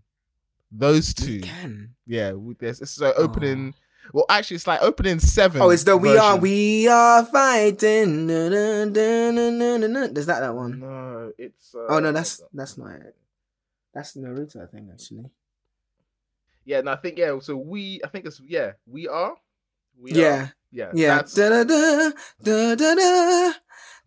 Those 0.71 1.15
We 1.21 1.27
two, 1.27 1.41
can. 1.41 1.95
yeah. 2.07 2.33
We, 2.33 2.55
there's 2.55 2.81
it's 2.83 3.01
like 3.01 3.15
opening. 3.17 3.75
Well, 4.13 4.27
actually, 4.29 4.57
it's 4.57 4.67
like 4.67 4.83
opening 4.83 5.19
seven. 5.21 5.61
Oh, 5.63 5.71
it's 5.71 5.85
the 5.85 5.97
we 5.97 6.17
are 6.17 6.37
we 6.37 6.89
are 6.89 7.25
fighting. 7.25 8.27
Na, 8.27 8.49
na, 8.49 8.85
na. 8.85 10.01
Is 10.15 10.27
that 10.27 10.41
that 10.41 10.55
one? 10.55 10.81
No, 10.81 11.33
it's. 11.39 11.75
Uh, 11.75 11.87
Oh 11.89 11.99
no, 11.99 12.13
that's 12.13 12.43
that's 12.53 12.77
not 12.79 12.93
it. 12.93 13.17
That's 13.95 14.15
Naruto, 14.17 14.63
I 14.63 14.67
think 14.67 14.91
actually. 14.93 15.31
yeah. 16.65 16.81
No, 16.83 16.93
I 16.93 16.97
think 16.97 17.17
yeah. 17.19 17.39
So 17.41 17.57
we, 17.57 18.01
I 18.05 18.09
think 18.09 18.27
it's 18.27 18.41
yeah. 18.47 18.73
We 18.87 19.09
are. 19.09 19.35
We 19.99 20.13
Yeah, 20.13 20.43
Are, 20.43 20.53
yeah. 20.73 20.91
yeah. 20.95 21.23
Da, 21.35 21.49
da, 21.49 21.65
da, 21.65 22.11
da, 22.43 22.75
da, 22.75 22.95
da. 22.95 23.53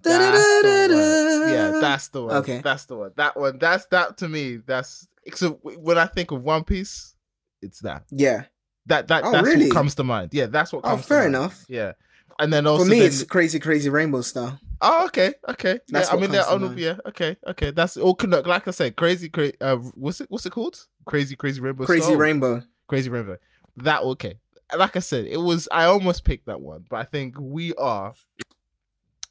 Da, 0.02 0.18
da, 0.18 0.32
That's 0.32 0.62
da, 0.62 0.62
the 0.62 0.88
da, 0.88 0.95
one. 0.95 1.41
da. 1.47 1.52
Yeah, 1.52 1.80
that's 1.82 2.08
the 2.10 2.24
one. 2.24 2.36
Okay. 2.38 2.62
That's 2.64 2.86
the 2.86 2.95
one. 2.95 3.12
That 3.18 3.36
one. 3.36 3.58
That's 3.58 3.86
that 3.88 4.18
to 4.20 4.30
me. 4.30 4.58
That's 4.58 5.08
so 5.34 5.60
when 5.64 5.97
I 5.97 6.06
think 6.06 6.32
of 6.32 6.41
One 6.43 6.64
Piece, 6.64 7.16
it's 7.62 7.80
that. 7.82 8.04
yeah. 8.12 8.43
That 8.90 9.08
that 9.08 9.24
Oh, 9.24 9.32
that's 9.32 9.48
really? 9.48 9.66
what 9.68 9.74
comes 9.74 9.96
to 9.96 10.04
mind. 10.04 10.30
Yeah, 10.34 10.48
that's 10.48 10.74
what 10.74 10.84
Oh, 10.84 10.90
comes. 10.90 11.02
to 11.04 11.08
fair 11.08 11.26
enough. 11.28 11.66
Yeah, 11.70 11.94
and 12.40 12.52
then 12.52 12.68
also 12.68 12.84
For 12.86 12.90
me, 12.92 13.00
then- 13.00 13.08
it's 13.08 13.24
crazy, 13.24 13.60
crazy 13.60 13.90
rainbow 13.90 14.22
star. 14.22 14.60
oh 14.82 15.06
okay, 15.06 15.34
okay. 15.48 15.80
That's 15.90 16.10
yeah, 16.10 16.18
I 16.18 16.20
mean, 16.20 16.32
they're 16.32 16.46
on. 16.48 16.78
Yeah, 16.78 16.98
okay, 17.08 17.38
okay. 17.48 17.72
That's 17.72 17.98
all. 17.98 18.18
Like 18.22 18.68
I 18.68 18.72
said, 18.72 18.96
crazy, 18.96 19.30
crazy. 19.30 19.56
Uh, 19.62 19.78
what's 19.96 20.22
it? 20.22 20.28
What's 20.30 20.46
it 20.46 20.52
called? 20.52 20.86
Crazy, 21.06 21.36
crazy 21.36 21.62
rainbow. 21.62 21.86
Crazy 21.86 22.04
Star? 22.04 22.18
rainbow. 22.18 22.62
Crazy 22.88 23.10
Rainbow. 23.10 23.38
That 23.78 24.02
okay. 24.04 24.40
Like 24.78 24.96
I 24.96 25.00
said, 25.00 25.26
it 25.26 25.38
was 25.38 25.68
I 25.72 25.86
almost 25.86 26.24
picked 26.26 26.46
that 26.48 26.60
one, 26.62 26.86
but 26.90 26.98
I 26.98 27.04
think 27.04 27.36
we 27.40 27.74
are. 27.76 28.14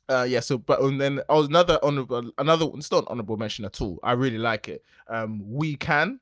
Uh 0.09 0.27
yeah, 0.29 0.41
so 0.41 0.57
but 0.57 0.81
and 0.81 1.01
then 1.01 1.21
oh 1.29 1.45
another 1.45 1.79
honorable 1.83 2.31
another 2.39 2.67
it's 2.77 2.91
not 2.91 2.99
an 3.03 3.07
honorable 3.09 3.37
mention 3.37 3.65
at 3.67 3.81
all. 3.81 3.99
I 4.03 4.13
really 4.13 4.39
like 4.39 4.69
it. 4.69 4.83
Um 5.09 5.43
we 5.45 5.77
can. 5.77 6.19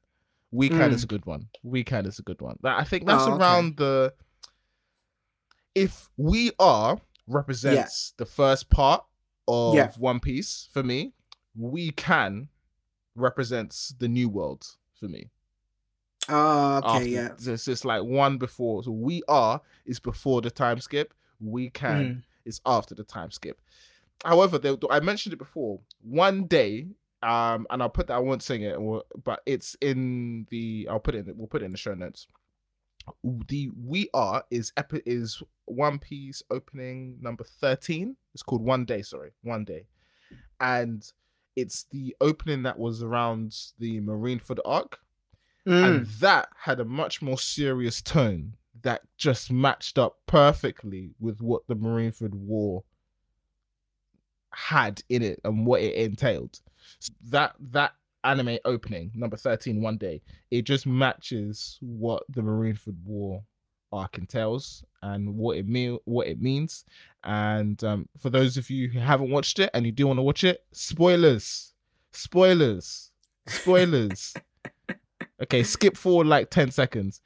We 0.56 0.68
can 0.68 0.90
Mm. 0.90 0.94
is 0.94 1.04
a 1.04 1.06
good 1.14 1.26
one. 1.26 1.42
We 1.62 1.84
can 1.84 2.06
is 2.06 2.18
a 2.18 2.22
good 2.22 2.40
one. 2.40 2.56
I 2.64 2.84
think 2.84 3.06
that's 3.06 3.26
Oh, 3.26 3.32
okay. 3.34 3.42
around 3.42 3.76
the 3.76 4.14
if 5.74 6.08
we 6.16 6.52
are 6.58 6.98
represents 7.26 8.14
the 8.16 8.24
first 8.26 8.70
part 8.70 9.04
of 9.48 9.74
Yeah. 9.74 9.92
One 9.98 10.20
Piece 10.20 10.68
for 10.72 10.82
me, 10.82 11.12
we 11.54 11.90
can 11.92 12.48
represents 13.14 13.94
the 13.98 14.08
new 14.08 14.28
world 14.28 14.64
for 14.94 15.08
me 15.08 15.30
Oh, 16.28 16.78
okay, 16.78 16.88
after- 16.88 17.08
yeah. 17.08 17.32
It's 17.54 17.64
just 17.66 17.84
like 17.84 18.02
one 18.02 18.36
before. 18.38 18.82
So 18.82 18.90
we 18.90 19.22
are 19.28 19.60
is 19.84 20.00
before 20.00 20.40
the 20.40 20.50
time 20.50 20.80
skip. 20.80 21.14
We 21.40 21.70
can 21.70 22.04
Mm. 22.04 22.22
is 22.44 22.60
after 22.66 22.94
the 22.94 23.04
time 23.04 23.30
skip. 23.30 23.60
However, 24.24 24.58
there, 24.58 24.76
I 24.90 25.00
mentioned 25.00 25.34
it 25.34 25.38
before. 25.38 25.80
One 26.00 26.46
day, 26.46 26.88
um, 27.26 27.66
and 27.70 27.82
I'll 27.82 27.90
put 27.90 28.06
that. 28.06 28.14
I 28.14 28.18
won't 28.20 28.42
sing 28.42 28.62
it, 28.62 28.78
but 29.24 29.40
it's 29.46 29.76
in 29.80 30.46
the. 30.50 30.86
I'll 30.90 31.00
put 31.00 31.14
it. 31.14 31.26
In, 31.28 31.36
we'll 31.36 31.48
put 31.48 31.62
it 31.62 31.66
in 31.66 31.72
the 31.72 31.78
show 31.78 31.94
notes. 31.94 32.26
The 33.48 33.70
we 33.84 34.08
are 34.14 34.42
is 34.50 34.72
epi- 34.76 35.02
is 35.06 35.42
One 35.66 35.98
Piece 35.98 36.42
opening 36.50 37.18
number 37.20 37.44
thirteen. 37.60 38.16
It's 38.34 38.42
called 38.42 38.62
One 38.62 38.84
Day. 38.84 39.02
Sorry, 39.02 39.30
One 39.42 39.64
Day, 39.64 39.86
and 40.60 41.04
it's 41.56 41.84
the 41.90 42.14
opening 42.20 42.62
that 42.64 42.78
was 42.78 43.02
around 43.02 43.56
the 43.78 44.00
Marineford 44.00 44.58
arc 44.64 44.98
and 45.64 46.06
Mm. 46.06 46.18
that 46.20 46.48
had 46.54 46.78
a 46.80 46.84
much 46.84 47.22
more 47.22 47.38
serious 47.38 48.00
tone 48.02 48.52
that 48.82 49.00
just 49.16 49.50
matched 49.50 49.98
up 49.98 50.18
perfectly 50.26 51.10
with 51.18 51.40
what 51.40 51.66
the 51.66 51.74
Marineford 51.74 52.34
War 52.34 52.84
had 54.52 55.02
in 55.08 55.22
it 55.22 55.40
and 55.44 55.66
what 55.66 55.82
it 55.82 55.94
entailed. 55.94 56.60
So 56.98 57.12
that 57.30 57.54
that 57.72 57.92
anime 58.24 58.58
opening 58.64 59.12
number 59.14 59.36
13 59.36 59.80
one 59.80 59.96
day 59.96 60.20
it 60.50 60.62
just 60.62 60.84
matches 60.84 61.78
what 61.80 62.24
the 62.30 62.40
Marineford 62.40 62.96
War 63.04 63.40
arc 63.92 64.18
entails 64.18 64.82
and 65.02 65.36
what 65.36 65.56
it 65.56 65.68
mean 65.68 65.96
what 66.06 66.26
it 66.26 66.42
means 66.42 66.84
and 67.22 67.84
um, 67.84 68.08
for 68.18 68.30
those 68.30 68.56
of 68.56 68.68
you 68.68 68.88
who 68.88 68.98
haven't 68.98 69.30
watched 69.30 69.60
it 69.60 69.70
and 69.74 69.86
you 69.86 69.92
do 69.92 70.08
want 70.08 70.18
to 70.18 70.24
watch 70.24 70.42
it 70.42 70.64
spoilers 70.72 71.72
spoilers 72.12 73.12
spoilers 73.46 74.34
Okay, 75.42 75.62
skip 75.62 75.96
forward 75.96 76.26
like 76.26 76.50
10 76.50 76.70
seconds. 76.70 77.20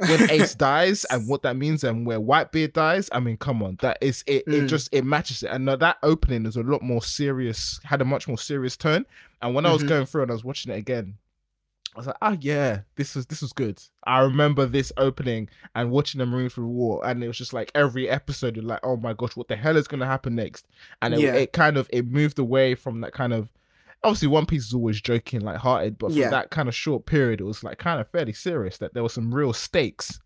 When 0.00 0.30
Ace 0.30 0.54
dies 0.54 1.04
and 1.06 1.28
what 1.28 1.42
that 1.42 1.56
means 1.56 1.84
and 1.84 2.06
where 2.06 2.20
Whitebeard 2.20 2.72
dies, 2.72 3.08
I 3.12 3.20
mean, 3.20 3.36
come 3.36 3.62
on. 3.62 3.76
That 3.80 3.98
is 4.00 4.24
it 4.26 4.44
it 4.46 4.64
Mm. 4.64 4.68
just 4.68 4.88
it 4.92 5.04
matches 5.04 5.42
it. 5.42 5.50
And 5.50 5.68
that 5.68 5.98
opening 6.02 6.46
is 6.46 6.56
a 6.56 6.62
lot 6.62 6.82
more 6.82 7.02
serious, 7.02 7.78
had 7.84 8.00
a 8.00 8.04
much 8.04 8.26
more 8.28 8.38
serious 8.38 8.76
turn. 8.76 9.04
And 9.42 9.54
when 9.54 9.66
I 9.66 9.72
was 9.72 9.82
Mhm. 9.82 9.88
going 9.88 10.06
through 10.06 10.22
and 10.22 10.30
I 10.30 10.34
was 10.34 10.44
watching 10.44 10.72
it 10.72 10.76
again, 10.78 11.14
I 11.94 11.98
was 11.98 12.06
like, 12.06 12.16
oh 12.22 12.36
yeah, 12.40 12.80
this 12.96 13.14
was 13.16 13.26
this 13.26 13.42
was 13.42 13.52
good. 13.52 13.82
I 14.04 14.20
remember 14.20 14.64
this 14.66 14.92
opening 14.96 15.48
and 15.74 15.90
watching 15.90 16.20
the 16.20 16.24
Marineford 16.24 16.64
War, 16.66 17.04
and 17.04 17.22
it 17.24 17.26
was 17.28 17.36
just 17.38 17.52
like 17.52 17.72
every 17.74 18.08
episode, 18.08 18.54
you're 18.56 18.64
like, 18.64 18.80
oh 18.84 18.96
my 18.96 19.12
gosh, 19.12 19.34
what 19.36 19.48
the 19.48 19.56
hell 19.56 19.76
is 19.76 19.88
gonna 19.88 20.06
happen 20.06 20.34
next? 20.36 20.66
And 21.02 21.14
it, 21.14 21.20
Yeah. 21.20 21.34
it 21.34 21.52
kind 21.52 21.76
of 21.76 21.88
it 21.92 22.06
moved 22.06 22.38
away 22.38 22.74
from 22.76 23.00
that 23.00 23.12
kind 23.12 23.32
of 23.32 23.50
obviously 24.02 24.28
One 24.28 24.46
Piece 24.46 24.66
is 24.66 24.74
always 24.74 25.00
joking, 25.00 25.40
like 25.40 25.56
hearted, 25.58 25.98
but 25.98 26.12
for 26.12 26.18
Yeah. 26.18 26.30
that 26.30 26.50
kind 26.50 26.68
of 26.68 26.74
short 26.74 27.06
period, 27.06 27.40
it 27.40 27.44
was 27.44 27.62
like 27.64 27.78
kind 27.78 28.00
of 28.00 28.08
fairly 28.10 28.32
serious. 28.32 28.78
That 28.78 28.94
there 28.94 29.02
were 29.02 29.08
some 29.08 29.34
real 29.34 29.52
stakes 29.52 30.18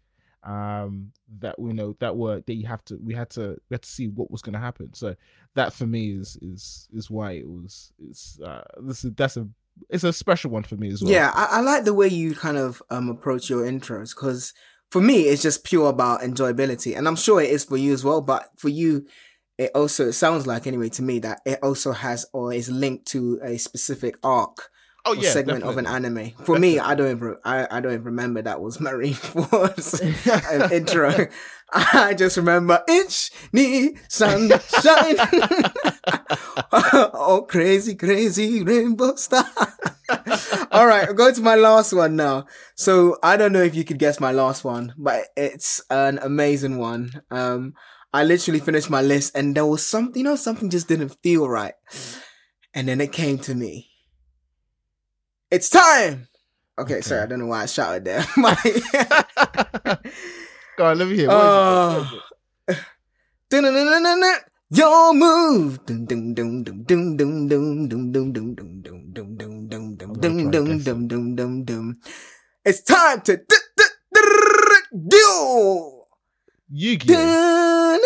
um 0.46 1.10
that 1.40 1.58
we 1.58 1.72
know 1.72 1.96
that 2.00 2.14
were 2.14 2.40
that 2.42 2.52
you 2.54 2.66
have 2.66 2.84
to 2.84 2.98
we 3.02 3.14
had 3.14 3.30
to 3.30 3.58
we 3.70 3.74
had 3.74 3.80
to 3.82 3.88
see 3.88 4.08
what 4.08 4.30
was 4.30 4.42
going 4.42 4.52
to 4.52 4.58
happen 4.58 4.92
so 4.92 5.14
that 5.54 5.72
for 5.72 5.86
me 5.86 6.10
is 6.10 6.36
is 6.42 6.86
is 6.92 7.10
why 7.10 7.32
it 7.32 7.48
was 7.48 7.94
it's 7.98 8.38
uh 8.40 8.62
this 8.82 9.04
is 9.06 9.12
that's 9.14 9.38
a 9.38 9.48
it's 9.88 10.04
a 10.04 10.12
special 10.12 10.50
one 10.50 10.62
for 10.62 10.76
me 10.76 10.88
as 10.92 11.02
well 11.02 11.12
Yeah, 11.14 11.32
I, 11.34 11.44
I 11.44 11.60
like 11.62 11.84
the 11.84 11.94
way 11.94 12.08
you 12.08 12.34
kind 12.34 12.58
of 12.58 12.82
um 12.90 13.08
approach 13.08 13.48
your 13.48 13.62
intros 13.62 14.14
because 14.14 14.52
for 14.90 15.00
me 15.00 15.22
it's 15.22 15.40
just 15.40 15.64
pure 15.64 15.88
about 15.88 16.20
enjoyability, 16.20 16.94
and 16.94 17.08
I'm 17.08 17.16
sure 17.16 17.40
it 17.40 17.48
is 17.48 17.64
for 17.64 17.78
you 17.78 17.94
as 17.94 18.04
well. 18.04 18.20
But 18.20 18.50
for 18.58 18.68
you, 18.68 19.06
it 19.59 19.70
also 19.74 20.09
it 20.09 20.12
sounds 20.14 20.46
like 20.46 20.66
anyway 20.66 20.88
to 20.90 21.02
me 21.02 21.18
that 21.20 21.40
it 21.44 21.59
also 21.62 21.92
has 21.92 22.26
or 22.32 22.52
is 22.52 22.70
linked 22.70 23.07
to 23.07 23.38
a 23.42 23.57
specific 23.59 24.16
arc 24.22 24.70
oh 25.05 25.12
or 25.12 25.16
yeah 25.16 25.30
segment 25.30 25.64
of 25.64 25.78
an 25.78 25.86
anime. 25.86 26.32
For 26.44 26.59
me, 26.59 26.78
I 26.78 26.94
don't 26.94 27.11
even 27.11 27.36
I, 27.44 27.66
I 27.70 27.80
don't 27.80 27.92
even 27.92 28.05
remember 28.05 28.42
that 28.42 28.61
was 28.61 28.78
Marineford's 28.78 30.00
um, 30.62 30.72
intro. 30.72 31.28
I 31.72 32.14
just 32.14 32.36
remember 32.36 32.82
inch 32.88 33.30
knee 33.52 33.96
sunshine. 34.09 34.61
oh, 36.72 37.46
crazy, 37.48 37.94
crazy 37.94 38.62
rainbow 38.62 39.16
star. 39.16 39.46
All 40.70 40.86
right, 40.86 41.09
I'll 41.09 41.14
go 41.14 41.32
to 41.32 41.40
my 41.40 41.55
last 41.57 41.92
one 41.92 42.16
now. 42.16 42.46
So 42.76 43.16
I 43.22 43.36
don't 43.36 43.52
know 43.52 43.62
if 43.62 43.74
you 43.74 43.84
could 43.84 43.98
guess 43.98 44.20
my 44.20 44.30
last 44.30 44.62
one, 44.62 44.94
but 44.96 45.26
it's 45.36 45.82
an 45.90 46.18
amazing 46.22 46.78
one. 46.78 47.22
Um, 47.30 47.74
I 48.14 48.22
literally 48.22 48.60
finished 48.60 48.90
my 48.90 49.02
list 49.02 49.36
and 49.36 49.56
there 49.56 49.66
was 49.66 49.84
something, 49.84 50.16
you 50.16 50.22
know, 50.22 50.36
something 50.36 50.70
just 50.70 50.86
didn't 50.86 51.16
feel 51.20 51.48
right. 51.48 51.74
And 52.72 52.86
then 52.86 53.00
it 53.00 53.10
came 53.10 53.38
to 53.38 53.56
me. 53.56 53.90
It's 55.50 55.68
time. 55.68 56.28
Okay, 56.78 56.94
okay. 56.94 57.00
sorry, 57.00 57.22
I 57.22 57.26
don't 57.26 57.40
know 57.40 57.46
why 57.46 57.62
I 57.62 57.66
shouted 57.66 58.04
there. 58.04 58.24
Go 60.76 60.86
on, 60.86 60.98
let 60.98 61.08
me 61.08 61.16
hear. 61.16 61.26
What 61.26 61.34
uh, 61.34 62.06
is 62.68 62.76
it? 62.76 62.78
Your 64.70 65.12
move. 65.12 65.80
It's 72.64 72.82
time 72.82 73.20
to 73.22 73.44
do. 75.08 75.93
Yu-Gi-Oh! 76.76 77.98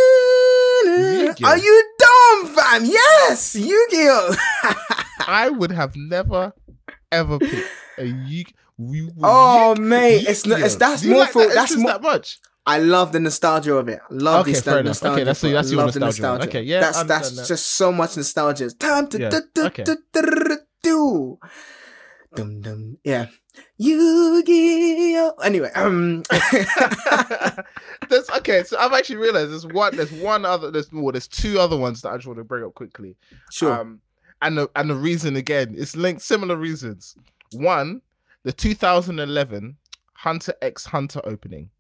Yu-Gi-Oh. 1.25 1.49
Are 1.49 1.57
you 1.59 1.85
dumb, 1.99 2.55
fam? 2.55 2.85
Yes, 2.85 3.55
Yu-Gi-Oh. 3.55 4.37
I 5.27 5.49
would 5.49 5.73
have 5.73 5.97
never 5.97 6.53
ever 7.11 7.39
picked 7.39 7.67
a 7.97 8.05
Yu. 8.05 8.45
we- 8.77 9.11
Oh, 9.23 9.75
Yu- 9.75 9.83
mate, 9.83 10.27
it's 10.29 10.45
not- 10.47 10.59
it's- 10.59 10.75
Yu-Gi-Oh. 10.75 10.79
that's 10.91 11.05
more 11.05 11.19
like 11.21 11.31
for- 11.33 11.47
that 11.47 11.55
that's 11.55 11.77
more- 11.77 11.93
that 11.93 12.03
much. 12.03 12.39
I 12.67 12.79
love 12.81 13.13
the 13.13 13.21
nostalgia 13.21 13.75
of 13.77 13.89
it. 13.89 14.01
I 14.11 14.15
love 14.15 14.41
Okay, 14.43 14.53
the 14.53 14.61
fair 14.63 14.75
enough. 14.81 14.87
nostalgia. 15.03 15.15
Okay, 15.15 15.25
that's- 15.25 15.41
that's 15.41 15.71
your 15.73 15.85
nostalgia 15.87 16.05
nostalgia. 16.05 16.49
Okay, 16.49 16.63
yeah, 16.63 16.81
that's 16.81 16.99
I 16.99 17.03
that's 17.05 17.49
just 17.49 17.67
so 17.73 17.91
much 17.91 18.17
nostalgia. 18.19 18.65
It's 18.67 18.75
time 18.75 19.07
to 19.09 19.19
Yeah, 19.19 19.31
do, 19.31 19.41
do, 19.55 19.65
okay. 19.69 19.85
do, 19.85 19.97
do, 20.13 20.59
do. 20.83 21.39
Dum 22.35 22.61
dum. 22.61 22.99
Yeah. 23.05 23.27
Yu-Gi-Oh. 23.79 25.35
Anyway, 25.43 25.71
um. 25.75 26.23
there's 28.09 28.29
okay. 28.31 28.63
So 28.65 28.79
I've 28.79 28.93
actually 28.93 29.17
realized 29.17 29.51
there's 29.51 29.67
one. 29.67 29.97
There's 29.97 30.13
one 30.13 30.45
other. 30.45 30.71
There's 30.71 30.93
more. 30.93 31.13
There's 31.13 31.29
two 31.29 31.59
other 31.59 31.77
ones 31.77 32.03
that 32.03 32.11
I 32.11 32.17
just 32.17 32.27
want 32.27 32.39
to 32.39 32.45
bring 32.45 32.65
up 32.65 32.75
quickly. 32.75 33.17
sure. 33.51 33.81
Um, 33.81 34.01
and 34.43 34.57
the 34.59 34.71
and 34.77 34.89
the 34.91 34.95
reason 34.95 35.37
again, 35.37 35.75
it's 35.77 35.97
linked 35.97 36.23
similar 36.23 36.57
reasons. 36.57 37.17
One, 37.53 38.03
the 38.45 38.53
2011 38.53 39.77
Hunter 40.15 40.55
X 40.63 40.85
Hunter 40.85 41.21
opening. 41.25 41.71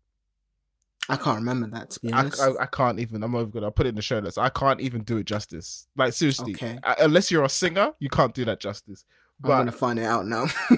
I 1.10 1.16
can't 1.16 1.36
remember 1.38 1.68
that 1.68 1.90
to 1.90 2.00
be 2.00 2.12
honest. 2.12 2.40
I, 2.40 2.50
I 2.60 2.66
can't 2.66 2.98
even. 3.00 3.22
I'm 3.22 3.34
over 3.34 3.50
gonna. 3.50 3.66
I'll 3.66 3.72
put 3.72 3.86
it 3.86 3.90
in 3.90 3.94
the 3.94 4.02
show 4.02 4.20
notes. 4.20 4.36
I 4.38 4.48
can't 4.50 4.80
even 4.80 5.02
do 5.04 5.18
it 5.18 5.24
justice. 5.26 5.86
Like 5.96 6.12
seriously, 6.12 6.52
Okay. 6.54 6.78
uh, 6.82 6.96
unless 7.00 7.30
you're 7.30 7.44
a 7.44 7.48
singer, 7.48 7.92
you 7.98 8.08
can't 8.10 8.34
do 8.34 8.44
that 8.46 8.60
justice. 8.60 9.04
I'm 9.42 9.48
But 9.48 9.58
gonna 9.58 9.72
find 9.72 9.98
it 9.98 10.04
out 10.04 10.26
now. 10.26 10.46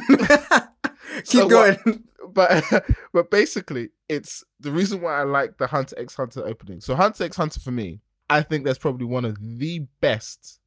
Keep 1.24 1.26
So 1.26 1.48
going. 1.48 1.76
what- 1.84 1.98
but 2.34 2.84
but 3.12 3.30
basically, 3.30 3.90
it's 4.08 4.44
the 4.61 4.70
reason 4.70 5.00
why 5.00 5.20
I 5.20 5.24
like 5.24 5.58
the 5.58 5.66
Hunter 5.66 5.98
X 5.98 6.14
Hunter 6.14 6.46
opening. 6.46 6.80
So 6.80 6.94
Hunter 6.94 7.24
X 7.24 7.36
Hunter 7.36 7.61
for 7.61 7.70
me, 7.72 8.00
I 8.28 8.42
think 8.42 8.64
that's 8.64 8.78
probably 8.78 9.06
one 9.06 9.24
of 9.24 9.36
the 9.40 9.80
best 10.00 10.61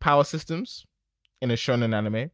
power 0.00 0.24
systems 0.24 0.86
in 1.42 1.50
a 1.50 1.54
shonen 1.54 1.94
anime. 1.94 2.30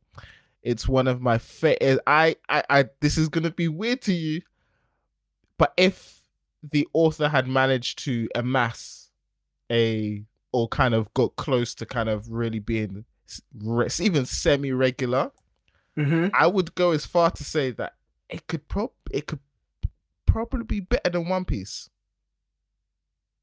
It's 0.62 0.86
one 0.86 1.08
of 1.08 1.20
my 1.20 1.38
favorite. 1.38 1.78
Eh, 1.82 1.96
I, 2.06 2.36
I 2.48 2.62
I 2.70 2.84
this 3.00 3.18
is 3.18 3.28
gonna 3.28 3.50
be 3.50 3.66
weird 3.68 4.00
to 4.02 4.12
you, 4.12 4.42
but 5.58 5.72
if 5.76 6.20
the 6.70 6.86
author 6.92 7.28
had 7.28 7.48
managed 7.48 8.04
to 8.04 8.28
amass 8.36 9.10
a 9.72 10.22
or 10.52 10.68
kind 10.68 10.94
of 10.94 11.12
got 11.14 11.34
close 11.34 11.74
to 11.76 11.86
kind 11.86 12.08
of 12.08 12.30
really 12.30 12.60
being 12.60 13.04
even 14.00 14.26
semi 14.26 14.72
regular 14.72 15.30
hmm 15.96 16.28
I 16.34 16.46
would 16.46 16.74
go 16.74 16.92
as 16.92 17.04
far 17.06 17.30
to 17.30 17.44
say 17.44 17.70
that 17.72 17.92
it 18.30 18.46
could 18.46 18.66
prob 18.68 18.90
it 19.10 19.26
could 19.26 19.40
probably 20.26 20.64
be 20.64 20.80
better 20.80 21.10
than 21.10 21.28
One 21.28 21.44
Piece 21.44 21.90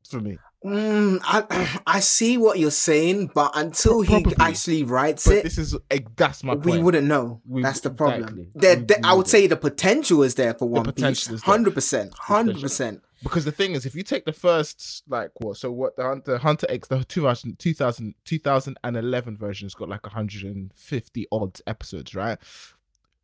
for 0.10 0.20
me. 0.20 0.38
Mm, 0.66 1.20
I 1.24 1.80
I 1.88 2.00
see 2.00 2.38
what 2.38 2.58
you're 2.60 2.72
saying, 2.72 3.32
but 3.34 3.52
until 3.56 4.02
he 4.02 4.26
actually 4.40 4.84
writes 4.84 5.26
But 5.26 5.38
it, 5.38 5.44
this 5.44 5.58
is 5.58 5.76
eh, 5.92 6.00
that's 6.16 6.44
my 6.44 6.56
we 6.56 6.80
wouldn't 6.80 7.08
know. 7.08 7.42
We- 7.46 7.62
That's 7.62 7.80
the 7.82 7.92
problem. 7.92 8.22
exactly. 8.24 8.48
There, 8.56 8.76
there- 8.76 9.00
I 9.04 9.14
would 9.14 9.28
say 9.28 9.48
the 9.48 9.56
potential 9.56 10.24
is 10.24 10.36
there 10.36 10.54
for 10.56 10.68
One 10.68 10.92
Piece. 10.92 11.22
is 11.24 11.28
there. 11.28 11.38
Hundred 11.44 11.76
percent, 11.76 12.14
hundred 12.18 12.60
percent. 12.60 13.04
Because 13.24 13.46
the 13.46 13.52
thing 13.52 13.74
is, 13.74 13.86
if 13.86 13.96
you 13.96 14.04
take 14.04 14.26
the 14.26 14.34
first 14.34 15.04
like 15.08 15.32
what, 15.40 15.58
so 15.58 15.72
what 15.72 15.96
the 15.96 16.04
Hunter 16.04 16.38
Hunter 16.38 16.68
X 16.70 16.88
the 16.88 17.04
2000, 17.04 17.58
2000 17.60 18.16
2011 18.24 19.38
version's 19.38 19.74
got 19.74 19.90
like 19.90 20.04
150 20.06 21.28
odd 21.32 21.60
episodes, 21.68 22.16
right? 22.16 22.38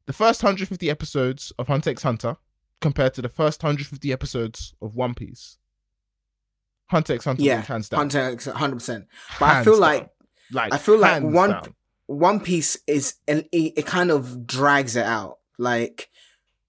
The 0.05 0.13
first 0.13 0.43
150 0.43 0.89
episodes 0.89 1.51
of 1.57 1.67
Hunter 1.67 1.89
X 1.91 2.03
Hunter 2.03 2.37
compared 2.81 3.13
to 3.15 3.21
the 3.21 3.29
first 3.29 3.63
150 3.63 4.11
episodes 4.11 4.73
of 4.81 4.95
One 4.95 5.13
Piece. 5.13 5.57
Hunter 6.87 7.13
X 7.13 7.25
Hunter 7.25 7.41
Yeah, 7.41 7.61
hands 7.61 7.89
down. 7.89 7.99
Hunter, 7.99 8.19
X, 8.19 8.45
hundred 8.45 8.75
percent. 8.75 9.07
But 9.39 9.49
I 9.49 9.63
feel 9.63 9.73
down. 9.73 9.81
like 9.81 10.09
like 10.51 10.73
I 10.73 10.77
feel 10.77 10.99
like 10.99 11.23
one 11.23 11.51
down. 11.51 11.75
One 12.07 12.39
Piece 12.39 12.77
is 12.85 13.15
and 13.27 13.45
it, 13.51 13.73
it 13.77 13.85
kind 13.85 14.11
of 14.11 14.45
drags 14.45 14.95
it 14.95 15.05
out. 15.05 15.39
Like 15.57 16.09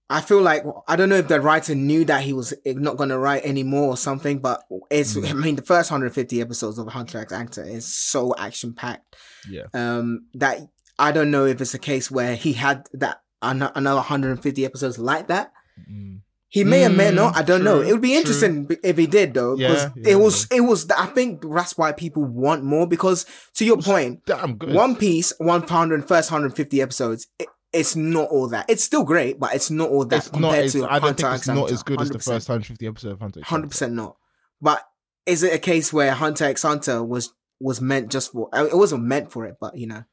I 0.09 0.21
feel 0.21 0.41
like 0.41 0.65
I 0.87 0.95
don't 0.97 1.09
know 1.09 1.17
if 1.17 1.27
the 1.29 1.41
writer 1.41 1.75
knew 1.75 2.05
that 2.05 2.23
he 2.23 2.33
was 2.33 2.55
not 2.65 2.97
going 2.97 3.09
to 3.09 3.19
write 3.19 3.45
anymore 3.45 3.89
or 3.89 3.97
something, 3.97 4.39
but 4.39 4.63
it's 4.91 5.15
Mm. 5.17 5.31
I 5.31 5.33
mean 5.35 5.57
the 5.57 5.63
first 5.63 5.91
150 5.91 6.41
episodes 6.41 6.79
of 6.79 6.87
Hunter 6.89 7.19
x 7.19 7.33
Hunter 7.33 7.65
is 7.65 7.87
so 7.93 8.35
action 8.39 8.73
packed. 8.73 9.17
Yeah. 9.51 9.65
Um, 9.75 10.27
that 10.35 10.61
I 10.99 11.11
don't 11.13 11.31
know 11.31 11.45
if 11.47 11.61
it's 11.61 11.75
a 11.75 11.79
case 11.79 12.11
where 12.11 12.37
he 12.37 12.53
had 12.53 12.87
that 12.95 13.21
an- 13.43 13.63
another 13.75 13.97
150 14.01 14.65
episodes 14.65 14.99
like 14.99 15.27
that. 15.29 15.53
Mm. 15.91 16.21
He 16.49 16.63
may 16.63 16.87
or 16.87 16.91
may 16.91 17.11
Mm, 17.11 17.15
not. 17.17 17.37
I 17.37 17.43
don't 17.43 17.65
know. 17.65 17.81
It 17.83 17.91
would 17.93 18.01
be 18.01 18.11
true. 18.11 18.19
interesting 18.19 18.69
if 18.85 18.97
he 18.97 19.07
did 19.09 19.35
though, 19.35 19.57
because 19.57 19.83
Yeah, 19.83 19.91
yeah, 19.97 20.13
it 20.13 20.15
was 20.21 20.47
it 20.53 20.61
was. 20.61 20.89
I 20.91 21.07
think 21.07 21.43
that's 21.53 21.77
why 21.77 21.91
people 21.91 22.25
want 22.25 22.63
more. 22.63 22.87
Because 22.87 23.27
to 23.57 23.65
your 23.65 23.79
point, 23.79 24.21
Damn 24.27 24.57
good. 24.57 24.73
One 24.73 24.95
Piece, 24.95 25.33
100 25.39 26.07
first 26.07 26.31
150 26.31 26.81
episodes. 26.81 27.27
It, 27.41 27.49
it's 27.73 27.97
not 27.97 28.29
all 28.31 28.49
that. 28.49 28.67
It's 28.69 28.85
still 28.85 29.05
great, 29.05 29.39
but 29.39 29.55
it's 29.55 29.71
not 29.71 29.91
all 29.91 30.05
that 30.07 30.17
it's 30.19 30.29
compared 30.29 30.65
As, 30.65 30.73
to 30.73 30.85
I 30.87 30.99
don't 30.99 31.03
Hunter 31.03 31.23
think 31.23 31.33
x 31.33 31.41
it's 31.41 31.49
not 31.49 31.71
as 31.71 31.83
good 31.83 32.01
as 32.01 32.11
the 32.11 32.19
first 32.19 32.49
150 32.49 32.87
episode 32.87 33.13
of 33.13 33.21
Hunter. 33.21 33.41
Hundred 33.43 33.71
percent 33.71 33.93
not. 33.95 34.17
But 34.61 34.83
is 35.27 35.43
it 35.43 35.53
a 35.53 35.59
case 35.59 35.93
where 35.93 36.13
Hunter 36.13 36.45
x 36.45 36.63
Hunter 36.63 37.03
was 37.03 37.33
was 37.61 37.81
meant 37.81 38.11
just 38.11 38.33
for? 38.33 38.49
It 38.55 38.77
wasn't 38.77 39.05
meant 39.05 39.33
for 39.33 39.47
it, 39.47 39.57
but 39.61 39.77
you 39.77 39.87
know, 39.87 40.05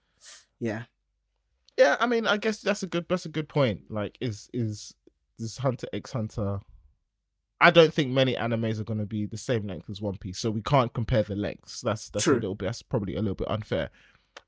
yeah. 0.59 0.83
Yeah, 1.77 1.97
I 1.99 2.05
mean, 2.05 2.27
I 2.27 2.37
guess 2.37 2.61
that's 2.61 2.83
a 2.83 2.87
good. 2.87 3.05
That's 3.09 3.25
a 3.25 3.29
good 3.29 3.49
point. 3.49 3.81
Like, 3.89 4.17
is 4.21 4.49
is 4.53 4.93
this 5.39 5.57
Hunter 5.57 5.87
X 5.93 6.11
Hunter? 6.11 6.59
I 7.61 7.71
don't 7.71 7.93
think 7.93 8.11
many 8.11 8.35
animes 8.35 8.79
are 8.79 8.83
going 8.83 8.99
to 8.99 9.05
be 9.05 9.25
the 9.25 9.37
same 9.37 9.65
length 9.65 9.89
as 9.89 10.01
One 10.01 10.17
Piece, 10.17 10.37
so 10.37 10.51
we 10.51 10.61
can't 10.61 10.93
compare 10.93 11.23
the 11.23 11.35
lengths. 11.35 11.81
That's 11.81 12.09
that's 12.09 12.25
True. 12.25 12.33
a 12.33 12.35
little 12.35 12.55
bit. 12.55 12.65
That's 12.65 12.83
probably 12.83 13.15
a 13.15 13.21
little 13.21 13.35
bit 13.35 13.49
unfair. 13.49 13.89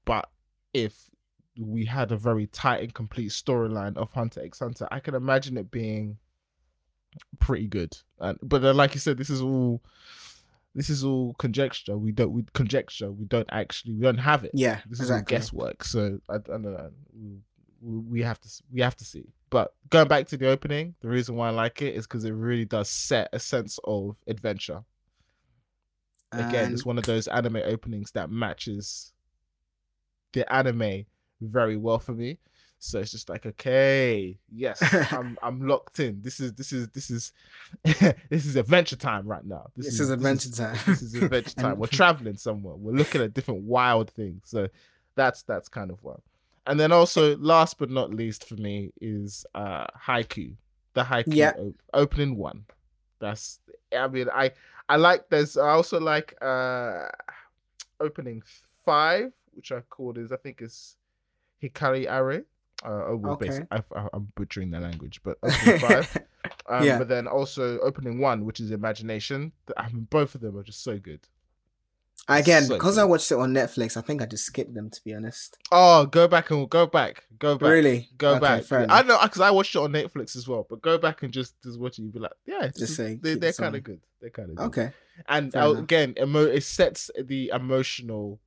But 0.03 0.30
if 0.74 1.10
we 1.60 1.86
had 1.86 2.12
a 2.12 2.18
very 2.18 2.47
tight 2.47 2.84
and 2.84 2.93
complete 2.93 3.32
storyline 3.32 3.95
of 3.97 4.12
Hunter 4.12 4.41
X 4.43 4.60
Hunter, 4.60 4.88
I 4.91 4.99
can 4.99 5.16
imagine 5.16 5.58
it 5.58 5.72
being 5.72 6.18
pretty 7.39 7.68
good. 7.68 7.95
And 8.20 8.38
but 8.43 8.62
then, 8.62 8.76
like 8.78 8.93
you 8.93 8.99
said, 8.99 9.18
this 9.18 9.30
is 9.30 9.41
all 9.41 9.82
this 10.74 10.89
is 10.89 11.03
all 11.06 11.34
conjecture. 11.36 11.97
We 11.97 12.12
don't 12.12 12.34
we 12.34 12.43
conjecture. 12.53 13.12
We 13.12 13.26
don't 13.26 13.47
actually 13.51 13.93
we 13.93 14.01
don't 14.01 14.18
have 14.18 14.43
it. 14.43 14.51
Yeah, 14.53 14.82
This 14.89 14.99
is 14.99 15.10
exactly. 15.10 15.36
all 15.36 15.39
guesswork. 15.39 15.84
So 15.86 16.20
I, 16.30 16.36
I 16.36 16.38
don't 16.39 16.62
know. 16.64 16.91
We'll, 17.82 18.01
we 18.01 18.22
have 18.22 18.39
to 18.41 18.49
we 18.72 18.82
have 18.82 18.95
to 18.97 19.06
see. 19.06 19.26
But 19.49 19.74
going 19.89 20.08
back 20.10 20.28
to 20.30 20.38
the 20.38 20.49
opening, 20.49 20.95
the 21.01 21.08
reason 21.08 21.36
why 21.36 21.47
I 21.47 21.51
like 21.51 21.82
it 21.82 21.95
is 21.95 22.06
because 22.06 22.26
it 22.26 22.32
really 22.32 22.66
does 22.66 22.89
set 22.89 23.30
a 23.32 23.39
sense 23.39 23.80
of 23.86 24.18
adventure. 24.28 24.84
Again, 26.34 26.66
And- 26.66 26.74
it's 26.74 26.86
one 26.86 26.97
of 26.97 27.06
those 27.06 27.28
anime 27.30 27.58
openings 27.64 28.12
that 28.12 28.30
matches 28.30 29.14
the 30.34 30.51
anime 30.53 31.06
very 31.41 31.77
well 31.77 31.99
for 31.99 32.13
me. 32.13 32.38
So 32.79 32.99
it's 32.99 33.11
just 33.11 33.29
like, 33.29 33.45
okay, 33.45 34.38
yes, 34.51 34.81
I'm 35.11 35.38
I'm 35.41 35.67
locked 35.67 35.99
in. 35.99 36.21
This 36.21 36.39
is 36.39 36.53
this 36.53 36.71
is 36.71 36.89
this 36.89 37.09
is 37.09 37.31
this 37.83 38.45
is 38.45 38.55
adventure 38.57 38.95
time 38.97 39.25
right 39.25 39.45
now. 39.45 39.67
this, 39.75 39.99
is 39.99 40.09
adventure 40.09 40.51
time. 40.51 40.77
This 40.86 41.01
is 41.01 41.15
adventure 41.21 41.55
time. 41.55 41.77
We're 41.79 41.88
traveling 41.88 42.38
somewhere. 42.38 42.75
We're 42.75 42.93
looking 42.95 43.21
at 43.21 43.33
different 43.33 43.61
wild 43.61 44.11
things. 44.11 44.41
So 44.45 44.67
that's 45.15 45.41
that's 45.43 45.69
kind 45.69 45.89
of 45.89 46.03
one. 46.03 46.21
And 46.67 46.79
then 46.79 46.91
also, 46.91 47.38
last 47.38 47.77
but 47.79 47.89
not 47.89 48.11
least 48.13 48.47
for 48.47 48.55
me 48.55 48.91
is 49.01 49.45
uh 49.55 49.88
Haikyu. 49.97 50.55
The 50.93 51.03
Haikyu 51.03 51.36
Yeah. 51.36 51.53
op- 51.57 51.75
opening 51.93 52.36
one. 52.38 52.65
That's 53.19 53.61
I 53.97 54.07
mean 54.09 54.27
I 54.33 54.51
I 54.89 54.97
like 54.97 55.29
there's 55.29 55.57
I 55.57 55.69
also 55.69 55.99
like 55.99 56.36
uh 56.41 57.07
opening 57.99 58.43
five, 58.86 59.31
which 59.53 59.71
I 59.71 59.79
called 59.89 60.17
is 60.17 60.31
I 60.31 60.38
think 60.38 60.61
is 60.61 60.97
Hikari 61.70 62.09
Are. 62.09 62.32
Uh, 62.34 62.89
oh, 63.07 63.22
Okay. 63.34 63.47
basi- 63.47 63.68
I, 63.72 63.82
I'm 64.13 64.32
butchering 64.36 64.70
the 64.72 64.80
language, 64.80 65.22
but 65.24 65.38
opening 65.43 65.80
five. 65.80 66.18
Um, 66.70 66.84
Yeah. 66.86 66.97
But 66.99 67.07
then 67.07 67.28
also 67.28 67.80
opening 67.80 68.20
one, 68.20 68.45
which 68.45 68.59
is 68.59 68.72
Imagination. 68.72 69.51
I 69.78 69.88
mean, 69.89 70.07
both 70.09 70.36
of 70.36 70.41
them 70.41 70.57
are 70.57 70.63
just 70.63 70.84
so 70.84 70.97
good. 70.99 71.22
Again, 72.28 72.63
So 72.63 72.74
because 72.76 72.95
good. 72.95 73.01
I 73.01 73.05
watched 73.05 73.32
it 73.32 73.36
on 73.38 73.53
Netflix, 73.53 73.97
I 73.97 74.01
think 74.01 74.22
I 74.22 74.26
just 74.26 74.45
skipped 74.45 74.74
them 74.74 74.89
to 74.89 75.03
be 75.03 75.13
honest. 75.13 75.57
Oh, 75.72 76.05
go 76.07 76.28
back 76.28 76.49
and 76.49 76.68
go 76.70 76.88
back, 76.88 77.24
go 77.38 77.55
back, 77.57 77.70
Really? 77.70 78.09
go 78.18 78.32
Okay, 78.32 78.39
back. 78.39 78.63
fair 78.63 78.88
I 78.89 79.03
know 79.03 79.20
because 79.22 79.41
I 79.41 79.51
watched 79.51 79.76
it 79.76 79.80
on 79.80 79.91
Netflix 79.91 80.36
as 80.36 80.47
well. 80.47 80.66
But 80.68 80.82
go 80.82 80.97
back 80.97 81.22
and 81.22 81.32
just 81.32 81.61
just 81.61 81.80
watch 81.80 81.99
it. 81.99 82.03
You'd 82.03 82.13
be 82.13 82.20
like, 82.20 82.32
yeah, 82.47 82.63
Just 82.68 82.78
just 82.80 82.95
say, 82.95 83.20
they, 83.22 83.36
they're 83.36 83.53
kind 83.53 83.76
of 83.76 83.84
good. 83.84 84.01
They're 84.22 84.32
kind 84.32 84.57
of. 84.57 84.66
Okay. 84.68 84.91
and 85.30 85.55
uh, 85.55 85.76
again 85.78 86.16
emo- 86.20 86.45
it 86.45 86.63
sets 86.63 87.11
the 87.24 87.51
emotional 87.53 88.39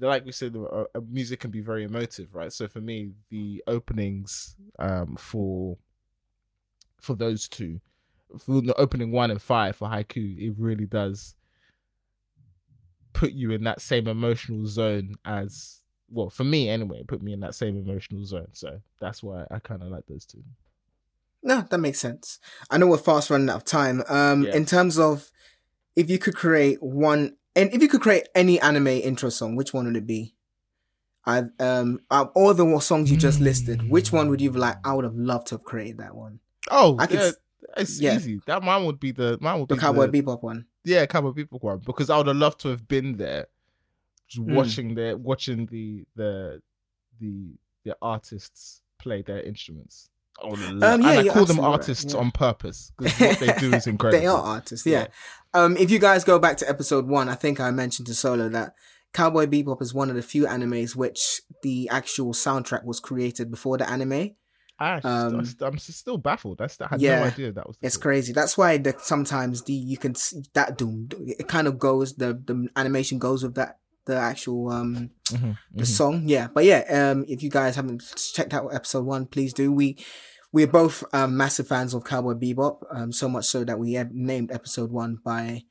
like 0.00 0.24
we 0.24 0.32
said 0.32 0.54
uh, 0.56 0.84
uh, 0.94 1.00
music 1.08 1.40
can 1.40 1.50
be 1.50 1.60
very 1.60 1.84
emotive 1.84 2.34
right 2.34 2.52
so 2.52 2.68
for 2.68 2.80
me 2.80 3.10
the 3.30 3.62
openings 3.66 4.54
um 4.78 5.16
for 5.16 5.76
for 7.00 7.14
those 7.14 7.48
two 7.48 7.80
for 8.38 8.60
the 8.60 8.74
opening 8.74 9.12
one 9.12 9.30
and 9.30 9.40
five 9.40 9.76
for 9.76 9.88
Haikyu 9.88 10.38
it 10.38 10.54
really 10.58 10.86
does 10.86 11.34
put 13.12 13.32
you 13.32 13.52
in 13.52 13.64
that 13.64 13.80
same 13.80 14.08
emotional 14.08 14.66
zone 14.66 15.14
as 15.24 15.80
well 16.10 16.28
for 16.28 16.44
me 16.44 16.68
anyway 16.68 16.98
it 17.00 17.06
put 17.06 17.22
me 17.22 17.32
in 17.32 17.40
that 17.40 17.54
same 17.54 17.76
emotional 17.78 18.24
zone 18.24 18.48
so 18.52 18.78
that's 19.00 19.22
why 19.22 19.44
i 19.50 19.58
kind 19.58 19.82
of 19.82 19.88
like 19.88 20.04
those 20.06 20.24
two 20.26 20.42
No, 21.42 21.64
that 21.70 21.78
makes 21.78 22.00
sense. 22.00 22.40
I 22.70 22.78
know 22.78 22.88
we're 22.88 22.98
fast 22.98 23.30
running 23.30 23.48
out 23.48 23.56
of 23.56 23.64
time. 23.64 24.02
Um, 24.08 24.44
Yeah. 24.44 24.56
in 24.56 24.66
terms 24.66 24.98
of 24.98 25.30
if 25.94 26.10
you 26.10 26.18
could 26.18 26.34
create 26.34 26.82
one, 26.82 27.36
and 27.56 27.72
if 27.74 27.82
you 27.82 27.88
could 27.88 28.00
create 28.02 28.28
any 28.34 28.60
anime 28.60 28.86
intro 28.86 29.28
song, 29.30 29.56
which 29.56 29.74
one 29.74 29.86
would 29.86 29.96
it 29.96 30.06
be? 30.06 30.34
I 31.26 31.42
um, 31.58 31.98
all 32.10 32.54
the 32.54 32.78
songs 32.80 33.10
you 33.10 33.16
just 33.16 33.40
listed, 33.40 33.90
which 33.90 34.12
one 34.12 34.28
would 34.30 34.40
you 34.40 34.52
be 34.52 34.60
like? 34.60 34.76
I 34.86 34.94
would 34.94 35.04
have 35.04 35.16
loved 35.16 35.48
to 35.48 35.56
have 35.56 35.64
created 35.64 35.98
that 35.98 36.14
one. 36.14 36.38
oh 36.70 36.96
I 37.00 37.06
could 37.06 37.18
yeah, 37.18 37.30
it's 37.78 38.00
yeah. 38.00 38.14
easy 38.14 38.40
that 38.46 38.62
mine 38.62 38.84
would 38.84 39.00
be 39.00 39.10
the 39.10 39.36
mine 39.40 39.58
would 39.58 39.68
The 39.68 39.74
be 39.74 39.80
Cowboy 39.80 40.06
the, 40.06 40.22
Bebop 40.22 40.42
one. 40.42 40.66
yeah, 40.84 41.04
Cowboy 41.06 41.32
Bebop 41.32 41.62
one 41.62 41.78
because 41.84 42.10
I 42.10 42.16
would 42.18 42.28
have 42.28 42.36
loved 42.36 42.60
to 42.60 42.68
have 42.68 42.86
been 42.86 43.16
there, 43.16 43.46
just 44.28 44.46
Mm. 44.46 44.54
watching 44.54 44.94
the 44.94 45.14
watching 45.16 45.66
the 45.66 46.04
the 46.14 46.62
the 47.20 47.54
the 47.84 47.96
artists 48.00 48.82
play 49.00 49.22
their 49.22 49.40
instruments. 49.42 50.10
I 50.42 50.48
would 50.48 50.58
have 50.58 50.70
loved- 50.72 50.84
Um, 50.84 51.02
yeah, 51.02 51.20
and 51.20 51.30
I 51.30 51.32
call 51.32 51.44
them 51.46 51.58
absolutely 51.58 51.62
right, 51.64 51.70
artists 51.72 52.12
yeah. 52.14 52.20
on 52.20 52.30
purpose 52.30 52.92
because 52.98 53.20
what 53.20 53.38
they 53.40 53.52
do 53.58 53.72
is 53.74 53.86
incredible. 53.86 54.20
they 54.20 54.26
are 54.26 54.38
artists, 54.42 54.86
yeah. 54.86 55.06
Um, 55.54 55.76
if 55.76 55.90
you 55.90 55.98
guys 55.98 56.24
go 56.24 56.38
back 56.38 56.56
to 56.58 56.68
episode 56.68 57.06
one, 57.06 57.28
I 57.28 57.34
think 57.34 57.60
I 57.60 57.70
mentioned 57.70 58.06
to 58.08 58.14
Solo 58.14 58.48
that 58.50 58.74
Cowboy 59.14 59.46
Bebop 59.46 59.80
is 59.80 59.94
one 59.94 60.10
of 60.10 60.16
the 60.16 60.22
few 60.22 60.44
animes 60.44 60.94
which 60.94 61.40
the 61.62 61.88
actual 61.90 62.32
soundtrack 62.34 62.84
was 62.84 63.00
created 63.00 63.50
before 63.50 63.78
the 63.78 63.88
anime. 63.88 64.32
I, 64.78 64.96
Um, 64.98 65.42
I'm 65.62 65.76
s- 65.76 65.94
still 65.96 66.18
baffled. 66.18 66.58
That's 66.58 66.78
I 66.82 66.88
had 66.90 67.00
yeah, 67.00 67.20
no 67.20 67.24
idea 67.24 67.52
that 67.52 67.66
was. 67.66 67.78
It's 67.80 67.96
case. 67.96 68.02
crazy. 68.02 68.32
That's 68.34 68.58
why 68.58 68.76
the, 68.76 68.94
sometimes 68.98 69.62
the 69.62 69.72
you 69.72 69.96
can 69.96 70.14
see 70.14 70.42
that 70.52 70.76
doom. 70.76 71.08
It 71.18 71.48
kind 71.48 71.66
of 71.66 71.78
goes 71.78 72.16
the 72.16 72.34
the 72.34 72.68
animation 72.76 73.18
goes 73.18 73.42
with 73.42 73.54
that 73.54 73.78
the 74.06 74.16
actual 74.16 74.70
um 74.70 75.10
Mhm, 75.32 75.58
the 75.74 75.82
mhm. 75.82 75.86
song. 75.86 76.22
Yeah, 76.28 76.48
but 76.54 76.64
yeah. 76.64 76.84
Um, 77.10 77.24
if 77.28 77.42
you 77.42 77.50
guys 77.50 77.76
haven't 77.76 78.02
checked 78.32 78.54
out 78.54 78.72
episode 78.74 79.04
one, 79.04 79.26
please 79.26 79.52
do. 79.52 79.72
We 79.72 79.98
we're 80.52 80.68
both 80.68 81.02
um, 81.12 81.36
massive 81.36 81.66
fans 81.68 81.92
of 81.92 82.04
Cowboy 82.04 82.34
Bebop. 82.34 82.78
Um, 82.90 83.12
so 83.12 83.28
much 83.28 83.44
so 83.46 83.64
that 83.64 83.78
we 83.78 83.94
have 83.94 84.12
named 84.12 84.50
episode 84.52 84.90
one 84.92 85.18
by 85.24 85.62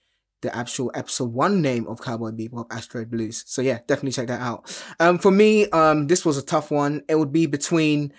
the 0.41 0.55
actual 0.55 0.91
episode 0.93 1.31
one 1.33 1.61
name 1.61 1.87
of 1.87 2.01
Cowboy 2.01 2.31
Bebop, 2.31 2.67
Asteroid 2.69 3.09
Blues. 3.09 3.43
So 3.47 3.61
yeah, 3.63 3.79
definitely 3.87 4.11
check 4.11 4.27
that 4.27 4.41
out. 4.41 4.69
Um, 4.99 5.17
for 5.17 5.31
me, 5.31 5.67
um, 5.69 6.07
this 6.07 6.25
was 6.25 6.37
a 6.37 6.43
tough 6.45 6.69
one. 6.69 7.01
It 7.07 7.15
would 7.15 7.31
be 7.31 7.45
between 7.47 8.11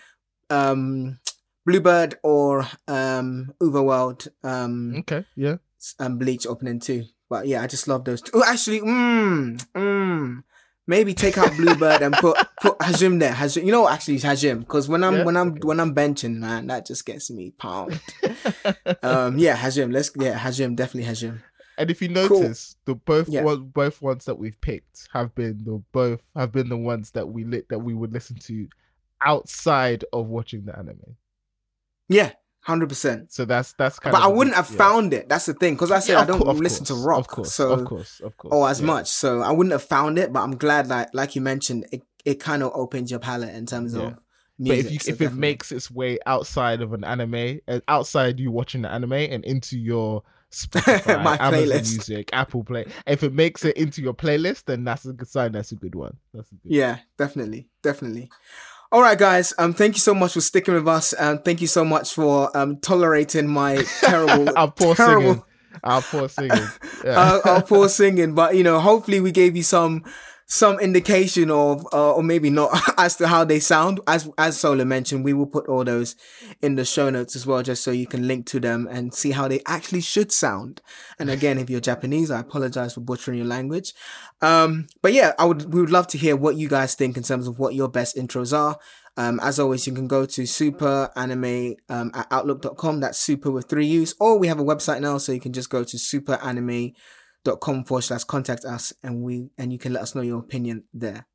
um 0.50 1.18
Bluebird 1.66 2.16
or 2.22 2.66
um 2.88 3.52
UVERworld. 3.60 4.28
Um, 4.42 4.96
Okay, 5.00 5.24
yeah. 5.36 5.56
um, 6.00 6.16
Bleach 6.18 6.46
opening 6.46 6.80
too. 6.80 7.04
But 7.28 7.46
yeah, 7.46 7.62
I 7.62 7.66
just 7.66 7.88
love 7.88 8.04
those. 8.04 8.22
Two. 8.22 8.32
Oh, 8.34 8.44
actually, 8.46 8.80
mm, 8.80 9.60
mm, 9.74 10.42
maybe 10.86 11.12
take 11.14 11.36
out 11.38 11.56
Bluebird 11.56 12.02
and 12.02 12.14
put 12.20 12.36
put 12.60 12.78
Hajim 12.78 13.18
there. 13.18 13.32
Hajim, 13.32 13.64
you 13.64 13.72
know, 13.72 13.82
what, 13.82 13.94
actually, 13.94 14.14
it's 14.14 14.24
Hajim 14.24 14.60
because 14.60 14.88
when 14.88 15.02
I'm 15.02 15.14
Yeah, 15.14 15.24
when 15.24 15.36
I'm 15.36 15.56
when 15.56 15.80
I'm 15.80 15.94
benching, 15.94 16.36
man, 16.36 16.68
that 16.68 16.86
just 16.86 17.04
gets 17.04 17.30
me 17.30 17.50
pound. 17.58 18.00
um, 19.02 19.38
yeah, 19.38 19.56
Hajim. 19.56 19.92
Let's 19.92 20.10
yeah, 20.16 20.38
Hajim 20.38 20.76
definitely 20.76 21.10
Hajim. 21.10 21.40
And 21.78 21.90
if 21.90 22.00
you 22.00 22.08
Cool. 22.08 22.40
notice, 22.40 22.76
the 22.86 22.94
both 22.94 23.28
Yeah. 23.28 23.42
one, 23.42 23.64
both 23.64 24.00
ones 24.00 24.24
that 24.24 24.38
we've 24.38 24.58
picked 24.60 25.08
have 25.12 25.34
been 25.34 25.62
the 25.64 25.82
both 25.92 26.22
have 26.34 26.52
been 26.52 26.68
the 26.68 26.76
ones 26.76 27.10
that 27.10 27.28
we 27.28 27.44
lit 27.44 27.68
that 27.68 27.80
we 27.80 27.92
would 27.92 28.12
listen 28.12 28.36
to 28.36 28.68
outside 29.20 30.04
of 30.12 30.26
watching 30.28 30.64
the 30.64 30.78
anime. 30.78 31.16
Yeah, 32.08 32.32
hundred 32.66 32.88
percent. 32.88 33.32
So 33.32 33.44
that's 33.44 33.72
that's 33.74 33.98
kind 33.98 34.14
of 34.14 34.20
But 34.20 34.26
of 34.26 34.32
I 34.32 34.36
wouldn't 34.36 34.56
have 34.56 34.70
yeah. 34.70 34.76
found 34.76 35.14
it. 35.14 35.28
That's 35.28 35.46
the 35.46 35.54
thing 35.54 35.74
because 35.74 35.90
I 35.90 36.00
said 36.00 36.14
Yeah, 36.14 36.20
I 36.20 36.24
don't 36.26 36.40
cour- 36.42 36.50
of 36.50 36.58
listen 36.58 36.84
course, 36.84 37.00
to 37.00 37.06
rock, 37.06 37.18
Of 37.20 37.28
course, 37.28 37.52
so 37.54 37.70
of 37.72 37.84
course, 37.84 38.20
of 38.20 38.36
course. 38.36 38.52
or 38.52 38.68
as 38.68 38.80
yeah. 38.80 38.86
much. 38.86 39.08
So 39.08 39.40
I 39.42 39.52
wouldn't 39.52 39.72
have 39.72 39.82
found 39.84 40.18
it. 40.18 40.32
But 40.32 40.40
I'm 40.42 40.56
glad 40.56 40.86
that, 40.88 41.14
like 41.14 41.34
you 41.36 41.42
mentioned, 41.42 41.86
it 41.92 42.02
it 42.24 42.40
kind 42.40 42.62
of 42.62 42.72
opens 42.74 43.10
your 43.10 43.20
palette 43.20 43.54
in 43.54 43.66
terms 43.66 43.94
of 43.94 44.14
But 44.58 44.78
if 44.78 44.90
you 44.90 44.98
so 44.98 45.10
if 45.12 45.20
it 45.20 45.32
makes 45.34 45.70
its 45.70 45.90
way 45.90 46.18
outside 46.26 46.80
of 46.82 46.92
an 46.92 47.04
anime, 47.04 47.60
uh, 47.68 47.80
outside 47.88 48.40
you 48.40 48.50
watching 48.50 48.82
the 48.82 48.90
anime 48.90 49.12
and 49.12 49.44
into 49.44 49.78
your 49.78 50.22
Spotify, 50.56 51.22
My 51.22 51.36
Amazon 51.40 51.52
playlist. 51.68 51.92
Music, 51.92 52.30
Apple 52.32 52.64
Play, 52.64 52.86
if 53.06 53.22
it 53.22 53.32
makes 53.32 53.64
it 53.64 53.76
into 53.76 54.00
your 54.00 54.14
playlist, 54.14 54.64
then 54.64 54.84
that's 54.84 55.04
a 55.04 55.12
good 55.12 55.28
sign. 55.28 55.52
That's 55.52 55.72
a 55.72 55.76
good 55.76 55.94
one. 55.94 56.16
That's 56.32 56.50
a 56.50 56.54
good 56.54 56.72
Yeah, 56.72 56.98
definitely, 57.18 57.68
definitely. 57.82 58.30
All 58.92 59.02
right, 59.02 59.18
guys. 59.18 59.52
Um, 59.58 59.74
thank 59.74 59.94
you 59.94 60.00
so 60.00 60.14
much 60.14 60.34
for 60.34 60.40
sticking 60.40 60.74
with 60.74 60.86
us, 60.88 61.12
and 61.12 61.44
thank 61.44 61.60
you 61.60 61.66
so 61.66 61.84
much 61.84 62.14
for 62.14 62.56
um 62.56 62.78
tolerating 62.78 63.48
my 63.48 63.82
terrible, 64.00 64.52
Our 64.56 64.70
poor 64.70 64.94
terrible, 64.94 65.22
singing. 65.34 65.42
Our 65.84 66.02
poor 66.02 66.28
singing. 66.28 66.68
Yeah. 67.04 67.20
uh, 67.20 67.40
our 67.44 67.62
poor 67.62 67.88
singing. 67.88 68.34
But 68.34 68.56
you 68.56 68.62
know, 68.64 68.80
hopefully, 68.80 69.20
we 69.20 69.32
gave 69.32 69.56
you 69.56 69.62
some 69.62 70.04
some 70.48 70.78
indication 70.78 71.50
of, 71.50 71.84
uh, 71.92 72.12
or 72.14 72.22
maybe 72.22 72.50
not, 72.50 72.70
as 72.98 73.16
to 73.16 73.26
how 73.26 73.44
they 73.44 73.58
sound. 73.58 74.00
As 74.06 74.30
as 74.38 74.58
Solo 74.58 74.84
mentioned, 74.84 75.24
we 75.24 75.32
will 75.32 75.46
put 75.46 75.66
all 75.66 75.84
those 75.84 76.14
in 76.62 76.76
the 76.76 76.84
show 76.84 77.10
notes 77.10 77.34
as 77.34 77.46
well, 77.46 77.62
just 77.62 77.82
so 77.82 77.90
you 77.90 78.06
can 78.06 78.28
link 78.28 78.46
to 78.46 78.60
them 78.60 78.88
and 78.90 79.12
see 79.12 79.32
how 79.32 79.48
they 79.48 79.60
actually 79.66 80.00
should 80.00 80.30
sound. 80.30 80.80
And 81.18 81.30
again, 81.30 81.58
if 81.58 81.68
you're 81.68 81.80
Japanese, 81.80 82.30
I 82.30 82.40
apologize 82.40 82.94
for 82.94 83.00
butchering 83.00 83.38
your 83.38 83.46
language. 83.46 83.92
Um, 84.40 84.86
but 85.02 85.12
yeah, 85.12 85.32
I 85.38 85.44
would 85.44 85.74
we 85.74 85.80
would 85.80 85.90
love 85.90 86.06
to 86.08 86.18
hear 86.18 86.36
what 86.36 86.56
you 86.56 86.68
guys 86.68 86.94
think 86.94 87.16
in 87.16 87.24
terms 87.24 87.48
of 87.48 87.58
what 87.58 87.74
your 87.74 87.88
best 87.88 88.16
intros 88.16 88.56
are. 88.56 88.78
Um, 89.18 89.40
as 89.42 89.58
always, 89.58 89.86
you 89.86 89.94
can 89.94 90.06
go 90.06 90.26
to 90.26 90.46
super 90.46 91.10
anime 91.16 91.74
um, 91.88 92.10
at 92.14 92.26
outlook.com. 92.30 93.00
That's 93.00 93.18
super 93.18 93.50
with 93.50 93.66
three 93.66 93.86
U's. 93.86 94.14
Or 94.20 94.38
we 94.38 94.46
have 94.46 94.60
a 94.60 94.64
website 94.64 95.00
now, 95.00 95.18
so 95.18 95.32
you 95.32 95.40
can 95.40 95.54
just 95.54 95.70
go 95.70 95.84
to 95.84 95.96
superanime.com 95.96 96.92
forward 97.46 98.02
slash 98.02 98.24
contact 98.24 98.64
us 98.64 98.92
and 99.02 99.22
we 99.22 99.50
and 99.58 99.72
you 99.72 99.78
can 99.78 99.92
let 99.92 100.02
us 100.02 100.14
know 100.14 100.22
your 100.22 100.40
opinion 100.40 100.84
there. 100.92 101.26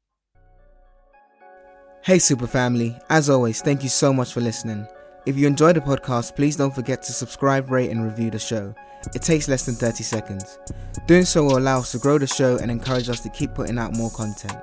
Hey 2.03 2.19
super 2.19 2.47
family, 2.47 2.97
as 3.09 3.29
always, 3.29 3.61
thank 3.61 3.83
you 3.83 3.89
so 3.89 4.11
much 4.11 4.33
for 4.33 4.41
listening. 4.41 4.87
If 5.25 5.37
you 5.37 5.45
enjoyed 5.45 5.75
the 5.75 5.81
podcast, 5.81 6.35
please 6.35 6.55
don't 6.55 6.73
forget 6.73 7.03
to 7.03 7.13
subscribe, 7.13 7.69
rate, 7.69 7.91
and 7.91 8.03
review 8.03 8.31
the 8.31 8.39
show. 8.39 8.73
It 9.13 9.21
takes 9.21 9.47
less 9.47 9.65
than 9.67 9.75
30 9.75 10.03
seconds. 10.03 10.57
Doing 11.05 11.25
so 11.25 11.43
will 11.43 11.59
allow 11.59 11.79
us 11.79 11.91
to 11.91 11.99
grow 11.99 12.17
the 12.17 12.25
show 12.25 12.57
and 12.57 12.71
encourage 12.71 13.07
us 13.07 13.19
to 13.21 13.29
keep 13.29 13.53
putting 13.53 13.77
out 13.77 13.95
more 13.95 14.09
content. 14.09 14.57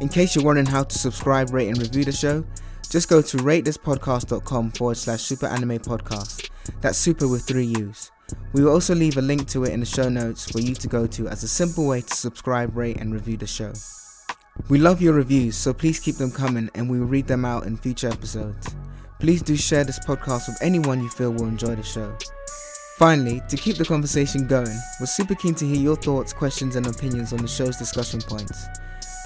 In 0.00 0.08
case 0.08 0.34
you're 0.34 0.44
wondering 0.44 0.66
how 0.66 0.84
to 0.84 0.98
subscribe, 0.98 1.52
rate, 1.52 1.68
and 1.68 1.78
review 1.78 2.04
the 2.04 2.12
show, 2.12 2.44
just 2.88 3.08
go 3.08 3.20
to 3.20 3.36
ratethispodcast.com 3.38 4.70
forward 4.72 4.96
slash 4.96 5.22
super 5.22 5.46
anime 5.46 5.78
podcast. 5.78 6.50
That's 6.80 6.98
super 6.98 7.26
with 7.26 7.42
three 7.42 7.66
U's. 7.78 8.12
We 8.52 8.62
will 8.62 8.72
also 8.72 8.94
leave 8.94 9.16
a 9.16 9.22
link 9.22 9.48
to 9.48 9.64
it 9.64 9.72
in 9.72 9.80
the 9.80 9.86
show 9.86 10.08
notes 10.08 10.50
for 10.50 10.60
you 10.60 10.74
to 10.74 10.88
go 10.88 11.06
to 11.06 11.28
as 11.28 11.42
a 11.42 11.48
simple 11.48 11.86
way 11.86 12.00
to 12.00 12.14
subscribe, 12.14 12.76
rate, 12.76 12.98
and 12.98 13.12
review 13.12 13.36
the 13.36 13.46
show. 13.46 13.72
We 14.68 14.78
love 14.78 15.02
your 15.02 15.14
reviews, 15.14 15.56
so 15.56 15.74
please 15.74 15.98
keep 15.98 16.16
them 16.16 16.30
coming 16.30 16.70
and 16.74 16.88
we 16.88 17.00
will 17.00 17.06
read 17.06 17.26
them 17.26 17.44
out 17.44 17.66
in 17.66 17.76
future 17.76 18.08
episodes. 18.08 18.74
Please 19.18 19.42
do 19.42 19.56
share 19.56 19.84
this 19.84 19.98
podcast 19.98 20.48
with 20.48 20.58
anyone 20.62 21.02
you 21.02 21.08
feel 21.08 21.32
will 21.32 21.48
enjoy 21.48 21.74
the 21.74 21.82
show. 21.82 22.16
Finally, 22.98 23.42
to 23.48 23.56
keep 23.56 23.76
the 23.76 23.84
conversation 23.84 24.46
going, 24.46 24.78
we're 25.00 25.06
super 25.06 25.34
keen 25.34 25.54
to 25.56 25.66
hear 25.66 25.80
your 25.80 25.96
thoughts, 25.96 26.32
questions, 26.32 26.76
and 26.76 26.86
opinions 26.86 27.32
on 27.32 27.40
the 27.40 27.48
show's 27.48 27.76
discussion 27.76 28.20
points. 28.20 28.66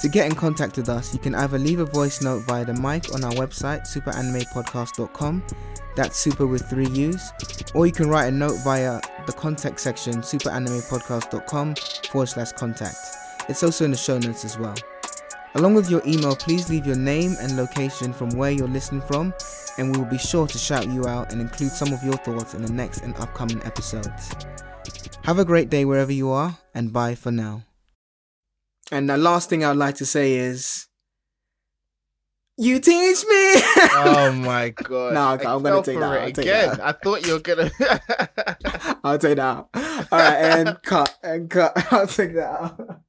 To 0.00 0.08
get 0.08 0.26
in 0.26 0.34
contact 0.34 0.76
with 0.76 0.88
us, 0.88 1.12
you 1.12 1.18
can 1.18 1.34
either 1.34 1.58
leave 1.58 1.80
a 1.80 1.84
voice 1.84 2.22
note 2.22 2.44
via 2.44 2.64
the 2.64 2.72
mic 2.72 3.12
on 3.12 3.24
our 3.24 3.32
website, 3.32 3.82
superanimepodcast.com, 3.82 5.42
that's 5.98 6.16
super 6.16 6.46
with 6.46 6.70
three 6.70 6.86
U's, 6.86 7.32
or 7.74 7.84
you 7.84 7.92
can 7.92 8.08
write 8.08 8.26
a 8.26 8.30
note 8.30 8.56
via 8.62 9.00
the 9.26 9.32
contact 9.32 9.80
section, 9.80 10.14
superanimepodcast.com 10.18 11.74
forward 12.10 12.26
slash 12.28 12.52
contact. 12.52 12.96
It's 13.48 13.64
also 13.64 13.84
in 13.84 13.90
the 13.90 13.96
show 13.96 14.16
notes 14.18 14.44
as 14.44 14.56
well. 14.56 14.76
Along 15.54 15.74
with 15.74 15.90
your 15.90 16.02
email, 16.06 16.36
please 16.36 16.70
leave 16.70 16.86
your 16.86 16.96
name 16.96 17.34
and 17.40 17.56
location 17.56 18.12
from 18.12 18.30
where 18.30 18.52
you're 18.52 18.68
listening 18.68 19.00
from, 19.02 19.34
and 19.76 19.90
we 19.90 19.98
will 19.98 20.08
be 20.08 20.18
sure 20.18 20.46
to 20.46 20.56
shout 20.56 20.88
you 20.88 21.08
out 21.08 21.32
and 21.32 21.40
include 21.40 21.72
some 21.72 21.92
of 21.92 22.02
your 22.04 22.16
thoughts 22.18 22.54
in 22.54 22.62
the 22.62 22.72
next 22.72 23.00
and 23.02 23.16
upcoming 23.16 23.60
episodes. 23.64 24.30
Have 25.24 25.40
a 25.40 25.44
great 25.44 25.68
day 25.68 25.84
wherever 25.84 26.12
you 26.12 26.30
are, 26.30 26.58
and 26.74 26.92
bye 26.92 27.16
for 27.16 27.32
now. 27.32 27.62
And 28.92 29.10
the 29.10 29.18
last 29.18 29.50
thing 29.50 29.64
I'd 29.64 29.76
like 29.76 29.96
to 29.96 30.06
say 30.06 30.34
is, 30.34 30.87
you 32.58 32.80
teach 32.80 33.24
me. 33.24 33.62
Oh 33.94 34.32
my 34.44 34.70
god! 34.70 35.14
No, 35.14 35.32
okay, 35.34 35.46
I'm 35.46 35.62
gonna 35.62 35.82
take 35.82 35.98
that, 35.98 36.20
I'll 36.20 36.26
take 36.26 36.38
again. 36.38 36.68
that. 36.70 36.80
I 36.80 36.92
thought 36.92 37.24
you 37.24 37.34
were 37.34 37.38
gonna. 37.38 37.70
I'll 39.04 39.18
take 39.18 39.36
that. 39.36 39.68
All 39.74 40.18
right, 40.18 40.34
and 40.34 40.82
cut 40.82 41.16
and 41.22 41.48
cut. 41.48 41.72
I'll 41.92 42.06
take 42.08 42.34
that 42.34 42.50
out. 42.50 43.00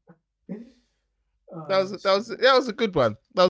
that 1.68 1.78
was 1.80 2.04
that 2.04 2.16
was 2.16 2.28
that 2.28 2.54
was 2.56 2.68
a 2.68 2.74
good 2.74 2.94
one. 2.94 3.18
That 3.34 3.44
was 3.44 3.48